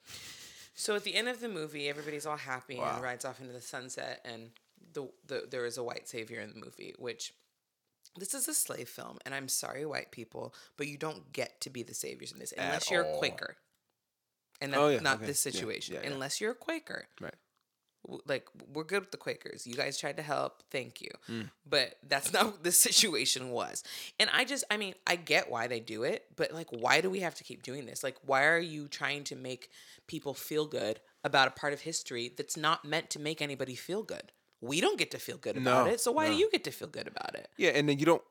So 0.75 0.97
at 0.97 1.05
the 1.05 1.15
end 1.15 1.29
of 1.29 1.41
the 1.41 1.49
movie, 1.51 1.89
everybody's 1.89 2.25
all 2.25 2.37
happy 2.39 2.77
Wow. 2.79 2.95
and 2.95 3.03
rides 3.03 3.25
off 3.27 3.41
into 3.41 3.53
the 3.53 3.61
sunset, 3.61 4.23
and 4.25 4.51
the, 4.95 5.09
the 5.27 5.47
there 5.51 5.67
is 5.67 5.77
a 5.77 5.83
white 5.85 6.09
savior 6.09 6.41
in 6.41 6.51
the 6.51 6.65
movie, 6.65 6.95
which 6.99 7.35
this 8.17 8.33
is 8.33 8.49
a 8.49 8.55
slave 8.55 8.89
film, 8.89 9.19
and 9.27 9.35
I'm 9.35 9.49
sorry, 9.49 9.85
white 9.85 10.11
people, 10.11 10.55
but 10.79 10.87
you 10.89 10.97
don't 10.97 11.31
get 11.33 11.61
to 11.61 11.71
be 11.71 11.83
the 11.83 11.95
saviors 11.95 12.33
in 12.33 12.39
this 12.39 12.53
unless 12.57 12.87
At 12.87 12.91
you're 12.91 13.05
all. 13.07 13.15
a 13.17 13.19
Quaker. 13.19 13.57
And 14.61 14.73
that's 14.73 14.81
Oh, 14.81 14.89
yeah, 14.89 15.01
not 15.01 15.17
okay. 15.19 15.27
this 15.27 15.41
situation. 15.41 15.95
yeah, 15.95 16.03
yeah. 16.05 16.11
Unless 16.11 16.41
you're 16.41 16.53
a 16.53 16.55
Quaker. 16.55 17.07
Right. 17.21 17.35
Like, 18.27 18.49
we're 18.73 18.85
good 18.85 19.01
with 19.01 19.11
the 19.11 19.19
Quakers. 19.19 19.67
You 19.67 19.75
guys 19.75 19.99
tried 19.99 20.17
to 20.17 20.23
help. 20.23 20.63
Thank 20.71 21.03
you. 21.03 21.11
Mm. 21.29 21.51
But 21.69 21.97
that's 22.09 22.33
not 22.37 22.47
what 22.47 22.65
the 22.65 22.73
situation 22.73 23.51
was. 23.51 23.85
And 24.19 24.31
I 24.33 24.45
just, 24.45 24.65
I 24.71 24.77
mean, 24.79 24.95
I 25.07 25.17
get 25.17 25.51
why 25.51 25.67
they 25.67 25.81
do 25.81 26.03
it, 26.03 26.25
but 26.35 26.53
like, 26.53 26.69
why 26.71 27.01
do 27.03 27.11
we 27.11 27.21
have 27.21 27.35
to 27.37 27.45
keep 27.45 27.63
doing 27.63 27.85
this? 27.87 28.03
Like, 28.03 28.17
why 28.25 28.45
are 28.47 28.59
you 28.59 28.89
trying 28.89 29.25
to 29.25 29.37
make 29.37 29.69
people 30.07 30.33
feel 30.35 30.67
good 30.67 31.01
about 31.25 31.49
a 31.49 31.51
part 31.51 31.73
of 31.75 31.83
history 31.83 32.33
that's 32.35 32.57
not 32.57 32.85
meant 32.87 33.11
to 33.11 33.21
make 33.21 33.43
anybody 33.43 33.75
feel 33.75 34.03
good? 34.03 34.33
We 34.63 34.81
don't 34.81 34.99
get 34.99 35.11
to 35.13 35.19
feel 35.19 35.37
good 35.39 35.57
about 35.57 35.87
No, 35.87 35.93
it. 35.93 36.01
So 36.01 36.11
why 36.13 36.29
do 36.29 36.35
you 36.35 36.51
get 36.51 36.65
to 36.65 36.71
feel 36.71 36.89
good 36.89 37.07
about 37.07 37.35
it? 37.35 37.49
Yeah, 37.57 37.71
and 37.71 37.89
then 37.89 37.99
you 37.99 38.05
don't 38.07 38.23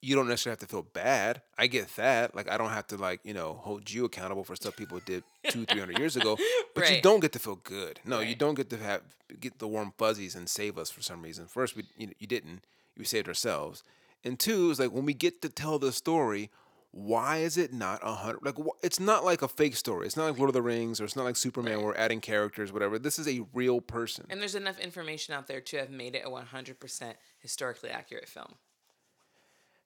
you 0.00 0.14
don't 0.14 0.28
necessarily 0.28 0.52
have 0.60 0.68
to 0.68 0.72
feel 0.72 0.82
bad. 0.82 1.42
I 1.58 1.66
get 1.66 1.88
that. 1.96 2.34
Like 2.34 2.50
I 2.50 2.56
don't 2.56 2.70
have 2.70 2.86
to 2.88 2.96
like, 2.96 3.20
you 3.24 3.34
know, 3.34 3.54
hold 3.54 3.90
you 3.90 4.04
accountable 4.04 4.44
for 4.44 4.54
stuff 4.54 4.76
people 4.76 5.00
did 5.04 5.24
two, 5.48 5.64
three 5.64 5.80
hundred 5.80 5.98
years 5.98 6.16
ago. 6.16 6.36
But 6.74 6.90
you 6.94 7.00
don't 7.00 7.18
get 7.18 7.32
to 7.32 7.40
feel 7.40 7.56
good. 7.56 7.98
No, 8.04 8.20
you 8.20 8.36
don't 8.36 8.54
get 8.54 8.70
to 8.70 8.76
have 8.76 9.02
get 9.40 9.58
the 9.58 9.66
warm 9.66 9.92
fuzzies 9.98 10.36
and 10.36 10.48
save 10.48 10.78
us 10.78 10.90
for 10.90 11.02
some 11.02 11.22
reason. 11.22 11.46
First 11.46 11.74
we 11.74 11.84
you, 11.96 12.10
you 12.20 12.28
didn't. 12.28 12.64
You 12.96 13.04
saved 13.04 13.26
ourselves. 13.26 13.82
And 14.22 14.38
two 14.38 14.70
is 14.70 14.78
like 14.78 14.92
when 14.92 15.04
we 15.04 15.14
get 15.14 15.42
to 15.42 15.48
tell 15.48 15.80
the 15.80 15.90
story, 15.90 16.50
why 16.92 17.38
is 17.38 17.56
it 17.58 17.72
not 17.72 17.98
a 18.04 18.14
hundred? 18.14 18.44
Like 18.44 18.56
wh- 18.56 18.78
it's 18.84 19.00
not 19.00 19.24
like 19.24 19.42
a 19.42 19.48
fake 19.48 19.74
story. 19.74 20.06
It's 20.06 20.16
not 20.16 20.26
like 20.26 20.38
Lord 20.38 20.50
of 20.50 20.54
the 20.54 20.62
Rings 20.62 21.00
or 21.00 21.04
it's 21.04 21.16
not 21.16 21.24
like 21.24 21.34
Superman. 21.36 21.78
Where 21.78 21.86
we're 21.88 21.96
adding 21.96 22.20
characters, 22.20 22.72
whatever. 22.72 22.96
This 22.98 23.18
is 23.18 23.26
a 23.26 23.44
real 23.52 23.80
person. 23.80 24.26
And 24.30 24.40
there's 24.40 24.54
enough 24.54 24.78
information 24.78 25.34
out 25.34 25.48
there 25.48 25.60
to 25.60 25.78
have 25.78 25.90
made 25.90 26.14
it 26.14 26.22
a 26.24 26.30
100% 26.30 27.14
historically 27.40 27.90
accurate 27.90 28.28
film 28.28 28.54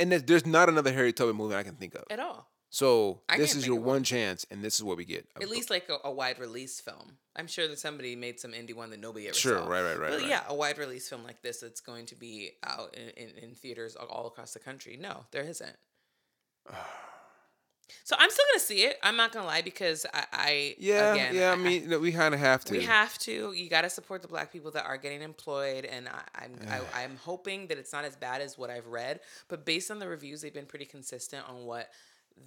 And 0.00 0.10
there's, 0.10 0.22
there's 0.24 0.46
not 0.46 0.68
another 0.68 0.92
Harriet 0.92 1.14
Tubman 1.14 1.36
movie 1.36 1.54
I 1.54 1.62
can 1.62 1.76
think 1.76 1.94
of. 1.94 2.02
at 2.10 2.18
all. 2.18 2.48
So 2.70 3.20
I 3.28 3.36
this 3.36 3.54
is 3.54 3.64
your 3.66 3.76
one. 3.76 3.86
one 3.86 4.02
chance, 4.02 4.44
and 4.50 4.64
this 4.64 4.74
is 4.74 4.82
what 4.82 4.96
we 4.96 5.04
get. 5.04 5.28
At 5.40 5.48
least 5.48 5.70
like 5.70 5.88
a, 5.90 5.98
a 6.08 6.10
wide 6.10 6.40
release 6.40 6.80
film. 6.80 7.18
I'm 7.36 7.46
sure 7.46 7.68
that 7.68 7.78
somebody 7.78 8.16
made 8.16 8.40
some 8.40 8.50
indie 8.52 8.74
one 8.74 8.90
that 8.90 8.98
nobody 8.98 9.26
ever 9.28 9.34
Sure, 9.36 9.58
saw. 9.58 9.62
Sure, 9.64 9.70
right, 9.70 9.82
right, 9.82 9.98
right, 9.98 10.10
But 10.10 10.20
right. 10.22 10.28
yeah, 10.28 10.42
a 10.48 10.54
wide 10.54 10.78
release 10.78 11.08
film 11.08 11.22
like 11.22 11.40
this 11.42 11.60
that's 11.60 11.80
going 11.82 12.06
to 12.06 12.16
be 12.16 12.52
out 12.64 12.96
in, 12.96 13.10
in, 13.10 13.36
in 13.44 13.54
theaters 13.54 13.94
all- 13.94 14.08
all 14.08 14.26
across 14.26 14.54
the 14.54 14.58
country. 14.58 14.96
No, 15.00 15.24
there 15.30 15.44
isn't. 15.44 15.76
So 18.04 18.16
I'm 18.18 18.30
still 18.30 18.44
gonna 18.52 18.60
see 18.60 18.84
it. 18.84 18.96
I'm 19.02 19.16
not 19.16 19.32
gonna 19.32 19.46
lie 19.46 19.62
because 19.62 20.06
I, 20.12 20.24
I 20.32 20.74
Yeah, 20.78 21.12
again, 21.12 21.34
yeah. 21.34 21.52
I 21.52 21.56
mean, 21.56 21.88
no, 21.88 21.98
we 21.98 22.12
kind 22.12 22.34
of 22.34 22.40
have 22.40 22.64
to. 22.64 22.72
we 22.72 22.82
have 22.82 23.18
to. 23.20 23.52
You 23.52 23.68
got 23.68 23.82
to 23.82 23.90
support 23.90 24.22
the 24.22 24.28
black 24.28 24.52
people 24.52 24.70
that 24.72 24.84
are 24.84 24.96
getting 24.96 25.22
employed, 25.22 25.84
and 25.84 26.08
I, 26.08 26.22
I'm 26.34 26.58
I, 26.68 27.02
I'm 27.02 27.16
hoping 27.16 27.68
that 27.68 27.78
it's 27.78 27.92
not 27.92 28.04
as 28.04 28.16
bad 28.16 28.40
as 28.40 28.58
what 28.58 28.70
I've 28.70 28.86
read. 28.86 29.20
But 29.48 29.64
based 29.64 29.90
on 29.90 29.98
the 29.98 30.08
reviews, 30.08 30.42
they've 30.42 30.54
been 30.54 30.66
pretty 30.66 30.86
consistent 30.86 31.48
on 31.48 31.64
what 31.64 31.90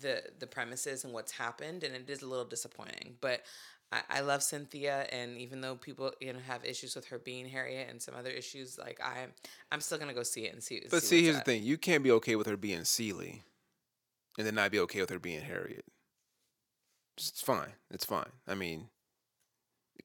the 0.01 0.23
the 0.39 0.47
premise 0.47 0.87
is 0.87 1.03
and 1.03 1.13
what's 1.13 1.31
happened, 1.31 1.83
and 1.83 1.95
it 1.95 2.09
is 2.09 2.21
a 2.21 2.27
little 2.27 2.45
disappointing. 2.45 3.15
But 3.21 3.43
I, 3.91 4.01
I 4.09 4.21
love 4.21 4.43
Cynthia, 4.43 5.07
and 5.11 5.37
even 5.37 5.61
though 5.61 5.75
people 5.75 6.11
you 6.19 6.33
know 6.33 6.39
have 6.47 6.65
issues 6.65 6.95
with 6.95 7.05
her 7.07 7.19
being 7.19 7.47
Harriet 7.47 7.89
and 7.89 8.01
some 8.01 8.15
other 8.15 8.29
issues, 8.31 8.77
like 8.77 8.99
I 9.01 9.27
I'm 9.71 9.81
still 9.81 9.97
gonna 9.97 10.13
go 10.13 10.23
see 10.23 10.45
it 10.45 10.53
and 10.53 10.61
see. 10.61 10.81
but 10.89 11.01
see 11.01 11.07
see, 11.07 11.23
here's 11.23 11.37
up. 11.37 11.45
the 11.45 11.51
thing: 11.51 11.63
you 11.63 11.77
can't 11.77 12.03
be 12.03 12.11
okay 12.11 12.35
with 12.35 12.47
her 12.47 12.57
being 12.57 12.83
Celie, 12.83 13.43
and 14.37 14.45
then 14.47 14.55
not 14.55 14.71
be 14.71 14.79
okay 14.79 15.01
with 15.01 15.09
her 15.09 15.19
being 15.19 15.41
Harriet. 15.41 15.85
It's 17.17 17.41
fine. 17.41 17.73
It's 17.91 18.05
fine. 18.05 18.29
I 18.47 18.55
mean, 18.55 18.89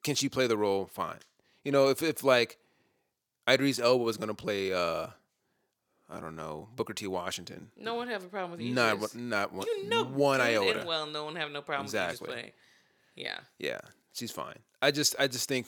can 0.05 0.15
she 0.15 0.29
play 0.29 0.47
the 0.47 0.57
role? 0.57 0.87
Fine. 0.87 1.19
You 1.65 1.73
know, 1.73 1.89
if 1.89 2.03
if 2.03 2.23
like 2.23 2.59
Idris 3.49 3.79
Elba 3.81 4.05
was 4.05 4.17
gonna 4.17 4.35
play, 4.35 4.73
uh 4.73 5.09
I 6.09 6.19
don't 6.21 6.37
know, 6.37 6.69
Booker 6.75 6.93
T. 6.95 7.07
Washington, 7.07 7.71
No 7.77 7.95
one 7.95 8.09
have 8.09 8.25
a 8.25 8.29
problem 8.29 8.53
with 8.53 8.61
you. 8.61 8.75
not 8.75 8.99
one- 8.99 9.11
not 9.29 9.53
one, 9.53 9.67
you 9.67 9.89
know 9.89 10.05
one 10.05 10.41
iota. 10.41 10.81
And 10.81 10.89
well, 10.89 11.07
no 11.07 11.25
one 11.25 11.37
have 11.37 11.51
no 11.53 11.63
problem 11.63 11.85
Exactly. 11.87 12.27
with 12.27 12.31
playing. 12.37 12.53
Yeah. 13.15 13.39
Yeah, 13.59 13.81
she's 14.13 14.31
fine. 14.33 14.59
I 14.83 14.91
just 14.93 15.15
I 15.19 15.27
just 15.29 15.49
think 15.49 15.67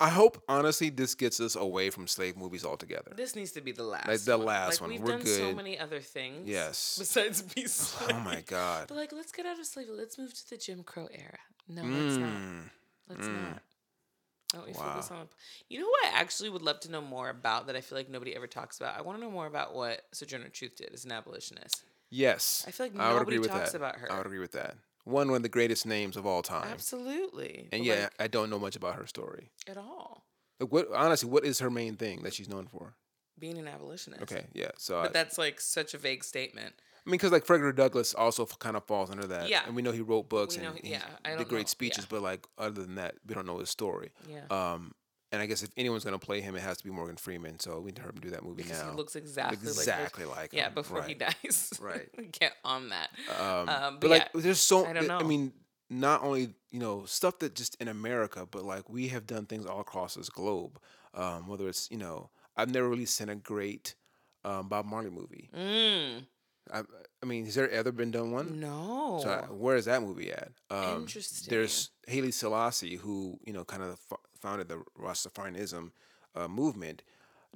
I 0.00 0.10
hope 0.10 0.42
honestly 0.48 0.90
this 0.90 1.14
gets 1.14 1.40
us 1.40 1.56
away 1.56 1.90
from 1.90 2.06
slave 2.06 2.36
movies 2.36 2.64
altogether. 2.64 3.12
This 3.16 3.34
needs 3.34 3.52
to 3.52 3.60
be 3.60 3.72
the 3.72 3.82
last. 3.82 4.06
Like 4.06 4.20
the 4.20 4.36
one. 4.38 4.46
last 4.46 4.80
like, 4.80 4.80
one. 4.82 4.90
We've 4.90 5.00
We're 5.00 5.18
done 5.18 5.26
so 5.26 5.54
many 5.54 5.78
other 5.78 6.00
things. 6.00 6.48
Yes. 6.48 6.96
Besides 6.98 7.42
be 7.42 7.66
slave. 7.66 8.10
Oh 8.16 8.20
my 8.20 8.42
god. 8.42 8.86
But 8.88 8.96
like, 8.96 9.12
let's 9.12 9.32
get 9.32 9.46
out 9.46 9.58
of 9.58 9.66
slavery. 9.66 9.96
Let's 9.96 10.16
move 10.18 10.32
to 10.34 10.50
the 10.50 10.56
Jim 10.56 10.84
Crow 10.84 11.08
era. 11.12 11.38
No, 11.68 11.82
let's 11.82 12.16
not. 12.16 12.30
Mm. 12.30 12.70
Let's 13.08 13.26
Mm. 13.26 13.42
not. 13.42 13.62
Why 14.52 14.60
don't 14.60 14.66
we 14.66 14.72
Wow. 14.72 14.92
focus 14.94 15.10
on? 15.10 15.28
You 15.68 15.80
know 15.80 15.88
what 15.88 16.06
I 16.06 16.18
actually 16.20 16.48
would 16.48 16.62
love 16.62 16.80
to 16.80 16.90
know 16.90 17.02
more 17.02 17.28
about 17.28 17.66
that 17.66 17.76
I 17.76 17.80
feel 17.80 17.98
like 17.98 18.08
nobody 18.08 18.34
ever 18.34 18.46
talks 18.46 18.78
about. 18.78 18.96
I 18.96 19.02
want 19.02 19.18
to 19.18 19.24
know 19.24 19.30
more 19.30 19.46
about 19.46 19.74
what 19.74 20.06
Sojourner 20.12 20.48
Truth 20.48 20.76
did 20.76 20.94
as 20.94 21.04
an 21.04 21.12
abolitionist. 21.12 21.82
Yes. 22.08 22.64
I 22.66 22.70
feel 22.70 22.86
like 22.86 22.98
I 22.98 23.12
nobody 23.12 23.38
talks 23.40 23.74
about 23.74 23.96
her. 23.96 24.10
I 24.10 24.16
would 24.16 24.26
agree 24.26 24.38
with 24.38 24.52
that. 24.52 24.76
One 25.04 25.30
of 25.30 25.42
the 25.42 25.48
greatest 25.48 25.86
names 25.86 26.16
of 26.16 26.26
all 26.26 26.42
time. 26.42 26.68
Absolutely. 26.70 27.68
And 27.72 27.80
But, 27.82 27.86
yeah, 27.86 28.02
like, 28.02 28.12
I 28.20 28.26
don't 28.28 28.50
know 28.50 28.58
much 28.58 28.76
about 28.76 28.94
her 28.96 29.06
story. 29.06 29.50
at 29.66 29.76
all 29.78 30.24
Like 30.60 30.70
what 30.72 30.88
honestly, 30.94 31.28
what 31.30 31.44
is 31.44 31.58
her 31.60 31.70
main 31.70 31.96
thing 31.96 32.22
that 32.22 32.34
she's 32.34 32.48
known 32.48 32.66
for? 32.66 32.94
being 33.38 33.56
an 33.56 33.68
abolitionist. 33.68 34.20
Okay, 34.22 34.46
yeah. 34.52 34.72
So 34.78 34.98
I, 34.98 35.02
But 35.04 35.12
that's 35.12 35.38
like 35.38 35.60
such 35.60 35.94
a 35.94 35.98
vague 35.98 36.24
statement. 36.24 36.74
I 37.06 37.08
mean, 37.08 37.12
because 37.18 37.30
like 37.30 37.46
Frederick 37.46 37.76
Douglass 37.76 38.12
also 38.12 38.42
f- 38.42 38.58
kind 38.58 38.76
of 38.76 38.84
falls 38.84 39.10
under 39.10 39.28
that. 39.28 39.48
Yeah. 39.48 39.62
And 39.64 39.76
we 39.76 39.80
know 39.80 39.92
he 39.92 40.00
wrote 40.00 40.28
books 40.28 40.56
We 40.58 40.64
and 40.64 40.74
know- 40.74 40.80
he 40.82 40.90
yeah, 40.90 41.04
I 41.24 41.36
did 41.36 41.46
great 41.48 41.60
know, 41.60 41.66
speeches, 41.66 42.04
yeah. 42.04 42.08
but 42.10 42.22
like 42.22 42.46
other 42.58 42.82
than 42.82 42.96
that, 42.96 43.14
we 43.24 43.34
don't 43.36 43.46
know 43.46 43.58
his 43.58 43.70
story. 43.70 44.10
Yeah. 44.28 44.44
Um, 44.50 44.92
and 45.32 45.42
I 45.42 45.46
guess 45.46 45.62
if 45.62 45.70
anyone's 45.76 46.04
gonna 46.04 46.18
play 46.18 46.40
him, 46.40 46.56
it 46.56 46.60
has 46.62 46.78
to 46.78 46.84
be 46.84 46.90
Morgan 46.90 47.16
Freeman. 47.16 47.58
So 47.60 47.78
we 47.80 47.86
need 47.86 47.96
to 47.96 48.02
to 48.02 48.20
do 48.20 48.30
that 48.30 48.42
movie 48.44 48.62
because 48.62 48.82
now. 48.82 48.90
he 48.90 48.96
looks 48.96 49.16
exactly, 49.16 49.58
exactly 49.68 50.24
like, 50.24 50.36
like, 50.36 50.50
her. 50.52 50.56
yeah 50.58 50.66
him. 50.68 50.74
before 50.74 51.02
he 51.02 51.14
dies. 51.14 51.72
Right. 51.80 52.08
Get 52.32 52.52
on 52.64 52.88
that. 52.90 53.10
Um, 53.40 53.68
Um, 53.68 53.94
but, 53.94 54.00
but 54.00 54.10
like, 54.10 54.32
there's 54.34 54.60
so. 54.60 54.86
I 54.86 54.92
don't 54.92 55.06
know. 55.06 55.18
I 55.18 55.22
mean, 55.22 55.52
not 55.90 56.22
only 56.22 56.54
you 56.70 56.80
know 56.80 57.04
stuff 57.06 57.38
that 57.40 57.54
just 57.54 57.76
in 57.80 57.88
America, 57.88 58.46
but 58.50 58.64
like 58.64 58.88
we 58.88 59.08
have 59.08 59.26
done 59.26 59.46
things 59.46 59.66
all 59.66 59.80
across 59.80 60.14
this 60.14 60.28
globe. 60.28 60.78
Um, 61.14 61.46
whether 61.48 61.68
it's 61.68 61.90
you 61.90 61.98
know, 61.98 62.30
I've 62.56 62.70
never 62.72 62.88
really 62.88 63.06
seen 63.06 63.28
a 63.28 63.34
great 63.36 63.94
um, 64.44 64.68
Bob 64.68 64.86
Marley 64.86 65.10
movie. 65.10 65.48
Mm, 65.56 66.26
I, 66.72 66.82
I 67.22 67.26
mean, 67.26 67.44
has 67.46 67.54
there 67.54 67.70
ever 67.70 67.90
been 67.92 68.10
done 68.10 68.30
one? 68.32 68.60
no. 68.60 69.20
So 69.22 69.30
I- 69.30 69.52
where 69.52 69.76
is 69.76 69.86
that 69.86 70.02
movie 70.02 70.30
at? 70.30 70.50
Um, 70.70 71.02
Interesting. 71.02 71.50
There's 71.50 71.90
Haile 72.06 72.30
Selassie, 72.32 72.96
who 72.96 73.38
you 73.44 73.52
know 73.52 73.64
kind 73.64 73.82
of 73.82 73.98
founded 74.40 74.68
the 74.68 74.82
Rastafarianism 75.00 75.90
uh, 76.34 76.48
movement. 76.48 77.02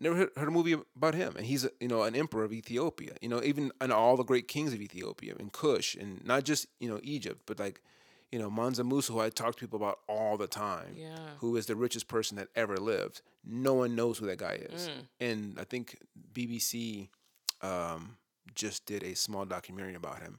Never 0.01 0.17
heard, 0.17 0.31
heard 0.37 0.49
a 0.49 0.51
movie 0.51 0.73
about 0.97 1.15
him, 1.15 1.37
and 1.37 1.45
he's 1.47 1.65
a, 1.65 1.71
you 1.81 1.89
know 1.89 2.03
an 2.03 2.17
emperor 2.17 2.45
of 2.45 2.53
Ethiopia. 2.53 3.15
You 3.21 3.29
know, 3.29 3.43
even 3.43 3.73
and 3.81 3.93
all 3.93 4.17
the 4.17 4.25
great 4.25 4.49
kings 4.49 4.73
of 4.73 4.81
Ethiopia 4.81 5.35
and 5.39 5.53
Kush, 5.53 5.95
and 5.95 6.25
not 6.25 6.45
just 6.45 6.67
you 6.81 6.89
know 6.89 6.99
Egypt, 7.03 7.43
but 7.47 7.59
like 7.59 7.83
you 8.33 8.39
know 8.39 8.51
Mansa 8.51 8.85
Musa, 8.85 9.13
who 9.13 9.21
I 9.21 9.29
talk 9.29 9.55
to 9.57 9.61
people 9.61 9.77
about 9.77 9.99
all 10.09 10.37
the 10.39 10.47
time, 10.47 10.95
Yeah. 10.97 11.19
who 11.41 11.57
is 11.57 11.67
the 11.67 11.77
richest 11.77 12.09
person 12.09 12.37
that 12.39 12.49
ever 12.57 12.79
lived. 12.79 13.21
No 13.45 13.75
one 13.75 13.95
knows 13.95 14.17
who 14.19 14.27
that 14.27 14.39
guy 14.39 14.55
is, 14.55 14.89
Mm. 14.89 15.07
and 15.21 15.59
I 15.61 15.65
think 15.65 15.99
BBC 16.33 17.09
um, 17.61 18.17
just 18.55 18.87
did 18.87 19.03
a 19.05 19.15
small 19.15 19.45
documentary 19.45 19.95
about 19.95 20.21
him, 20.21 20.39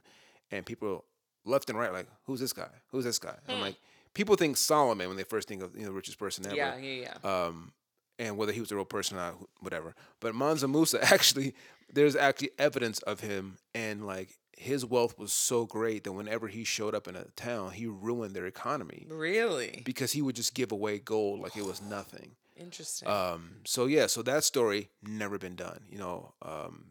and 0.50 0.66
people 0.66 1.04
left 1.44 1.70
and 1.70 1.78
right 1.78 1.92
like, 1.92 2.08
"Who's 2.26 2.40
this 2.40 2.52
guy? 2.52 2.70
Who's 2.90 3.04
this 3.04 3.18
guy?" 3.20 3.38
I'm 3.48 3.56
Hmm. 3.56 3.60
like, 3.62 3.76
people 4.14 4.36
think 4.36 4.56
Solomon 4.56 5.08
when 5.08 5.16
they 5.16 5.24
first 5.24 5.48
think 5.48 5.62
of 5.62 5.74
you 5.74 5.82
know 5.82 5.88
the 5.88 5.92
richest 5.92 6.18
person 6.18 6.46
ever. 6.46 6.56
Yeah, 6.56 6.76
yeah, 6.76 7.08
yeah. 7.22 7.46
Um, 7.46 7.72
and 8.18 8.36
whether 8.36 8.52
he 8.52 8.60
was 8.60 8.70
a 8.70 8.76
real 8.76 8.84
person 8.84 9.16
or 9.16 9.20
not, 9.20 9.34
whatever. 9.60 9.94
But 10.20 10.34
Mansa 10.34 10.68
Musa 10.68 11.02
actually, 11.12 11.54
there's 11.92 12.16
actually 12.16 12.50
evidence 12.58 13.00
of 13.00 13.20
him, 13.20 13.58
and 13.74 14.06
like 14.06 14.38
his 14.56 14.84
wealth 14.86 15.18
was 15.18 15.32
so 15.32 15.66
great 15.66 16.04
that 16.04 16.12
whenever 16.12 16.48
he 16.48 16.64
showed 16.64 16.94
up 16.94 17.08
in 17.08 17.16
a 17.16 17.24
town, 17.36 17.72
he 17.72 17.86
ruined 17.86 18.34
their 18.34 18.46
economy 18.46 19.06
really 19.10 19.82
because 19.84 20.12
he 20.12 20.22
would 20.22 20.36
just 20.36 20.54
give 20.54 20.72
away 20.72 20.98
gold 20.98 21.40
like 21.40 21.56
it 21.56 21.64
was 21.64 21.82
nothing. 21.82 22.32
interesting. 22.56 23.08
Um, 23.08 23.56
so 23.64 23.86
yeah, 23.86 24.06
so 24.06 24.22
that 24.22 24.44
story 24.44 24.90
never 25.02 25.38
been 25.38 25.56
done. 25.56 25.80
You 25.90 25.98
know, 25.98 26.34
um, 26.42 26.84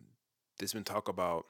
there's 0.60 0.74
been 0.74 0.84
talk 0.84 1.08
about 1.08 1.46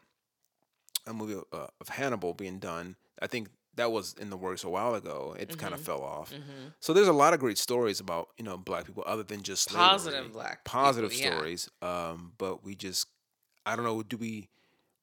a 1.07 1.13
movie 1.13 1.41
uh, 1.51 1.67
of 1.81 1.89
Hannibal 1.89 2.33
being 2.33 2.59
done. 2.59 2.95
I 3.21 3.27
think 3.27 3.49
that 3.75 3.91
was 3.91 4.13
in 4.19 4.29
the 4.29 4.37
works 4.37 4.63
a 4.63 4.69
while 4.69 4.95
ago. 4.95 5.35
It 5.39 5.57
kind 5.57 5.73
of 5.73 5.81
fell 5.81 6.01
off. 6.01 6.31
hmm 6.31 6.67
So 6.79 6.93
there's 6.93 7.07
a 7.07 7.13
lot 7.13 7.33
of 7.33 7.39
great 7.39 7.57
stories 7.57 7.99
about 7.99 8.29
you 8.37 8.43
know 8.43 8.57
black 8.57 8.85
people 8.85 9.03
other 9.05 9.23
than 9.23 9.41
just 9.43 9.69
slavery. 9.69 9.87
Positive 9.87 10.33
black 10.33 10.65
positive 10.65 11.11
people, 11.11 11.25
yeah. 11.25 11.35
stories. 11.35 11.69
Um, 11.81 12.33
but 12.37 12.63
we 12.63 12.75
just 12.75 13.07
I 13.65 13.75
don't 13.75 13.85
know. 13.85 14.03
Do 14.03 14.17
we 14.17 14.49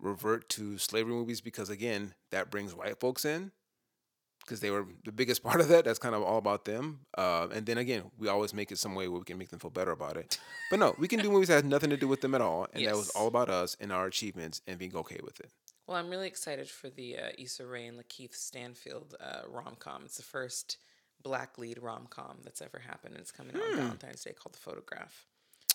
revert 0.00 0.48
to 0.48 0.78
slavery 0.78 1.12
movies 1.12 1.40
because 1.42 1.68
again 1.68 2.14
that 2.30 2.50
brings 2.50 2.74
white 2.74 2.98
folks 2.98 3.24
in 3.26 3.52
because 4.40 4.60
they 4.60 4.70
were 4.70 4.86
the 5.04 5.12
biggest 5.12 5.42
part 5.44 5.60
of 5.60 5.68
that. 5.68 5.84
That's 5.84 5.98
kind 5.98 6.14
of 6.14 6.22
all 6.22 6.38
about 6.38 6.64
them. 6.64 7.00
Uh, 7.16 7.48
and 7.52 7.66
then 7.66 7.78
again, 7.78 8.04
we 8.18 8.28
always 8.28 8.52
make 8.52 8.72
it 8.72 8.78
some 8.78 8.94
way 8.94 9.06
where 9.08 9.18
we 9.18 9.24
can 9.24 9.38
make 9.38 9.50
them 9.50 9.60
feel 9.60 9.70
better 9.70 9.92
about 9.92 10.16
it. 10.16 10.40
But 10.70 10.80
no, 10.80 10.94
we 10.98 11.08
can 11.08 11.20
do 11.20 11.30
movies 11.32 11.48
that 11.48 11.54
have 11.54 11.64
nothing 11.64 11.90
to 11.90 11.96
do 11.96 12.08
with 12.08 12.20
them 12.20 12.34
at 12.34 12.40
all, 12.40 12.66
and 12.72 12.86
that 12.86 12.96
was 12.96 13.10
all 13.10 13.26
about 13.26 13.48
us 13.48 13.76
and 13.80 13.92
our 13.92 14.06
achievements 14.06 14.60
and 14.66 14.78
being 14.78 14.94
okay 14.96 15.20
with 15.22 15.38
it. 15.40 15.50
Well, 15.90 15.98
I'm 15.98 16.08
really 16.08 16.28
excited 16.28 16.68
for 16.70 16.88
the 16.88 17.18
uh, 17.18 17.28
Issa 17.36 17.66
Rae 17.66 17.88
and 17.88 17.98
Lakeith 17.98 18.32
Stanfield 18.36 19.16
uh, 19.20 19.40
rom 19.48 19.74
com. 19.80 20.02
It's 20.04 20.18
the 20.18 20.22
first 20.22 20.76
black 21.20 21.58
lead 21.58 21.82
rom 21.82 22.06
com 22.08 22.36
that's 22.44 22.62
ever 22.62 22.78
happened. 22.78 23.14
and 23.14 23.20
It's 23.20 23.32
coming 23.32 23.56
out 23.56 23.62
on 23.62 23.70
Hmm. 23.72 23.76
Valentine's 23.76 24.22
Day 24.22 24.32
called 24.32 24.54
The 24.54 24.60
Photograph. 24.60 25.26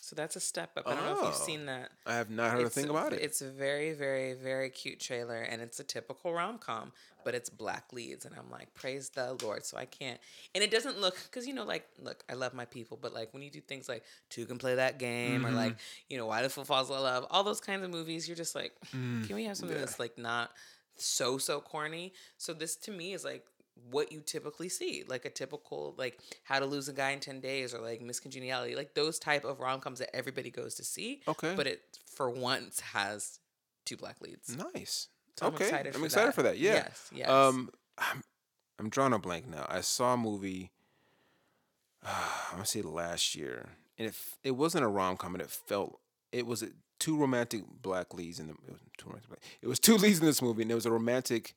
So 0.05 0.15
that's 0.15 0.35
a 0.35 0.39
step 0.39 0.69
up. 0.77 0.85
I 0.87 0.93
don't 0.93 1.03
know 1.03 1.13
if 1.13 1.23
you've 1.23 1.33
Oh. 1.33 1.45
seen 1.45 1.65
that. 1.65 1.89
I 2.05 2.13
have 2.13 2.29
not 2.29 2.51
heard 2.51 2.67
a 2.67 2.69
thing 2.69 2.89
about 2.91 3.11
it. 3.11 3.23
It's 3.23 3.41
a 3.41 3.49
very, 3.49 3.93
very, 3.93 4.33
very 4.33 4.69
cute 4.69 4.99
trailer, 4.99 5.41
and 5.41 5.63
it's 5.63 5.79
a 5.79 5.83
typical 5.83 6.31
rom 6.31 6.59
com, 6.59 6.91
but 7.23 7.33
it's 7.33 7.49
black 7.49 7.91
leads, 7.91 8.23
and 8.23 8.35
I'm 8.37 8.51
like, 8.51 8.71
praise 8.75 9.09
the 9.09 9.35
Lord. 9.41 9.65
So 9.65 9.77
I 9.77 9.85
can't, 9.85 10.19
and 10.53 10.63
it 10.63 10.69
doesn't 10.69 10.99
look 11.01 11.17
because 11.23 11.47
you 11.47 11.55
know, 11.55 11.63
like, 11.63 11.87
look, 11.97 12.23
I 12.29 12.35
love 12.35 12.53
my 12.53 12.65
people, 12.65 12.99
but 13.01 13.15
like 13.15 13.33
when 13.33 13.41
you 13.41 13.49
do 13.49 13.61
things 13.61 13.89
like 13.89 14.03
two 14.29 14.45
can 14.45 14.59
play 14.59 14.75
that 14.75 14.99
game, 14.99 15.43
or 15.43 15.49
Mm-hmm. 15.49 15.57
like, 15.57 15.77
you 16.07 16.19
know, 16.19 16.27
why 16.27 16.43
the 16.43 16.49
fool 16.49 16.65
falls 16.65 16.91
in 16.91 16.97
love, 16.97 17.25
all 17.31 17.43
those 17.43 17.59
kinds 17.59 17.83
of 17.83 17.89
movies, 17.89 18.27
you're 18.27 18.37
just 18.37 18.53
like, 18.53 18.73
Mm, 18.95 19.25
can 19.25 19.35
we 19.35 19.45
have 19.45 19.57
something 19.57 19.75
yeah. 19.75 19.85
that's 19.85 19.99
like 19.99 20.19
not 20.19 20.51
so 20.97 21.39
so 21.39 21.59
corny? 21.59 22.13
So 22.37 22.53
this 22.53 22.75
to 22.75 22.91
me 22.91 23.13
is 23.15 23.25
like 23.25 23.43
what 23.91 24.11
you 24.11 24.21
typically 24.21 24.69
see 24.69 25.03
like 25.07 25.25
a 25.25 25.29
typical 25.29 25.93
like 25.97 26.17
how 26.43 26.59
to 26.59 26.65
lose 26.65 26.87
a 26.87 26.93
guy 26.93 27.11
in 27.11 27.19
10 27.19 27.39
days 27.41 27.73
or 27.73 27.79
like 27.79 28.01
miss 28.01 28.19
congeniality 28.19 28.75
like 28.75 28.93
those 28.93 29.19
type 29.19 29.43
of 29.43 29.59
rom-coms 29.59 29.99
that 29.99 30.15
everybody 30.15 30.49
goes 30.49 30.75
to 30.75 30.83
see 30.83 31.21
Okay. 31.27 31.53
but 31.55 31.67
it 31.67 31.81
for 32.05 32.29
once 32.29 32.79
has 32.79 33.39
two 33.85 33.97
black 33.97 34.21
leads. 34.21 34.55
nice. 34.73 35.09
So 35.37 35.47
I'm 35.47 35.53
okay, 35.55 35.65
excited 35.65 35.93
I'm 35.93 35.99
for 35.99 36.05
excited 36.05 36.27
that. 36.29 36.35
for 36.35 36.43
that. 36.43 36.57
Yeah. 36.57 36.73
Yes, 36.75 37.09
yes. 37.13 37.29
Um, 37.29 37.69
I'm, 37.97 38.23
I'm 38.79 38.89
drawing 38.89 39.11
a 39.13 39.19
blank 39.19 39.47
now. 39.47 39.65
I 39.69 39.81
saw 39.81 40.13
a 40.13 40.17
movie. 40.17 40.71
I'm 42.03 42.11
gonna 42.53 42.65
say 42.65 42.81
last 42.81 43.35
year, 43.35 43.69
and 43.97 44.07
it 44.07 44.15
it 44.43 44.51
wasn't 44.51 44.85
a 44.85 44.87
rom 44.87 45.17
com, 45.17 45.35
and 45.35 45.41
it 45.41 45.49
felt 45.49 45.99
it 46.31 46.45
was 46.45 46.63
a, 46.63 46.69
two 46.99 47.17
romantic 47.17 47.63
black 47.81 48.13
leads 48.13 48.39
in 48.39 48.47
the 48.47 48.53
it 48.53 48.71
was 48.71 48.79
two 48.97 49.07
romantic 49.07 49.29
black, 49.29 49.41
it 49.61 49.67
was 49.67 49.79
two 49.79 49.95
leads 49.97 50.19
in 50.19 50.25
this 50.25 50.41
movie, 50.41 50.61
and 50.61 50.71
it 50.71 50.75
was 50.75 50.85
a 50.85 50.91
romantic 50.91 51.55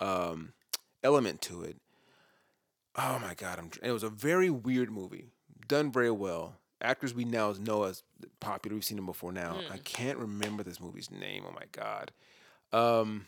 um, 0.00 0.52
element 1.08 1.40
to 1.40 1.62
it. 1.62 1.76
Oh 2.96 3.18
my 3.18 3.32
god, 3.32 3.58
I'm, 3.58 3.70
it 3.82 3.92
was 3.92 4.02
a 4.02 4.10
very 4.10 4.50
weird 4.50 4.90
movie, 4.90 5.24
done 5.66 5.90
very 5.90 6.10
well. 6.10 6.56
Actors 6.82 7.14
we 7.14 7.24
now 7.24 7.54
know 7.58 7.84
as 7.84 8.02
popular, 8.40 8.74
we've 8.74 8.84
seen 8.84 8.96
them 8.96 9.06
before 9.06 9.32
now. 9.32 9.56
I 9.72 9.78
can't 9.78 10.18
remember 10.18 10.62
this 10.62 10.80
movie's 10.80 11.10
name. 11.10 11.44
Oh 11.48 11.52
my 11.52 11.64
god. 11.72 12.12
Um, 12.72 13.26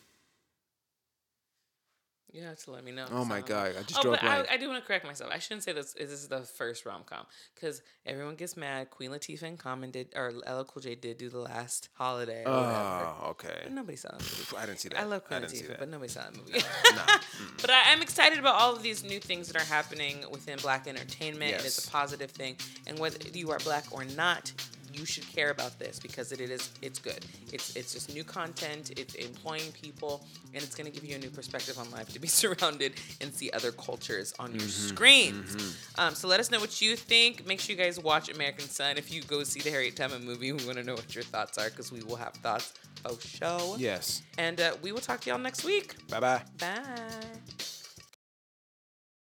You 2.33 2.43
have 2.45 2.59
to 2.65 2.71
let 2.71 2.85
me 2.85 2.93
know. 2.93 3.07
Oh 3.11 3.25
my 3.25 3.41
god, 3.41 3.75
I 3.79 3.83
just 3.83 4.05
Oh, 4.05 4.11
but 4.11 4.23
I. 4.23 4.45
I 4.51 4.57
do 4.57 4.69
want 4.69 4.81
to 4.81 4.87
correct 4.87 5.05
myself. 5.05 5.31
I 5.35 5.39
shouldn't 5.39 5.65
say 5.65 5.73
this. 5.73 5.95
This 5.95 6.11
is 6.11 6.29
the 6.29 6.43
first 6.43 6.87
rom 6.87 7.03
com 7.05 7.27
because 7.55 7.83
everyone 8.07 8.37
gets 8.37 8.57
mad. 8.57 8.91
Queen 8.91 9.11
Latifah 9.11 9.43
and 9.43 9.59
Common 9.59 9.91
did, 9.91 10.09
or 10.15 10.31
LL 10.31 10.63
Cool 10.63 10.83
J 10.83 10.95
did 10.95 11.19
do 11.19 11.29
the 11.29 11.41
last 11.41 11.89
holiday. 11.95 12.45
Oh, 12.47 13.31
okay. 13.31 13.61
But 13.65 13.73
nobody 13.73 13.97
saw 13.97 14.11
that 14.13 14.21
movie. 14.21 14.57
I 14.57 14.67
didn't 14.67 14.79
see 14.79 14.89
that. 14.91 15.01
I 15.01 15.05
love 15.05 15.25
Queen 15.25 15.41
didn't 15.41 15.55
Latifah, 15.55 15.79
but 15.79 15.89
nobody 15.89 16.09
saw 16.09 16.23
that 16.23 16.37
movie. 16.37 16.53
but 17.61 17.71
I, 17.71 17.93
I'm 17.93 18.03
excited 18.03 18.39
about 18.39 18.55
all 18.55 18.75
of 18.77 18.83
these 18.83 19.03
new 19.03 19.19
things 19.19 19.49
that 19.49 19.61
are 19.61 19.67
happening 19.67 20.25
within 20.31 20.59
Black 20.59 20.87
entertainment. 20.87 21.57
and 21.57 21.65
it's 21.65 21.85
a 21.87 21.91
positive 21.91 22.31
thing. 22.31 22.57
And 22.87 22.99
whether 22.99 23.19
you 23.37 23.51
are 23.51 23.59
Black 23.59 23.87
or 23.91 24.05
not, 24.05 24.53
you 24.93 25.05
should 25.05 25.27
care 25.29 25.51
about 25.51 25.79
this 25.79 25.99
because 25.99 26.33
it 26.33 26.41
is 26.41 26.71
it's 26.83 26.99
good. 26.99 27.25
It's 27.53 27.77
it's 27.77 27.93
just 27.95 28.13
new 28.15 28.25
content. 28.25 28.93
It's 28.99 29.15
employing 29.15 29.73
people, 29.73 30.25
and 30.55 30.63
it's 30.63 30.75
going 30.75 30.91
to 30.91 30.93
give 30.93 31.09
you 31.09 31.17
a 31.17 31.19
new 31.19 31.31
perspective 31.31 31.79
on 31.79 31.91
life 31.91 32.13
to 32.13 32.19
be 32.21 32.29
surrounded 32.43 32.95
and 33.21 33.33
see 33.35 33.51
other 33.53 33.73
cultures 33.73 34.33
on 34.39 34.53
your 34.53 34.61
Mm-hmm. 34.61 34.89
screens. 34.95 35.77
Um, 35.99 36.15
so 36.15 36.29
let 36.29 36.39
us 36.41 36.51
know 36.51 36.61
what 36.61 36.81
you 36.83 36.97
think. 36.97 37.47
Make 37.47 37.61
sure 37.61 37.75
you 37.77 37.83
guys 37.83 37.99
watch 37.99 38.29
American 38.29 38.67
Son. 38.69 38.97
If 38.99 39.13
you 39.13 39.23
go 39.23 39.43
see 39.45 39.61
the 39.61 39.71
Harriet 39.71 39.97
Tubman 39.97 40.25
movie, 40.25 40.53
we 40.53 40.65
want 40.65 40.79
to 40.79 40.85
know 40.85 40.95
what 40.95 41.15
your 41.15 41.25
thoughts 41.25 41.57
are 41.59 41.71
because 41.71 41.91
we 41.91 42.03
will 42.03 42.17
have 42.17 42.35
thoughts. 42.35 42.75
Oh, 43.05 43.17
show. 43.19 43.77
Yes. 43.79 44.23
And 44.37 44.61
uh, 44.61 44.75
we 44.83 44.93
will 44.93 45.01
talk 45.01 45.21
to 45.23 45.31
y'all 45.31 45.39
next 45.39 45.65
week. 45.65 45.95
Bye 46.09 46.21
bye. 46.21 46.43
Bye. 46.59 47.50